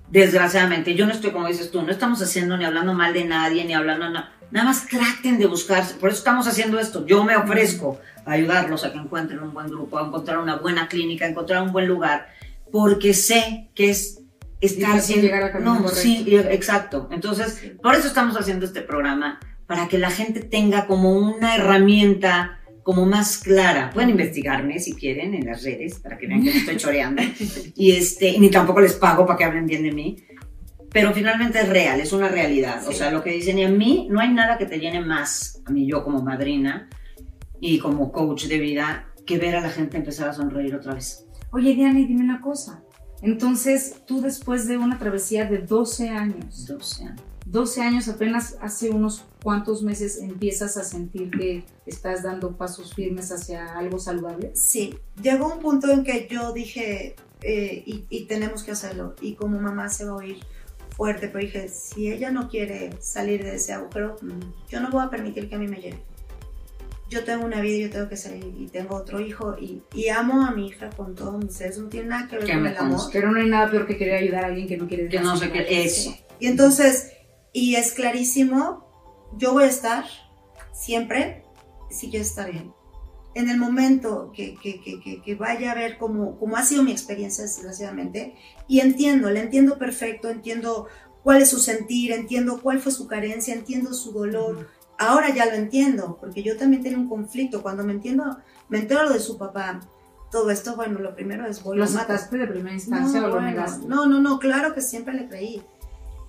Desgraciadamente, 0.09 0.95
yo 0.95 1.05
no 1.05 1.11
estoy 1.11 1.31
como 1.31 1.47
dices 1.47 1.71
tú, 1.71 1.81
no 1.81 1.91
estamos 1.91 2.21
haciendo 2.21 2.57
ni 2.57 2.65
hablando 2.65 2.93
mal 2.93 3.13
de 3.13 3.25
nadie, 3.25 3.65
ni 3.65 3.73
hablando 3.73 4.09
nada. 4.09 4.33
Nada 4.51 4.67
más 4.67 4.87
traten 4.87 5.37
de 5.37 5.45
buscarse, 5.45 5.95
por 5.95 6.09
eso 6.09 6.19
estamos 6.19 6.47
haciendo 6.47 6.79
esto. 6.79 7.05
Yo 7.05 7.23
me 7.25 7.35
ofrezco 7.35 7.99
a 8.25 8.31
ayudarlos 8.31 8.85
a 8.85 8.93
que 8.93 8.97
encuentren 8.97 9.39
un 9.39 9.53
buen 9.53 9.67
grupo, 9.67 9.97
a 9.97 10.07
encontrar 10.07 10.39
una 10.39 10.55
buena 10.55 10.87
clínica, 10.87 11.25
a 11.25 11.29
encontrar 11.29 11.61
un 11.63 11.73
buen 11.73 11.87
lugar, 11.87 12.29
porque 12.71 13.13
sé 13.13 13.69
que 13.75 13.89
es 13.89 14.16
estar 14.61 14.95
en- 14.95 15.21
llegar 15.21 15.61
No, 15.61 15.77
correcto. 15.77 15.95
sí, 15.95 16.25
exacto. 16.49 17.09
Entonces, 17.11 17.71
por 17.81 17.95
eso 17.95 18.07
estamos 18.07 18.35
haciendo 18.37 18.65
este 18.65 18.81
programa, 18.81 19.39
para 19.67 19.87
que 19.87 19.97
la 19.97 20.09
gente 20.09 20.39
tenga 20.41 20.87
como 20.87 21.11
una 21.13 21.55
herramienta 21.55 22.59
como 22.83 23.05
más 23.05 23.39
clara. 23.39 23.89
Pueden 23.93 24.11
investigarme 24.11 24.79
si 24.79 24.93
quieren 24.93 25.33
en 25.35 25.45
las 25.45 25.61
redes 25.63 25.99
para 25.99 26.17
que 26.17 26.25
vean 26.27 26.41
que 26.41 26.51
no 26.51 26.55
estoy 26.57 26.77
choreando. 26.77 27.21
Y 27.75 27.91
este, 27.91 28.39
ni 28.39 28.49
tampoco 28.49 28.79
les 28.79 28.93
pago 28.93 29.25
para 29.25 29.37
que 29.37 29.43
hablen 29.43 29.65
bien 29.67 29.83
de 29.83 29.91
mí. 29.91 30.15
Pero 30.93 31.13
finalmente 31.13 31.59
es 31.59 31.67
real, 31.67 31.99
es 31.99 32.13
una 32.13 32.29
realidad. 32.29 32.81
O 32.87 32.91
Sí. 32.93 32.97
sea, 32.99 33.11
lo 33.11 33.21
que 33.21 33.31
dicen, 33.31 33.59
y 33.59 33.65
a 33.65 33.69
mí 33.69 34.07
no 34.09 34.21
hay 34.21 34.29
nada 34.33 34.57
que 34.57 34.65
te 34.65 34.79
llene 34.79 35.01
más, 35.01 35.61
a 35.65 35.71
mí 35.71 35.85
yo 35.85 36.01
como 36.01 36.21
madrina 36.23 36.87
y 37.59 37.77
como 37.79 38.11
coach 38.13 38.45
de 38.45 38.57
vida, 38.57 39.07
que 39.25 39.37
ver 39.37 39.57
a 39.57 39.61
la 39.61 39.69
gente 39.69 39.97
empezar 39.97 40.29
a 40.29 40.33
sonreír 40.33 40.73
otra 40.73 40.93
vez. 40.93 41.25
Oye, 41.51 41.75
Diana, 41.75 41.99
y 41.99 42.05
dime 42.05 42.23
una 42.23 42.39
cosa. 42.39 42.83
Entonces, 43.21 43.95
tú 44.05 44.21
después 44.21 44.67
de 44.67 44.77
una 44.77 44.99
travesía 44.99 45.45
de 45.45 45.59
12 45.59 46.09
años, 46.09 46.67
12 46.67 47.05
años. 47.05 47.21
12 47.45 47.81
años 47.81 48.07
apenas 48.09 48.57
hace 48.59 48.89
unos 48.89 49.23
cuantos 49.41 49.81
meses 49.81 50.17
empiezas 50.21 50.75
a 50.75 50.83
sentir 50.83 51.31
que 51.31 51.63
estás 51.85 52.23
dando 52.23 52.57
pasos 52.57 52.93
firmes 52.93 53.31
hacia 53.31 53.77
algo 53.77 53.99
saludable. 53.99 54.51
Sí, 54.53 54.99
llegó 55.21 55.53
un 55.53 55.59
punto 55.59 55.89
en 55.89 56.03
que 56.03 56.27
yo 56.29 56.51
dije, 56.51 57.15
eh, 57.41 57.83
y, 57.85 58.05
y 58.09 58.25
tenemos 58.25 58.63
que 58.63 58.71
hacerlo, 58.71 59.15
y 59.21 59.35
como 59.35 59.59
mamá 59.59 59.87
se 59.87 60.03
va 60.03 60.11
a 60.11 60.15
oír 60.15 60.39
fuerte, 60.97 61.27
pero 61.29 61.45
dije, 61.45 61.69
si 61.69 62.11
ella 62.11 62.31
no 62.31 62.49
quiere 62.49 62.89
salir 62.99 63.43
de 63.43 63.55
ese 63.55 63.71
agujero, 63.71 64.17
yo 64.67 64.81
no 64.81 64.89
voy 64.89 65.05
a 65.05 65.09
permitir 65.09 65.47
que 65.47 65.55
a 65.55 65.59
mí 65.59 65.67
me 65.67 65.77
lleve. 65.77 66.03
Yo 67.09 67.23
tengo 67.23 67.45
una 67.45 67.61
vida, 67.61 67.87
yo 67.87 67.89
tengo 67.89 68.09
que 68.09 68.17
salir, 68.17 68.53
y 68.59 68.67
tengo 68.67 68.95
otro 68.95 69.21
hijo, 69.21 69.55
y, 69.59 69.81
y 69.93 70.09
amo 70.09 70.45
a 70.45 70.51
mi 70.51 70.67
hija 70.67 70.89
con 70.89 71.15
todo 71.15 71.37
mi 71.37 71.49
ser, 71.49 71.71
eso 71.71 71.81
no 71.83 71.87
tiene 71.89 72.07
nada 72.07 72.27
que 72.27 72.35
ver 72.37 72.45
Que 72.45 72.53
con 72.53 72.67
el 72.67 72.77
amor. 72.77 72.99
Pero 73.13 73.31
no 73.31 73.39
hay 73.39 73.47
nada 73.49 73.71
peor 73.71 73.87
que 73.87 73.97
querer 73.97 74.15
ayudar 74.15 74.43
a 74.43 74.47
alguien 74.47 74.67
que 74.67 74.75
no 74.77 74.87
quiere 74.87 75.07
Que 75.07 75.19
no 75.19 75.37
sé 75.37 75.45
lastimar. 75.45 75.67
qué, 75.67 75.83
eso. 75.85 76.13
Y 76.39 76.47
entonces, 76.47 77.11
y 77.53 77.75
es 77.75 77.93
clarísimo, 77.93 79.31
yo 79.37 79.53
voy 79.53 79.63
a 79.63 79.67
estar 79.67 80.03
siempre 80.73 81.43
si 81.89 82.09
quiero 82.09 82.25
estar 82.25 82.51
bien. 82.51 82.73
En 83.35 83.49
el 83.49 83.57
momento 83.57 84.31
que, 84.35 84.55
que, 84.55 84.81
que, 84.81 84.99
que, 84.99 85.21
que 85.21 85.35
vaya 85.35 85.71
a 85.71 85.75
ver 85.75 85.97
cómo, 85.97 86.37
cómo 86.39 86.57
ha 86.57 86.65
sido 86.65 86.83
mi 86.83 86.91
experiencia, 86.91 87.43
desgraciadamente, 87.43 88.35
y 88.67 88.79
entiendo, 88.81 89.29
le 89.29 89.41
entiendo 89.41 89.77
perfecto, 89.77 90.29
entiendo 90.29 90.87
cuál 91.23 91.41
es 91.41 91.49
su 91.49 91.59
sentir, 91.59 92.11
entiendo 92.11 92.61
cuál 92.61 92.79
fue 92.79 92.91
su 92.91 93.07
carencia, 93.07 93.53
entiendo 93.53 93.93
su 93.93 94.11
dolor. 94.11 94.67
Ahora 94.99 95.29
ya 95.33 95.45
lo 95.45 95.53
entiendo, 95.53 96.17
porque 96.19 96.41
yo 96.43 96.57
también 96.57 96.81
tenía 96.83 96.97
un 96.97 97.07
conflicto. 97.09 97.61
Cuando 97.61 97.83
me 97.83 97.93
entiendo, 97.93 98.37
me 98.69 98.79
entero 98.79 99.09
de 99.11 99.19
su 99.19 99.37
papá, 99.37 99.79
todo 100.31 100.49
esto, 100.49 100.75
bueno, 100.75 100.99
lo 100.99 101.15
primero 101.15 101.45
es 101.45 101.63
voy 101.63 101.77
¿Lo 101.77 101.83
aceptaste 101.85 102.37
de 102.37 102.47
primera 102.47 102.73
instancia 102.73 103.21
No, 103.21 103.27
o 103.27 103.29
lo 103.29 103.35
bueno, 103.35 103.47
negaste? 103.49 103.87
no, 103.87 104.05
no, 104.07 104.19
no, 104.19 104.39
claro 104.39 104.73
que 104.73 104.81
siempre 104.81 105.13
le 105.13 105.27
creí. 105.27 105.63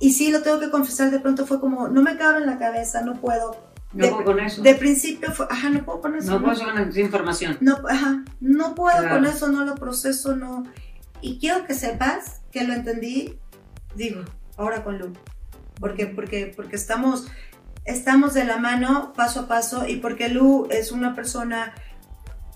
Y 0.01 0.13
sí, 0.13 0.31
lo 0.31 0.43
tengo 0.43 0.61
que 0.61 0.71
confesar, 0.71 1.11
de 1.11 1.19
pronto 1.19 1.47
fue 1.47 1.59
como, 1.61 1.89
no 1.89 2.03
me 2.03 2.17
cabe 2.17 2.39
en 2.39 2.47
la 2.47 2.59
cabeza, 2.59 3.03
no 3.03 3.15
puedo. 3.15 3.57
No 3.93 4.05
de, 4.05 4.11
puedo 4.11 4.25
con 4.25 4.39
eso. 4.41 4.63
de 4.63 4.75
principio 4.75 5.33
fue, 5.33 5.47
ajá, 5.51 5.71
no 5.71 5.83
puedo 5.85 6.01
con 6.03 6.15
eso. 6.15 6.31
no 6.39 6.45
puedo 6.45 6.63
con 6.63 6.79
esa 6.79 7.01
información. 7.01 7.57
no, 7.61 7.79
ajá, 7.89 8.23
no 8.41 8.75
puedo 8.75 8.99
Claro. 8.99 9.15
con 9.17 9.25
eso, 9.25 9.49
no 9.49 9.65
lo 9.65 9.75
proceso, 9.77 10.37
no. 10.37 10.65
Y 11.23 11.39
quiero 11.41 11.65
que 11.65 11.75
sepas 11.75 12.43
que 12.53 12.65
lo 12.65 12.75
entendí, 12.75 13.39
digo, 13.97 14.21
ahora 14.57 14.85
con 14.85 14.99
Lu. 14.99 15.13
Porque, 15.81 16.07
porque, 16.07 16.53
porque 16.55 16.77
estamos, 16.77 17.27
estamos 17.89 18.35
de 18.35 18.45
la 18.45 18.59
mano 18.59 19.13
paso 19.17 19.41
a 19.41 19.49
paso 19.49 19.87
y 19.89 19.97
porque 19.97 20.29
Lu 20.29 20.69
es 20.71 20.93
una 20.93 21.15
persona 21.15 21.75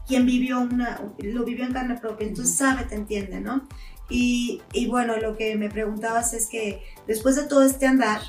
quien 0.07 0.27
vivió 0.27 0.61
una, 0.61 1.01
lo 1.19 1.45
vivió 1.45 1.65
en 1.65 1.73
carne 1.73 1.99
propia, 1.99 2.27
entonces 2.27 2.57
sabe, 2.57 2.85
te 2.85 2.95
entiende, 2.95 3.41
¿no? 3.41 3.67
Y, 4.11 4.61
y 4.73 4.87
bueno, 4.89 5.17
lo 5.17 5.37
que 5.37 5.57
me 5.57 5.71
preguntabas 5.71 6.35
es 6.35 6.49
que 6.49 6.83
después 7.07 7.37
de 7.37 7.45
todo 7.45 7.63
este 7.63 7.87
andar, 7.87 8.21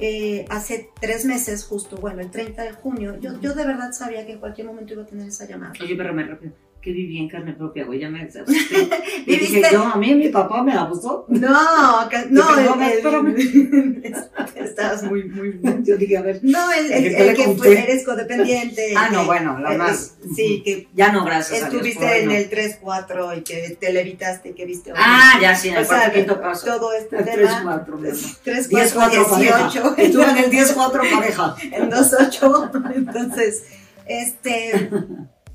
eh, 0.00 0.46
hace 0.48 0.90
tres 1.00 1.24
meses, 1.24 1.64
justo, 1.64 1.96
bueno, 1.96 2.20
el 2.20 2.30
30 2.30 2.62
de 2.62 2.72
junio, 2.72 3.18
yo, 3.20 3.40
yo 3.40 3.54
de 3.54 3.64
verdad 3.64 3.92
sabía 3.92 4.26
que 4.26 4.32
en 4.32 4.40
cualquier 4.40 4.66
momento 4.66 4.94
iba 4.94 5.02
a 5.02 5.06
tener 5.06 5.28
esa 5.28 5.46
llamada. 5.46 5.72
Oye, 5.80 5.94
pero 5.96 6.12
me 6.12 6.24
rápido. 6.24 6.54
Que 6.80 6.92
viví 6.92 7.18
en 7.18 7.28
carne 7.28 7.54
propia, 7.54 7.84
güey. 7.84 7.98
Ya 7.98 8.08
me. 8.08 8.28
Y 9.26 9.36
dije, 9.36 9.62
yo, 9.72 9.82
a 9.82 9.96
mí 9.96 10.14
mi 10.14 10.28
papá 10.28 10.62
me 10.62 10.72
abusó. 10.72 11.24
No, 11.28 12.08
que- 12.10 12.26
no, 12.30 12.56
el- 12.56 12.82
el- 12.82 14.14
estabas 14.54 15.02
muy, 15.02 15.24
muy... 15.24 15.58
Yo 15.82 15.96
dije, 15.96 16.16
a 16.16 16.22
ver. 16.22 16.38
No, 16.42 16.72
el, 16.72 16.92
el- 16.92 17.02
¿Qué 17.02 17.10
te 17.10 17.20
el 17.20 17.26
le 17.26 17.34
que 17.34 17.48
fue, 17.56 17.82
eres 17.82 18.04
codependiente. 18.04 18.94
Ah, 18.96 19.08
no, 19.12 19.24
bueno, 19.26 19.58
la 19.58 19.72
más. 19.76 20.14
Sí, 20.36 20.62
que 20.64 20.88
Ya 20.94 21.10
no, 21.10 21.24
gracias 21.24 21.64
a 21.64 21.68
Dios. 21.68 21.74
estuviste 21.74 22.20
en 22.22 22.26
no. 22.28 22.32
el 22.34 22.48
3-4 22.48 23.38
y 23.38 23.42
que 23.42 23.76
te 23.80 23.92
levitaste, 23.92 24.54
que 24.54 24.64
viste... 24.64 24.92
Ah, 24.96 25.38
ya, 25.42 25.56
sí, 25.56 25.68
en 25.70 25.76
el 25.76 25.82
O 25.82 25.84
sea, 25.86 25.98
cuarto 25.98 26.14
quinto 26.14 26.40
paso. 26.40 26.66
todo 26.66 26.92
este 26.92 27.16
El 27.16 27.24
tema... 27.24 27.84
3-4, 27.86 27.98
mi 27.98 28.08
amor. 28.08 28.20
3, 28.44 28.70
10-4 28.70 28.92
4, 28.94 29.26
pareja. 29.30 29.62
18, 29.64 29.94
Estuve 29.98 30.24
en 30.30 30.36
el 30.38 30.50
10-4 30.52 31.10
pareja. 31.16 31.56
en 31.72 31.90
2-8. 31.90 32.92
Entonces, 32.94 33.64
este... 34.06 34.90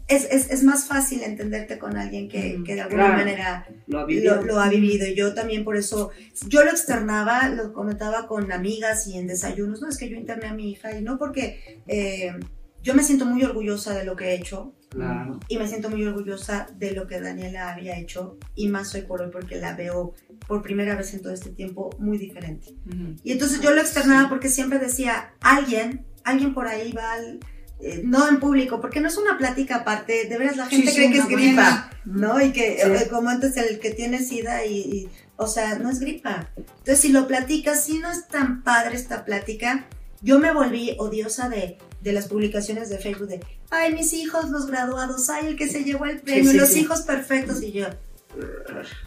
Es, 0.08 0.26
es, 0.30 0.50
es 0.52 0.64
más 0.64 0.86
fácil 0.86 1.24
entenderte 1.24 1.80
con 1.80 1.96
alguien 1.96 2.28
que, 2.28 2.62
que 2.66 2.76
de 2.76 2.82
alguna 2.82 3.06
Claro. 3.06 3.18
manera 3.20 3.68
Lo 3.88 4.00
ha 4.00 4.06
vivido. 4.06 4.36
lo, 4.36 4.42
lo 4.44 4.60
ha 4.60 4.68
vivido 4.70 5.08
y 5.08 5.16
yo 5.16 5.34
también 5.34 5.64
por 5.64 5.78
eso, 5.78 6.12
yo 6.48 6.64
lo 6.66 6.72
externaba, 6.72 7.48
lo 7.50 7.72
comentaba 7.72 8.28
con 8.28 8.52
amigas 8.52 9.08
y 9.08 9.18
en 9.18 9.28
desayunos, 9.28 9.82
no 9.82 9.88
es 9.88 9.98
que 9.98 10.10
yo 10.10 10.18
interné 10.18 10.48
a 10.48 10.54
mi 10.54 10.72
hija 10.72 10.98
y 10.98 11.02
no 11.02 11.18
porque 11.18 11.82
eh, 11.88 12.34
yo 12.82 12.94
me 12.96 13.04
siento 13.04 13.26
muy 13.26 13.44
orgullosa 13.44 13.94
de 13.98 14.04
lo 14.04 14.16
que 14.18 14.26
he 14.32 14.36
hecho 14.36 14.74
Claro. 14.90 15.40
y 15.48 15.58
me 15.58 15.68
siento 15.68 15.90
muy 15.90 16.04
orgullosa 16.06 16.68
de 16.78 16.92
lo 16.92 17.08
que 17.08 17.20
Daniela 17.20 17.72
había 17.74 17.98
hecho 17.98 18.38
y 18.56 18.68
más 18.68 18.94
hoy 18.94 19.02
por 19.04 19.22
hoy 19.22 19.30
porque 19.32 19.56
la 19.56 19.74
veo 19.76 20.14
por 20.48 20.62
primera 20.62 20.96
vez 20.96 21.14
en 21.16 21.22
todo 21.22 21.34
este 21.34 21.50
tiempo 21.50 21.90
muy 21.98 22.18
diferente. 22.20 22.76
Y 23.24 23.32
entonces 23.32 23.60
yo 23.62 23.72
lo 23.74 23.82
externaba 23.82 24.30
porque 24.30 24.50
siempre 24.50 24.78
decía, 24.78 25.34
alguien, 25.42 26.06
alguien 26.26 26.54
por 26.54 26.68
ahí 26.68 26.92
va 26.92 27.14
al... 27.14 27.40
eh, 27.84 28.02
no 28.04 28.28
en 28.30 28.40
público, 28.40 28.80
porque 28.82 29.02
no 29.02 29.08
es 29.08 29.18
una 29.18 29.38
plática 29.38 29.78
aparte, 29.78 30.26
de 30.30 30.38
veras 30.38 30.58
la 30.58 30.66
gente 30.68 30.90
Sí, 30.92 30.96
cree 30.96 31.08
sí, 31.08 31.14
que 31.14 31.20
es 31.20 31.28
gripa. 31.28 31.90
¿no? 32.06 32.42
Y 32.42 32.52
que, 32.52 32.80
Sí. 32.84 32.90
eh, 32.90 33.08
como 33.10 33.30
antes 33.30 33.56
el 33.58 33.80
que 33.80 33.92
tiene 33.92 34.20
sida 34.24 34.66
y, 34.66 34.78
y- 34.80 35.10
o 35.38 35.48
sea, 35.48 35.78
no 35.80 35.90
es 35.90 36.00
gripa. 36.00 36.50
Entonces, 36.58 37.00
si 37.00 37.10
lo 37.10 37.28
platicas, 37.28 37.84
si 37.84 38.00
no 38.00 38.12
es 38.12 38.28
tan 38.28 38.64
padre 38.64 38.96
esta 38.96 39.26
plática, 39.26 39.86
yo 40.22 40.40
me 40.40 40.54
volví 40.54 40.96
odiosa 41.00 41.50
de, 41.50 41.78
de 42.02 42.14
las 42.14 42.28
publicaciones 42.28 42.90
de 42.90 42.98
Facebook 43.00 43.28
de, 43.28 43.40
ay, 43.72 43.94
mis 43.94 44.14
hijos, 44.14 44.50
los 44.50 44.68
graduados, 44.68 45.30
ay, 45.30 45.48
el 45.48 45.56
que 45.58 45.68
se 45.68 45.84
llevó 45.84 46.06
el 46.06 46.20
premio, 46.22 46.54
los 46.54 46.76
hijos 46.78 47.02
perfectos, 47.02 47.62
y 47.62 47.72
yo, 47.72 47.88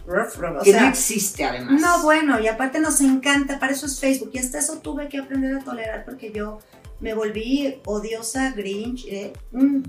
o 0.09 0.63
que 0.63 0.71
sea, 0.71 0.83
no 0.83 0.89
existe, 0.89 1.45
además. 1.45 1.81
no, 1.81 2.03
bueno, 2.03 2.39
y 2.41 2.49
aparte 2.49 2.79
nos 2.81 3.01
encanta, 3.01 3.59
para 3.59 3.73
eso 3.73 3.87
es 3.87 3.99
Facebook, 4.01 4.31
y 4.35 4.39
hasta 4.39 4.59
eso 4.59 4.79
tuve 4.79 5.09
que 5.09 5.19
aprender 5.19 5.55
a 5.57 5.61
tolerar 5.65 6.05
porque 6.05 6.33
yo 6.33 6.59
me 7.01 7.15
volví 7.15 7.81
odiosa, 7.85 8.53
grinch, 8.53 9.07
¿eh? 9.07 9.33
un 9.53 9.83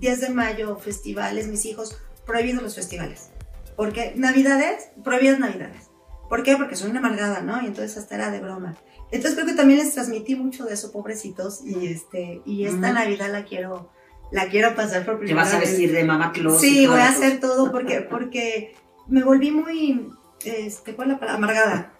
10 0.00 0.20
de 0.20 0.30
mayo, 0.30 0.76
festivales, 0.76 1.46
mis 1.48 1.64
hijos, 1.64 1.98
prohibidos 2.26 2.62
los 2.62 2.74
festivales. 2.74 3.30
Porque 3.76 4.12
Navidades, 4.16 4.90
prohibidas 5.02 5.38
Navidades. 5.38 5.88
¿Por 6.28 6.42
qué? 6.42 6.56
Porque 6.56 6.76
soy 6.76 6.90
una 6.90 7.00
amargada, 7.00 7.40
¿no? 7.42 7.62
Y 7.62 7.66
entonces 7.66 7.96
hasta 7.98 8.14
era 8.16 8.30
de 8.30 8.40
broma. 8.40 8.76
Entonces 9.10 9.34
creo 9.34 9.46
que 9.46 9.54
también 9.54 9.78
les 9.80 9.92
transmití 9.92 10.34
mucho 10.34 10.64
de 10.64 10.74
eso, 10.74 10.90
pobrecitos, 10.92 11.60
y 11.64 11.86
este, 11.86 12.40
y 12.46 12.64
esta 12.64 12.86
Ujú. 12.88 12.94
Navidad 12.94 13.30
la 13.30 13.44
quiero, 13.44 13.90
la 14.30 14.48
quiero 14.48 14.74
pasar 14.74 15.04
por 15.04 15.14
Te 15.16 15.20
primera 15.26 15.44
vas 15.44 15.52
a 15.54 15.58
vez. 15.58 15.70
vestir 15.70 15.92
de 15.92 16.04
mamá 16.04 16.32
Claus. 16.32 16.60
Sí, 16.60 16.86
voy 16.86 17.00
a 17.00 17.08
hacer 17.10 17.38
todo 17.40 17.70
porque, 17.70 18.00
porque 18.00 18.74
me 19.08 19.22
volví 19.22 19.50
muy, 19.50 20.08
este, 20.44 20.94
¿cuál 20.94 21.08
es 21.08 21.14
la 21.14 21.20
palabra? 21.20 21.36
Amargada. 21.38 21.92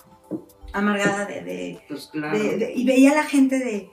Amargada 0.72 1.26
de, 1.26 1.42
de, 1.42 1.80
Pues 1.88 2.08
claro. 2.10 2.38
de- 2.38 2.56
de- 2.56 2.72
y 2.74 2.84
veía 2.86 3.12
a 3.12 3.16
la 3.16 3.24
gente 3.24 3.58
de, 3.58 3.90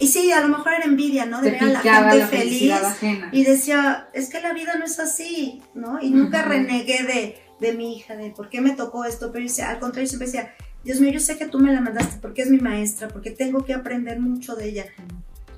y 0.00 0.06
sí, 0.06 0.30
a 0.30 0.40
lo 0.40 0.48
mejor 0.48 0.74
era 0.74 0.84
envidia, 0.84 1.26
¿no? 1.26 1.40
De 1.42 1.50
Te 1.50 1.64
ver 1.64 1.76
a 1.76 1.82
la 1.82 2.10
gente 2.10 2.18
la 2.18 2.26
feliz. 2.28 2.72
ajena. 2.72 3.30
Y 3.32 3.44
decía, 3.44 4.08
es 4.12 4.28
que 4.30 4.40
la 4.40 4.52
vida 4.52 4.76
no 4.78 4.84
es 4.84 5.00
así, 5.00 5.60
¿no? 5.74 6.00
Y 6.00 6.10
nunca 6.10 6.42
renegué 6.42 7.02
de, 7.02 7.38
de 7.58 7.72
mi 7.76 7.96
hija, 7.96 8.14
de 8.16 8.30
por 8.30 8.48
qué 8.48 8.60
me 8.60 8.70
tocó 8.72 9.04
esto, 9.04 9.32
pero 9.32 9.44
decía, 9.44 9.70
al 9.70 9.80
contrario, 9.80 10.08
siempre 10.08 10.26
decía, 10.26 10.54
Dios 10.84 11.00
mío, 11.00 11.10
yo 11.10 11.20
sé 11.20 11.36
que 11.36 11.46
tú 11.46 11.58
me 11.58 11.72
la 11.72 11.80
mandaste 11.80 12.18
porque 12.22 12.42
es 12.42 12.50
mi 12.50 12.58
maestra, 12.58 13.08
porque 13.08 13.30
tengo 13.32 13.64
que 13.64 13.74
aprender 13.74 14.20
mucho 14.20 14.54
de 14.54 14.68
ella. 14.68 14.84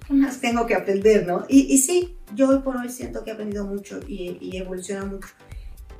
¿Qué 0.06 0.14
más 0.14 0.40
tengo 0.40 0.66
que 0.66 0.74
aprender, 0.74 1.26
no? 1.26 1.44
Y, 1.48 1.72
y 1.72 1.78
sí, 1.78 2.16
yo 2.34 2.48
hoy 2.48 2.60
por 2.60 2.76
hoy 2.78 2.88
siento 2.88 3.22
que 3.22 3.30
he 3.30 3.34
aprendido 3.34 3.66
mucho 3.66 4.00
y, 4.08 4.38
y 4.40 4.56
evolucionado 4.56 5.06
mucho. 5.06 5.28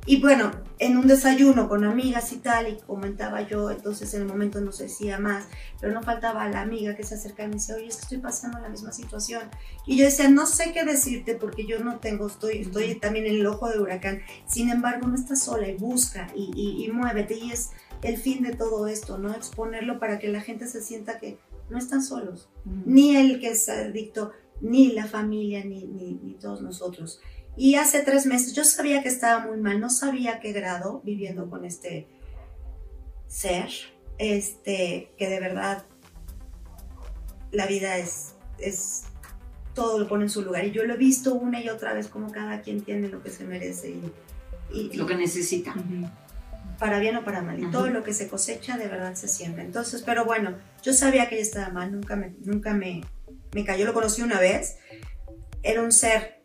Y 0.07 0.19
bueno, 0.19 0.51
en 0.79 0.97
un 0.97 1.05
desayuno 1.05 1.69
con 1.69 1.83
amigas 1.83 2.33
y 2.33 2.37
tal, 2.37 2.67
y 2.67 2.77
comentaba 2.87 3.47
yo, 3.47 3.69
entonces 3.69 4.11
en 4.15 4.23
el 4.23 4.27
momento 4.27 4.59
no 4.59 4.71
se 4.71 4.83
decía 4.83 5.19
más, 5.19 5.45
pero 5.79 5.93
no 5.93 6.01
faltaba 6.01 6.49
la 6.49 6.61
amiga 6.61 6.95
que 6.95 7.03
se 7.03 7.15
acercaba 7.15 7.45
y 7.45 7.49
me 7.49 7.55
decía, 7.55 7.75
oye, 7.75 7.87
es 7.87 7.97
que 7.97 8.01
estoy 8.01 8.17
pasando 8.17 8.59
la 8.59 8.69
misma 8.69 8.91
situación. 8.91 9.43
Y 9.85 9.97
yo 9.97 10.05
decía, 10.05 10.27
no 10.29 10.47
sé 10.47 10.73
qué 10.73 10.83
decirte 10.83 11.35
porque 11.35 11.67
yo 11.67 11.79
no 11.83 11.99
tengo, 11.99 12.25
estoy, 12.25 12.59
estoy 12.59 12.95
también 12.95 13.27
en 13.27 13.35
el 13.35 13.45
ojo 13.45 13.69
de 13.69 13.79
huracán. 13.79 14.21
Sin 14.47 14.69
embargo, 14.71 15.07
no 15.07 15.13
estás 15.13 15.43
sola 15.43 15.67
y 15.67 15.77
busca 15.77 16.27
y, 16.35 16.51
y, 16.55 16.83
y 16.83 16.91
muévete. 16.91 17.35
Y 17.35 17.51
es 17.51 17.69
el 18.01 18.17
fin 18.17 18.41
de 18.41 18.55
todo 18.55 18.87
esto, 18.87 19.19
¿no? 19.19 19.31
Exponerlo 19.33 19.99
para 19.99 20.17
que 20.17 20.29
la 20.29 20.41
gente 20.41 20.67
se 20.67 20.81
sienta 20.81 21.19
que 21.19 21.37
no 21.69 21.77
están 21.77 22.01
solos. 22.03 22.49
Ni 22.65 23.15
el 23.15 23.39
que 23.39 23.51
es 23.51 23.69
adicto, 23.69 24.31
ni 24.61 24.93
la 24.93 25.05
familia, 25.05 25.63
ni, 25.63 25.85
ni, 25.85 26.15
ni 26.15 26.33
todos 26.35 26.61
nosotros. 26.63 27.21
Y 27.57 27.75
hace 27.75 28.01
tres 28.01 28.25
meses 28.25 28.53
yo 28.53 28.63
sabía 28.63 29.03
que 29.03 29.09
estaba 29.09 29.45
muy 29.45 29.57
mal, 29.59 29.79
no 29.79 29.89
sabía 29.89 30.39
qué 30.39 30.51
grado 30.53 31.01
viviendo 31.03 31.49
con 31.49 31.65
este 31.65 32.07
ser, 33.27 33.69
este, 34.17 35.11
que 35.17 35.29
de 35.29 35.39
verdad 35.39 35.83
la 37.51 37.65
vida 37.67 37.97
es, 37.97 38.33
es, 38.57 39.03
todo 39.73 39.99
lo 39.99 40.07
pone 40.07 40.23
en 40.23 40.29
su 40.29 40.41
lugar. 40.43 40.65
Y 40.65 40.71
yo 40.71 40.83
lo 40.85 40.93
he 40.93 40.97
visto 40.97 41.33
una 41.33 41.61
y 41.61 41.69
otra 41.69 41.93
vez 41.93 42.07
como 42.07 42.31
cada 42.31 42.61
quien 42.61 42.81
tiene 42.83 43.09
lo 43.09 43.21
que 43.21 43.29
se 43.29 43.43
merece 43.43 43.89
y, 43.91 44.11
y- 44.73 44.93
Lo 44.95 45.05
que 45.05 45.15
necesita. 45.15 45.73
Para 46.79 46.97
bien 46.99 47.15
o 47.17 47.23
para 47.23 47.41
mal. 47.41 47.59
Y 47.61 47.69
todo 47.69 47.87
lo 47.87 48.03
que 48.03 48.13
se 48.13 48.27
cosecha 48.27 48.77
de 48.77 48.87
verdad 48.87 49.13
se 49.15 49.27
siembra. 49.27 49.63
Entonces, 49.63 50.01
pero 50.03 50.25
bueno, 50.25 50.55
yo 50.81 50.93
sabía 50.93 51.29
que 51.29 51.35
ella 51.35 51.43
estaba 51.43 51.69
mal, 51.69 51.91
nunca 51.91 52.15
me, 52.15 52.33
nunca 52.43 52.73
me, 52.73 53.01
me 53.53 53.63
cayó. 53.65 53.85
Lo 53.85 53.93
conocí 53.93 54.21
una 54.23 54.39
vez. 54.39 54.77
Era 55.61 55.83
un 55.83 55.91
ser, 55.91 56.40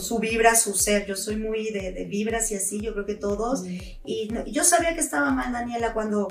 su 0.00 0.18
vibra, 0.18 0.54
su 0.54 0.74
ser. 0.74 1.06
Yo 1.06 1.16
soy 1.16 1.36
muy 1.36 1.70
de, 1.70 1.92
de 1.92 2.04
vibras 2.04 2.50
y 2.50 2.54
así, 2.56 2.80
yo 2.80 2.92
creo 2.92 3.06
que 3.06 3.14
todos. 3.14 3.64
Y 4.04 4.28
no- 4.32 4.44
yo 4.46 4.64
sabía 4.64 4.94
que 4.94 5.00
estaba 5.00 5.30
mal 5.30 5.52
Daniela 5.52 5.92
cuando 5.92 6.28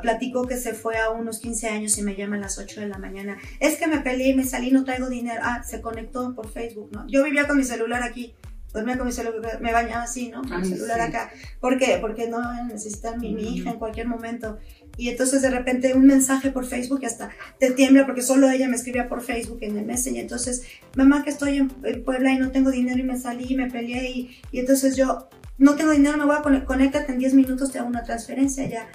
platicó 0.00 0.46
que 0.46 0.56
se 0.56 0.74
fue 0.74 0.96
a 0.98 1.10
unos 1.10 1.38
15 1.40 1.68
años 1.68 1.96
y 1.98 2.02
me 2.02 2.14
llama 2.16 2.36
a 2.36 2.40
las 2.40 2.58
8 2.58 2.80
de 2.80 2.88
la 2.88 2.98
mañana. 2.98 3.38
Es 3.60 3.76
que 3.76 3.86
me 3.86 3.98
peleé 4.00 4.28
y 4.30 4.34
me 4.34 4.44
salí, 4.44 4.70
no 4.70 4.84
traigo 4.84 5.08
dinero. 5.08 5.40
Ah, 5.44 5.62
se 5.62 5.80
conectó 5.80 6.34
por 6.34 6.50
Facebook, 6.50 6.90
¿no? 6.92 7.06
Yo 7.08 7.24
vivía 7.24 7.46
con 7.46 7.56
mi 7.58 7.64
celular 7.64 8.02
aquí. 8.02 8.34
Dormía 8.72 8.96
con 8.96 9.06
mi 9.06 9.12
celular, 9.12 9.60
me 9.60 9.70
bañaba 9.70 10.04
así, 10.04 10.30
¿no? 10.30 10.40
Con 10.40 10.62
mi 10.62 10.66
celular 10.66 10.96
sí. 10.96 11.02
acá. 11.08 11.30
¿Por 11.60 11.78
qué? 11.78 11.98
Porque 12.00 12.26
no 12.28 12.40
necesitar 12.64 13.18
mi, 13.18 13.34
mi 13.34 13.54
hija 13.54 13.70
en 13.70 13.78
cualquier 13.78 14.06
momento. 14.08 14.58
Y 14.96 15.08
entonces 15.08 15.42
de 15.42 15.50
repente 15.50 15.94
un 15.94 16.06
mensaje 16.06 16.50
por 16.50 16.66
Facebook 16.66 17.00
y 17.02 17.06
hasta 17.06 17.30
te 17.58 17.70
tiembla 17.70 18.04
porque 18.06 18.22
solo 18.22 18.50
ella 18.50 18.68
me 18.68 18.76
escribía 18.76 19.08
por 19.08 19.22
Facebook 19.22 19.58
en 19.62 19.78
el 19.78 19.86
Messenger. 19.86 20.22
Entonces, 20.22 20.62
mamá 20.96 21.24
que 21.24 21.30
estoy 21.30 21.56
en, 21.56 21.72
en 21.84 22.04
Puebla 22.04 22.32
y 22.32 22.38
no 22.38 22.50
tengo 22.50 22.70
dinero 22.70 22.98
y 22.98 23.04
me 23.04 23.18
salí 23.18 23.46
y 23.48 23.56
me 23.56 23.70
peleé 23.70 24.10
y, 24.10 24.40
y 24.50 24.60
entonces 24.60 24.96
yo 24.96 25.28
no 25.58 25.76
tengo 25.76 25.92
dinero, 25.92 26.18
me 26.18 26.24
voy 26.24 26.36
a 26.36 26.42
conectar, 26.42 26.66
conéctate 26.66 27.12
en 27.12 27.18
10 27.18 27.34
minutos, 27.34 27.72
te 27.72 27.78
hago 27.78 27.88
una 27.88 28.02
transferencia 28.02 28.66
ya. 28.66 28.88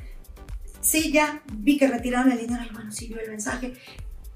Sí, 0.81 1.11
ya 1.11 1.41
vi 1.53 1.77
que 1.77 1.87
retiraron 1.87 2.31
el 2.31 2.39
dinero 2.39 2.63
y 2.69 2.73
bueno, 2.73 2.91
sí 2.91 3.07
vio 3.07 3.19
el 3.19 3.29
mensaje. 3.29 3.73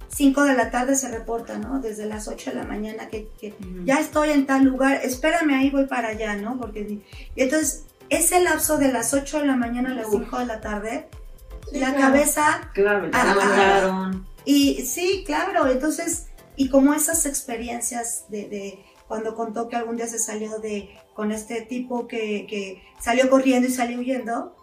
5 0.09 0.43
de 0.43 0.53
la 0.55 0.71
tarde 0.71 0.95
se 0.95 1.09
reporta, 1.09 1.57
¿no? 1.57 1.79
Desde 1.79 2.05
las 2.05 2.27
8 2.27 2.51
de 2.51 2.55
la 2.57 2.63
mañana 2.63 3.07
que, 3.07 3.29
que 3.39 3.53
ya 3.85 3.99
estoy 3.99 4.31
en 4.31 4.45
tal 4.45 4.65
lugar, 4.65 4.99
espérame 5.03 5.51
ahí, 5.51 5.69
voy 5.69 5.85
para 5.85 6.09
allá, 6.09 6.35
¿no? 6.35 6.57
Porque 6.57 6.81
y 7.35 7.41
entonces 7.41 7.85
ese 8.09 8.41
lapso 8.41 8.77
de 8.77 8.91
las 8.91 9.13
8 9.13 9.39
de 9.39 9.45
la 9.45 9.55
mañana 9.55 9.91
a 9.91 9.95
las 9.95 10.11
5 10.11 10.39
de 10.39 10.45
la 10.45 10.59
tarde, 10.59 11.07
la 11.71 11.93
claro. 11.93 11.99
cabeza 12.13 12.71
Claro, 12.73 13.09
Ah, 13.13 13.35
mandaron. 13.37 14.27
y 14.45 14.81
sí, 14.85 15.23
claro, 15.25 15.67
entonces, 15.67 16.27
y 16.55 16.69
como 16.69 16.93
esas 16.93 17.25
experiencias 17.25 18.25
de, 18.29 18.47
de 18.49 18.85
cuando 19.07 19.35
contó 19.35 19.67
que 19.67 19.75
algún 19.75 19.97
día 19.97 20.07
se 20.07 20.19
salió 20.19 20.59
de 20.59 20.89
con 21.13 21.31
este 21.31 21.61
tipo 21.61 22.07
que, 22.07 22.45
que 22.47 22.81
salió 22.99 23.29
corriendo 23.29 23.67
y 23.67 23.71
salió 23.71 23.99
huyendo, 23.99 24.55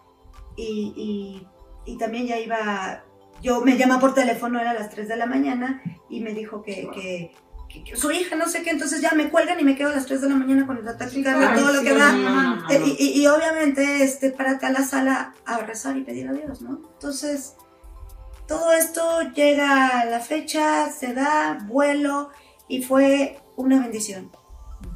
y, 0.55 0.93
y- 0.95 1.47
y 1.91 1.97
también 1.97 2.27
ya 2.27 2.37
iba, 2.39 3.03
yo 3.41 3.61
me 3.61 3.77
llama 3.77 3.99
por 3.99 4.13
teléfono, 4.13 4.59
era 4.59 4.71
a 4.71 4.73
las 4.73 4.89
3 4.89 5.07
de 5.07 5.15
la 5.15 5.25
mañana, 5.25 5.81
y 6.09 6.19
me 6.21 6.33
dijo 6.33 6.61
que- 6.63 6.89
que 6.93 7.31
su 7.95 8.11
hija, 8.11 8.35
no 8.35 8.47
sé 8.47 8.63
qué, 8.63 8.71
entonces 8.71 9.01
ya 9.01 9.11
me 9.11 9.29
cuelgan 9.29 9.59
y 9.59 9.63
me 9.63 9.75
quedo 9.75 9.89
a 9.89 9.95
las 9.95 10.05
3 10.05 10.21
de 10.21 10.29
la 10.29 10.35
mañana 10.35 10.65
con 10.67 10.77
el 10.77 10.87
ataque 10.87 11.11
Sí, 11.15 11.21
claro, 11.23 11.59
todo 11.61 11.73
lo 11.73 11.81
que 11.81 11.93
da. 11.93 12.11
no, 12.13 12.29
no, 12.29 12.55
no. 12.57 12.69
Eh, 12.69 12.81
Y, 12.99 13.03
y- 13.19 13.21
y 13.21 13.27
obviamente, 13.27 14.03
este, 14.03 14.31
párate 14.31 14.65
a 14.65 14.71
la 14.71 14.83
sala 14.83 15.33
a 15.45 15.59
rezar 15.59 15.95
y 15.97 16.03
pedir 16.03 16.27
a 16.27 16.33
Dios, 16.33 16.61
¿no? 16.61 16.81
Entonces, 16.93 17.53
todo 18.47 18.71
esto 18.71 19.21
llega 19.35 19.99
a 19.99 20.05
la 20.05 20.19
fecha, 20.19 20.89
se 20.91 21.13
da, 21.13 21.59
vuelo, 21.67 22.29
y 22.67 22.81
fue 22.83 23.39
una 23.55 23.79
bendición. 23.79 24.31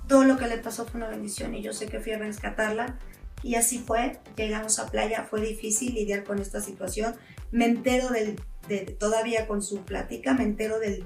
Todo 0.08 0.24
lo 0.24 0.38
que 0.38 0.48
le 0.48 0.58
pasó 0.58 0.86
fue 0.86 1.00
una 1.00 1.10
bendición, 1.10 1.54
y 1.54 1.62
yo 1.62 1.74
sé 1.74 1.86
que 1.88 2.00
fui 2.00 2.14
a 2.14 2.18
rescatarla, 2.18 2.98
y 3.44 3.56
así 3.56 3.78
fue. 3.80 4.20
Llegamos 4.36 4.80
a 4.80 4.88
playa, 4.88 5.28
fue 5.30 5.42
difícil 5.42 5.94
lidiar 5.94 6.24
con 6.24 6.40
esta 6.40 6.62
situación. 6.62 7.16
Me 7.52 7.66
entero 7.66 8.10
del, 8.10 8.40
de, 8.68 8.80
todavía 9.00 9.48
con 9.48 9.62
su 9.62 9.82
plática, 9.84 10.34
me 10.34 10.44
entero 10.44 10.80
de 10.80 11.04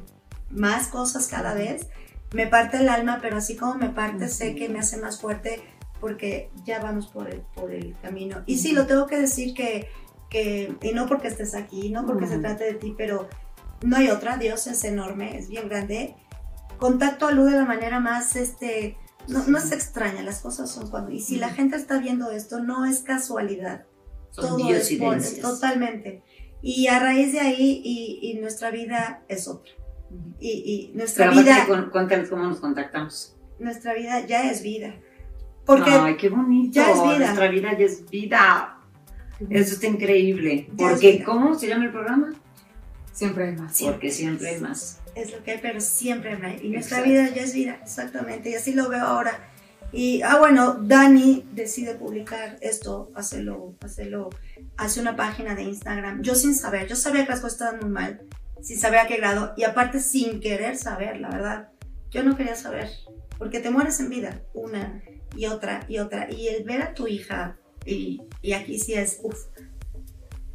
más 0.50 0.88
cosas 0.88 1.28
cada 1.28 1.54
vez. 1.54 1.88
Me 2.34 2.48
parte 2.48 2.78
el 2.78 2.90
alma, 2.90 3.20
pero 3.22 3.38
así 3.38 3.56
como 3.56 3.76
me 3.76 3.90
parte, 3.90 4.28
sé 4.28 4.56
que 4.56 4.68
me 4.70 4.80
hace 4.80 4.98
más 4.98 5.22
fuerte 5.22 5.62
porque 6.00 6.50
ya 6.66 6.80
vamos 6.82 7.08
por 7.08 7.30
el, 7.30 7.42
por 7.56 7.72
el 7.74 7.96
camino. 8.02 8.44
Y 8.46 8.58
sí, 8.58 8.74
lo 8.74 8.86
tengo 8.86 9.08
que 9.08 9.18
decir 9.18 9.54
que, 9.54 9.90
que, 10.30 10.76
y 10.82 10.92
no 10.92 11.08
porque 11.08 11.28
estés 11.28 11.56
aquí, 11.56 11.90
no 11.90 12.06
porque 12.06 12.28
se 12.28 12.34
Ujú. 12.34 12.42
trate 12.42 12.66
de 12.66 12.74
ti, 12.74 12.94
pero 12.98 13.28
no 13.82 13.98
hay 13.98 14.10
otra, 14.10 14.38
Dios 14.38 14.68
es 14.68 14.84
enorme, 14.84 15.38
es 15.38 15.48
bien 15.50 15.70
grande. 15.70 16.16
Contacto 16.78 17.28
a 17.28 17.32
luz 17.32 17.52
de 17.52 17.58
la 17.58 17.66
manera 17.66 18.00
más, 18.00 18.36
este, 18.36 18.98
no, 19.28 19.46
no 19.48 19.58
es 19.58 19.72
extraña, 19.72 20.22
las 20.22 20.42
cosas 20.42 20.70
son 20.70 20.90
cuando, 20.90 21.12
y 21.12 21.22
si 21.22 21.38
la 21.38 21.50
gente 21.50 21.76
está 21.76 21.98
viendo 21.98 22.30
esto, 22.32 22.60
no 22.60 22.86
es 22.86 23.00
casualidad, 23.00 23.86
Son 24.32 24.58
todo 24.58 24.70
es 24.74 24.92
por, 24.94 25.18
totalmente. 25.42 26.24
Y 26.62 26.88
a 26.88 27.00
raíz 27.00 27.34
de 27.34 27.40
ahí, 27.40 27.82
y, 27.84 28.20
y 28.22 28.40
nuestra 28.40 28.70
vida 28.70 29.24
es 29.28 29.48
otra. 29.48 29.72
Y, 30.40 30.92
y 30.92 30.98
nuestra 30.98 31.30
Pero 31.30 31.42
vida, 31.42 31.64
aparte, 31.64 31.84
cu- 31.86 31.92
cuéntales 31.92 32.30
cómo 32.30 32.44
nos 32.44 32.60
contactamos. 32.60 33.36
nuestra 33.60 33.94
vida 33.94 34.26
ya 34.26 34.50
es 34.50 34.62
vida. 34.62 34.94
Porque 35.66 35.90
Ay, 35.92 36.16
qué 36.18 36.30
bonito. 36.30 36.74
ya 36.76 36.92
es 36.92 37.02
vida. 37.04 37.18
Nuestra 37.18 37.48
vida 37.50 37.78
ya 37.78 37.86
es 37.86 38.10
vida. 38.10 38.80
Eso 39.50 39.74
está 39.74 39.88
increíble. 39.88 40.70
Ya 40.76 40.86
es 40.88 40.92
Porque, 40.94 41.12
vida. 41.14 41.26
¿cómo 41.26 41.56
se 41.56 41.68
llama 41.68 41.86
el 41.86 41.92
programa? 41.92 42.34
Siempre 43.12 43.48
hay 43.50 43.56
más. 43.56 43.82
Porque 43.82 44.12
siempre 44.12 44.48
hay 44.50 44.62
más. 44.62 45.00
es 45.16 45.32
lo 45.34 45.44
que 45.44 45.52
hay, 45.52 45.60
pero 45.62 45.82
siempre 45.82 46.34
hay. 46.42 46.60
Y 46.64 46.70
nuestra 46.70 47.00
Exacto. 47.00 47.10
vida 47.10 47.30
ya 47.36 47.42
es 47.44 47.54
vida, 47.54 47.80
exactamente. 47.82 48.50
Y 48.52 48.56
así 48.56 48.74
lo 48.74 48.88
veo 48.90 49.04
ahora. 49.04 49.50
Y, 49.92 50.22
ah, 50.22 50.38
bueno, 50.38 50.76
Dani 50.82 51.46
decide 51.54 51.96
publicar 51.96 52.58
esto, 52.62 53.10
hacerlo, 53.16 53.76
hacerlo, 53.82 54.30
hace 54.78 55.00
una 55.02 55.16
página 55.16 55.56
de 55.56 55.64
Instagram. 55.64 56.22
Yo 56.22 56.36
sin 56.36 56.54
saber, 56.56 56.88
yo 56.88 56.96
sabía 56.96 57.24
que 57.26 57.32
las 57.32 57.40
cosas 57.40 57.54
estaban 57.62 57.80
muy 57.82 57.90
mal, 57.90 58.22
sin 58.62 58.80
saber 58.80 59.00
a 59.00 59.08
qué 59.08 59.18
grado, 59.18 59.54
y 59.58 59.64
aparte 59.64 60.00
sin 60.00 60.40
querer 60.40 60.78
saber, 60.78 61.20
la 61.20 61.30
verdad. 61.30 61.70
Yo 62.10 62.24
no 62.24 62.36
quería 62.38 62.56
saber, 62.56 62.90
porque 63.38 63.60
te 63.60 63.70
mueres 63.70 64.00
en 64.00 64.10
vida, 64.10 64.42
una 64.54 65.02
y 65.36 65.46
otra 65.48 65.86
y 65.88 66.00
otra. 66.00 66.32
Y 66.32 66.48
el 66.48 66.64
ver 66.64 66.82
a 66.82 66.94
tu 66.94 67.08
hija, 67.08 67.58
y, 67.86 68.22
y 68.42 68.54
aquí 68.54 68.80
sí 68.80 68.94
es, 68.94 69.20
uff, 69.24 69.38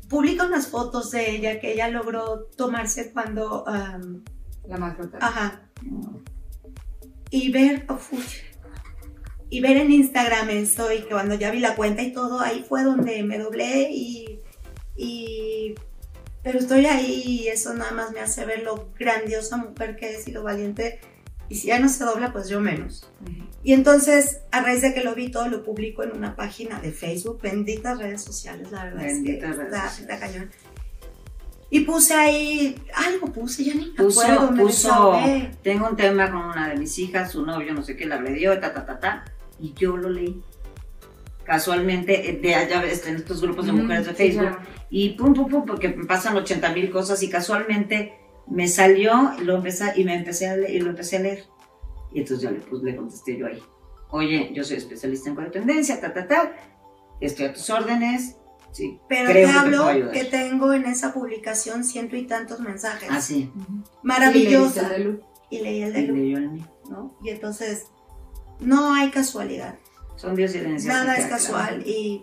publica 0.09 0.47
unas 0.47 0.67
fotos 0.67 1.11
de 1.11 1.31
ella 1.31 1.61
que 1.61 1.73
ella 1.73 1.89
logró 1.89 2.49
tomarse 2.57 3.13
cuando... 3.13 3.67
am, 3.67 4.23
La 4.69 4.77
maltratada. 4.79 5.27
Ajá. 5.27 5.63
Y 7.31 7.51
ver, 7.51 7.87
y 9.49 9.61
ver 9.61 9.77
en 9.79 9.91
Instagram 9.91 10.51
esto 10.51 10.93
y 10.93 11.01
que 11.03 11.09
cuando 11.09 11.35
ya 11.35 11.51
vi 11.51 11.61
la 11.61 11.75
cuenta 11.75 12.03
y 12.03 12.13
todo, 12.13 12.41
ahí 12.41 12.65
fue 12.69 12.85
donde 12.85 13.23
me 13.23 13.39
doblé 13.39 13.91
y, 13.91 14.41
y 14.97 15.75
pero 16.43 16.59
estoy 16.59 16.87
ahí 16.87 17.23
y 17.25 17.49
eso 17.49 17.75
nada 17.75 17.93
más 17.93 18.13
me 18.13 18.21
hace 18.21 18.45
ver 18.45 18.63
lo 18.63 18.89
grandiosa 18.99 19.57
mujer 19.57 19.97
que 19.97 20.17
es 20.17 20.27
y 20.29 20.33
lo 20.33 20.43
valiente. 20.43 21.01
Y 21.49 21.57
si 21.57 21.69
ya 21.69 21.79
no 21.79 21.89
se 21.89 22.05
dobla, 22.05 22.33
pues 22.33 22.49
yo 22.49 22.61
menos. 22.61 23.11
Ujú. 23.21 23.47
Y 23.63 23.75
entonces, 23.75 24.41
a 24.51 24.61
raíz 24.63 24.83
de 24.83 24.93
que 24.93 25.05
lo 25.05 25.15
vi 25.15 25.31
todo, 25.31 25.49
lo 25.49 25.63
publico 25.65 26.03
en 26.03 26.13
una 26.13 26.35
página 26.35 26.81
de 26.81 26.93
Facebook, 26.93 27.41
benditas 27.41 27.99
redes 27.99 28.23
sociales, 28.23 28.73
la 28.73 28.85
verdad 28.85 29.05
Benditas 29.05 29.51
es 29.51 29.57
que 29.57 29.63
redes 29.63 29.75
está, 29.75 30.01
está 30.01 30.19
cañón. 30.19 30.51
Y 31.71 31.81
puse 31.81 32.13
ahí, 32.13 32.75
algo 32.95 33.33
puse, 33.33 33.65
ya 33.65 33.75
ni 33.75 33.87
me 33.87 33.95
Puso, 33.95 34.21
acuerdo, 34.21 34.55
puso, 34.55 35.15
tengo 35.63 35.89
un 35.89 35.97
tema 35.97 36.31
con 36.31 36.45
una 36.45 36.69
de 36.69 36.77
mis 36.77 36.99
hijas, 36.99 37.33
su 37.33 37.47
novio, 37.47 37.73
no 37.73 37.83
sé 37.83 37.97
qué, 37.97 38.05
la 38.05 38.17
agredió, 38.17 38.59
ta, 38.61 38.75
ta, 38.75 38.85
ta, 38.85 38.99
ta, 38.99 39.25
y 39.59 39.73
yo 39.75 39.97
lo 39.97 40.11
leí. 40.11 40.43
Casualmente, 41.45 42.31
eh, 42.31 42.39
de 42.39 42.55
allá 42.55 42.83
en 42.85 43.17
estos 43.17 43.41
grupos 43.41 43.67
de 43.67 43.73
mujeres 43.73 44.07
de 44.07 44.13
sí, 44.13 44.17
Facebook, 44.17 44.49
claro. 44.49 44.63
y 44.91 45.11
pum, 45.11 45.35
pum, 45.35 45.49
pum, 45.49 45.67
porque 45.67 45.91
pasan 45.91 46.37
80 46.37 46.73
mil 46.73 46.91
cosas 46.91 47.23
y 47.23 47.29
casualmente 47.29 48.19
Me 48.47 48.69
salió 48.69 49.33
lo 49.41 49.57
empecé, 49.57 49.93
y 49.97 50.05
me 50.05 50.15
empecé 50.15 50.49
a 50.49 50.57
leer, 50.57 50.71
y 50.71 50.81
lo 50.81 50.91
empecé 50.91 51.17
a 51.17 51.21
leer. 51.21 51.45
Y 52.13 52.21
entonces 52.21 52.45
yo 52.45 52.51
le, 52.51 52.61
pues, 52.61 52.83
le 52.83 52.97
contesté 52.97 53.39
yo 53.39 53.47
ahí. 53.47 53.63
Oye, 54.11 54.51
yo 54.53 54.63
soy 54.63 54.77
especialista 54.77 55.31
en 55.31 55.37
codependencia, 55.37 56.01
ta, 56.01 56.13
ta, 56.13 56.27
ta. 56.27 56.53
Estoy 57.21 57.47
a 57.47 57.53
tus 57.55 57.71
órdenes. 57.71 58.37
Sí, 58.73 58.99
Pero 59.09 59.29
te 59.29 59.35
que 59.35 59.47
hablo 59.47 60.11
que, 60.13 60.25
tengo 60.25 60.73
en 60.73 60.87
esa 60.87 61.13
publicación 61.13 61.85
ciento 61.85 62.17
y 62.17 62.27
tantos 62.27 62.61
mensajes. 62.61 63.09
Así. 63.11 63.51
Maravillosa. 64.03 64.81
Y 64.81 64.83
le 64.83 64.89
dice 64.89 64.95
a 64.95 64.99
Lu, 64.99 65.21
Y 65.51 65.59
leí 65.61 65.83
el 65.83 65.91
Y 65.91 65.93
de 65.93 66.03
Lu, 66.03 66.17
leyó 66.17 66.39
el 66.39 66.51
mío. 66.51 66.65
¿no? 66.91 67.17
Y 67.23 67.31
entonces, 67.31 67.87
no 68.61 68.95
hay 68.95 69.11
casualidad. 69.11 69.77
Son 70.23 70.37
dios 70.37 70.55
y 70.55 70.59
herencias. 70.59 70.95
Nada 70.95 71.17
es 71.17 71.27
casual 71.27 71.77
claro. 71.77 71.83
y, 71.85 72.23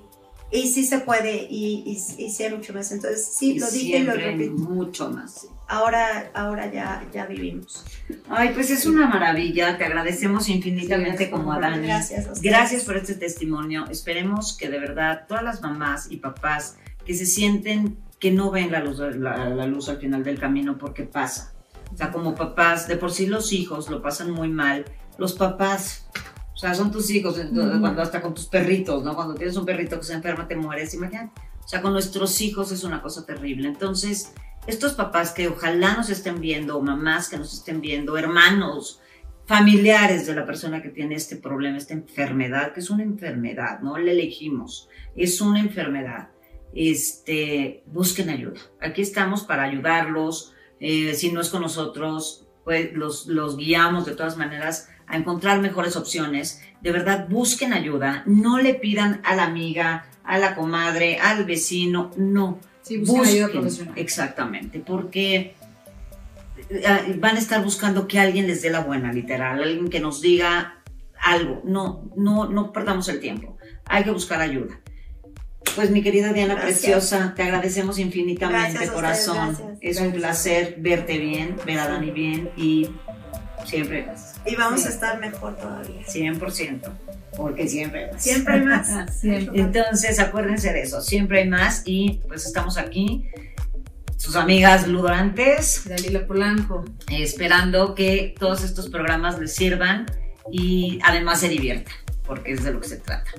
y 0.52 0.68
sí 0.68 0.86
se 0.86 1.00
puede 1.00 1.46
y, 1.50 1.84
y, 1.86 2.24
y 2.24 2.30
sí 2.32 2.44
hay 2.44 2.56
mucho 2.56 2.74
más. 2.74 2.92
Entonces, 2.92 3.26
sí, 3.34 3.52
Y 3.56 3.60
lo 3.60 3.70
dije 3.70 3.98
y 4.00 4.04
lo 4.04 4.14
repito. 4.14 4.52
mucho 4.54 5.10
más. 5.12 5.42
sí. 5.42 5.48
Ahora, 5.68 6.32
ahora 6.34 6.72
ya, 6.72 7.08
ya 7.14 7.28
vivimos. 7.28 7.86
Ay, 8.28 8.50
pues 8.56 8.72
es 8.72 8.88
una 8.88 9.06
maravilla. 9.08 9.78
Te 9.78 9.86
agradecemos 9.86 10.50
infinitamente 10.50 11.26
Sí, 11.26 11.30
como 11.32 11.54
a 11.54 11.60
Dani. 11.60 11.86
Gracias. 11.86 12.28
a. 12.28 12.34
Gracias 12.42 12.84
por 12.86 12.98
este 12.98 13.14
testimonio. 13.14 13.86
Esperemos 13.92 14.58
que 14.58 14.70
de 14.70 14.80
verdad 14.80 15.26
todas 15.28 15.44
las 15.44 15.62
mamás 15.62 16.08
y 16.10 16.18
papás 16.18 16.78
que 17.06 17.14
se 17.14 17.26
sienten 17.28 17.98
que 18.20 18.32
no 18.32 18.50
ven 18.50 18.72
la 18.72 18.80
luz, 18.80 18.98
la, 19.00 19.50
la 19.50 19.66
luz 19.68 19.90
al 19.90 19.98
final 19.98 20.24
del 20.24 20.40
camino 20.40 20.78
porque 20.78 21.04
pasa. 21.04 21.54
O 21.94 21.98
sea, 21.98 22.12
como 22.12 22.34
papás, 22.36 22.88
de 22.88 22.96
por 22.98 23.12
sí 23.12 23.28
los 23.28 23.54
hijos 23.54 23.90
lo 23.90 24.02
pasan 24.02 24.32
muy 24.32 24.50
mal. 24.50 24.86
Los 25.20 25.34
papás, 25.34 26.08
o 26.60 26.62
sea, 26.62 26.76
son 26.76 26.92
tus 26.92 27.10
hijos, 27.10 27.40
entonces, 27.40 27.80
cuando 27.80 28.02
hasta 28.02 28.22
con 28.22 28.34
tus 28.34 28.48
perritos, 28.48 29.02
¿no? 29.02 29.16
Cuando 29.16 29.34
tienes 29.34 29.56
un 29.56 29.66
perrito 29.66 29.98
que 29.98 30.04
se 30.04 30.12
enferma, 30.12 30.46
te 30.46 30.58
mueres, 30.58 30.94
imagínate. 30.94 31.40
O 31.64 31.66
sea, 31.66 31.82
con 31.82 31.94
nuestros 31.94 32.42
hijos 32.42 32.74
es 32.74 32.84
una 32.84 33.02
cosa 33.02 33.26
terrible. 33.26 33.70
Entonces, 33.70 34.34
estos 34.68 34.92
papás 34.92 35.32
que 35.32 35.48
ojalá 35.48 35.96
nos 35.96 36.10
estén 36.10 36.42
viendo, 36.42 36.78
o 36.78 36.82
mamás 36.82 37.30
que 37.30 37.38
nos 37.38 37.54
estén 37.54 37.80
viendo, 37.80 38.18
hermanos, 38.18 39.00
familiares 39.46 40.28
de 40.28 40.36
la 40.36 40.46
persona 40.46 40.82
que 40.82 40.90
tiene 40.90 41.16
este 41.16 41.38
problema, 41.38 41.78
esta 41.78 41.94
enfermedad, 41.94 42.74
que 42.74 42.82
es 42.82 42.90
una 42.90 43.04
enfermedad, 43.04 43.80
no 43.80 43.98
la 43.98 44.12
elegimos, 44.12 44.90
es 45.16 45.40
una 45.40 45.62
enfermedad. 45.62 46.28
Este, 46.76 47.84
busquen 47.86 48.32
ayuda. 48.32 48.60
Aquí 48.82 49.02
estamos 49.02 49.44
para 49.44 49.64
ayudarlos. 49.64 50.54
eh, 50.82 51.14
si 51.14 51.32
no 51.32 51.40
es 51.40 51.48
con 51.48 51.62
nosotros, 51.62 52.50
pues 52.66 52.92
los, 52.94 53.28
los 53.28 53.56
guiamos 53.56 54.06
de 54.06 54.14
todas 54.14 54.36
maneras 54.36 54.90
a 55.10 55.18
encontrar 55.18 55.60
mejores 55.60 55.96
opciones. 55.98 56.62
De 56.82 56.92
verdad, 56.92 57.28
busquen 57.30 57.74
ayuda. 57.74 58.24
No 58.26 58.60
le 58.60 58.76
pidan 58.76 59.22
a 59.26 59.36
la 59.36 59.44
amiga, 59.44 60.06
a 60.24 60.38
la 60.38 60.56
comadre, 60.56 61.18
al 61.20 61.44
vecino. 61.46 62.12
No, 62.16 62.60
Sí, 62.82 62.98
busquen 62.98 63.22
ayuda 63.22 63.46
Busquen, 63.46 63.62
profesional. 63.62 63.94
Exactamente, 63.98 64.80
porque 64.80 65.54
eh, 66.70 67.16
van 67.20 67.36
a 67.36 67.40
estar 67.40 67.64
buscando 67.64 68.08
que 68.08 68.20
alguien 68.20 68.48
les 68.48 68.62
dé 68.62 68.70
la 68.70 68.80
buena, 68.80 69.12
literal, 69.12 69.62
alguien 69.62 69.90
que 69.90 70.00
nos 70.00 70.22
diga 70.22 70.82
algo. 71.20 71.62
No, 71.66 72.10
no, 72.16 72.48
no 72.48 72.72
perdamos 72.72 73.08
el 73.10 73.20
tiempo. 73.20 73.58
Hay 73.86 74.04
que 74.04 74.12
buscar 74.12 74.42
ayuda. 74.42 74.80
Pues 75.76 75.92
mi 75.92 76.02
querida 76.02 76.34
Diana 76.34 76.56
Gracias. 76.56 76.80
Preciosa, 76.80 77.34
te 77.36 77.44
agradecemos 77.44 78.00
infinitamente, 78.00 78.72
Gracias 78.72 78.92
corazón. 78.92 79.50
ustedes, 79.50 79.60
gracias. 79.68 79.98
Es 79.98 80.02
un 80.02 80.12
placer 80.14 80.76
verte 80.80 81.18
bien, 81.18 81.56
ver 81.66 81.80
a 81.80 81.88
Dani 81.90 82.12
bien 82.12 82.50
y 82.58 82.90
siempre 83.66 84.06
más. 84.06 84.36
Y 84.46 84.56
vamos 84.56 84.82
Sí. 84.82 84.88
a 84.88 84.90
estar 84.92 85.20
mejor 85.20 85.56
todavía. 85.58 86.02
100%, 86.08 86.90
porque 87.38 87.68
siempre 87.68 88.12
más. 88.12 88.24
Siempre 88.24 88.54
hay 88.56 88.62
más. 88.62 88.88
Siempre. 89.20 89.62
Entonces, 89.62 90.20
acuérdense 90.20 90.72
de 90.74 90.82
eso, 90.82 91.02
siempre 91.02 91.42
hay 91.42 91.50
más 91.50 91.84
y 91.86 92.22
pues 92.28 92.46
estamos 92.46 92.78
aquí, 92.78 93.26
sus 94.18 94.36
amigas 94.36 94.88
ludorantes, 94.88 95.84
Dalila 95.88 96.26
Polanco. 96.28 96.86
eh, 97.10 97.24
esperando 97.24 97.96
que 97.96 98.36
todos 98.40 98.64
estos 98.64 98.90
programas 98.90 99.40
les 99.40 99.54
sirvan 99.56 100.06
y 100.52 101.00
además 101.04 101.40
se 101.40 101.50
diviertan, 101.50 101.94
porque 102.26 102.54
es 102.54 102.64
de 102.64 102.74
lo 102.74 102.82
que 102.82 102.88
se 102.90 102.98
trata. 102.98 103.30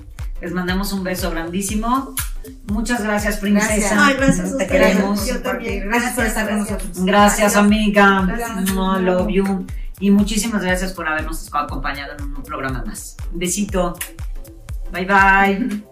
Les 0.40 0.52
mandamos 0.52 0.92
un 0.94 1.04
beso 1.04 1.30
grandísimo. 1.30 2.14
Muchas 2.66 3.02
gracias, 3.02 3.36
princesa. 3.36 3.74
Gracias. 3.76 3.92
Ay, 3.98 4.14
gracias 4.16 4.52
a 4.54 4.56
Te 4.56 4.66
queremos. 4.66 5.26
Yo 5.26 5.40
también. 5.42 5.86
Gracias 5.86 6.14
por 6.14 6.24
estar 6.24 6.48
con 6.48 6.56
gracias. 6.56 6.78
nosotros. 6.78 7.04
Gracias, 7.04 7.56
amiga. 7.56 8.24
Gracias. 8.26 8.72
No, 8.74 8.98
love 8.98 9.28
you. 9.28 9.66
Y 10.00 10.10
muchísimas 10.10 10.62
gracias 10.62 10.92
por 10.92 11.06
habernos 11.06 11.48
acompañado 11.54 12.14
en 12.18 12.34
un 12.34 12.42
programa 12.42 12.82
más. 12.84 13.16
Un 13.32 13.38
besito. 13.38 13.94
Bye 14.92 15.04
bye. 15.04 15.82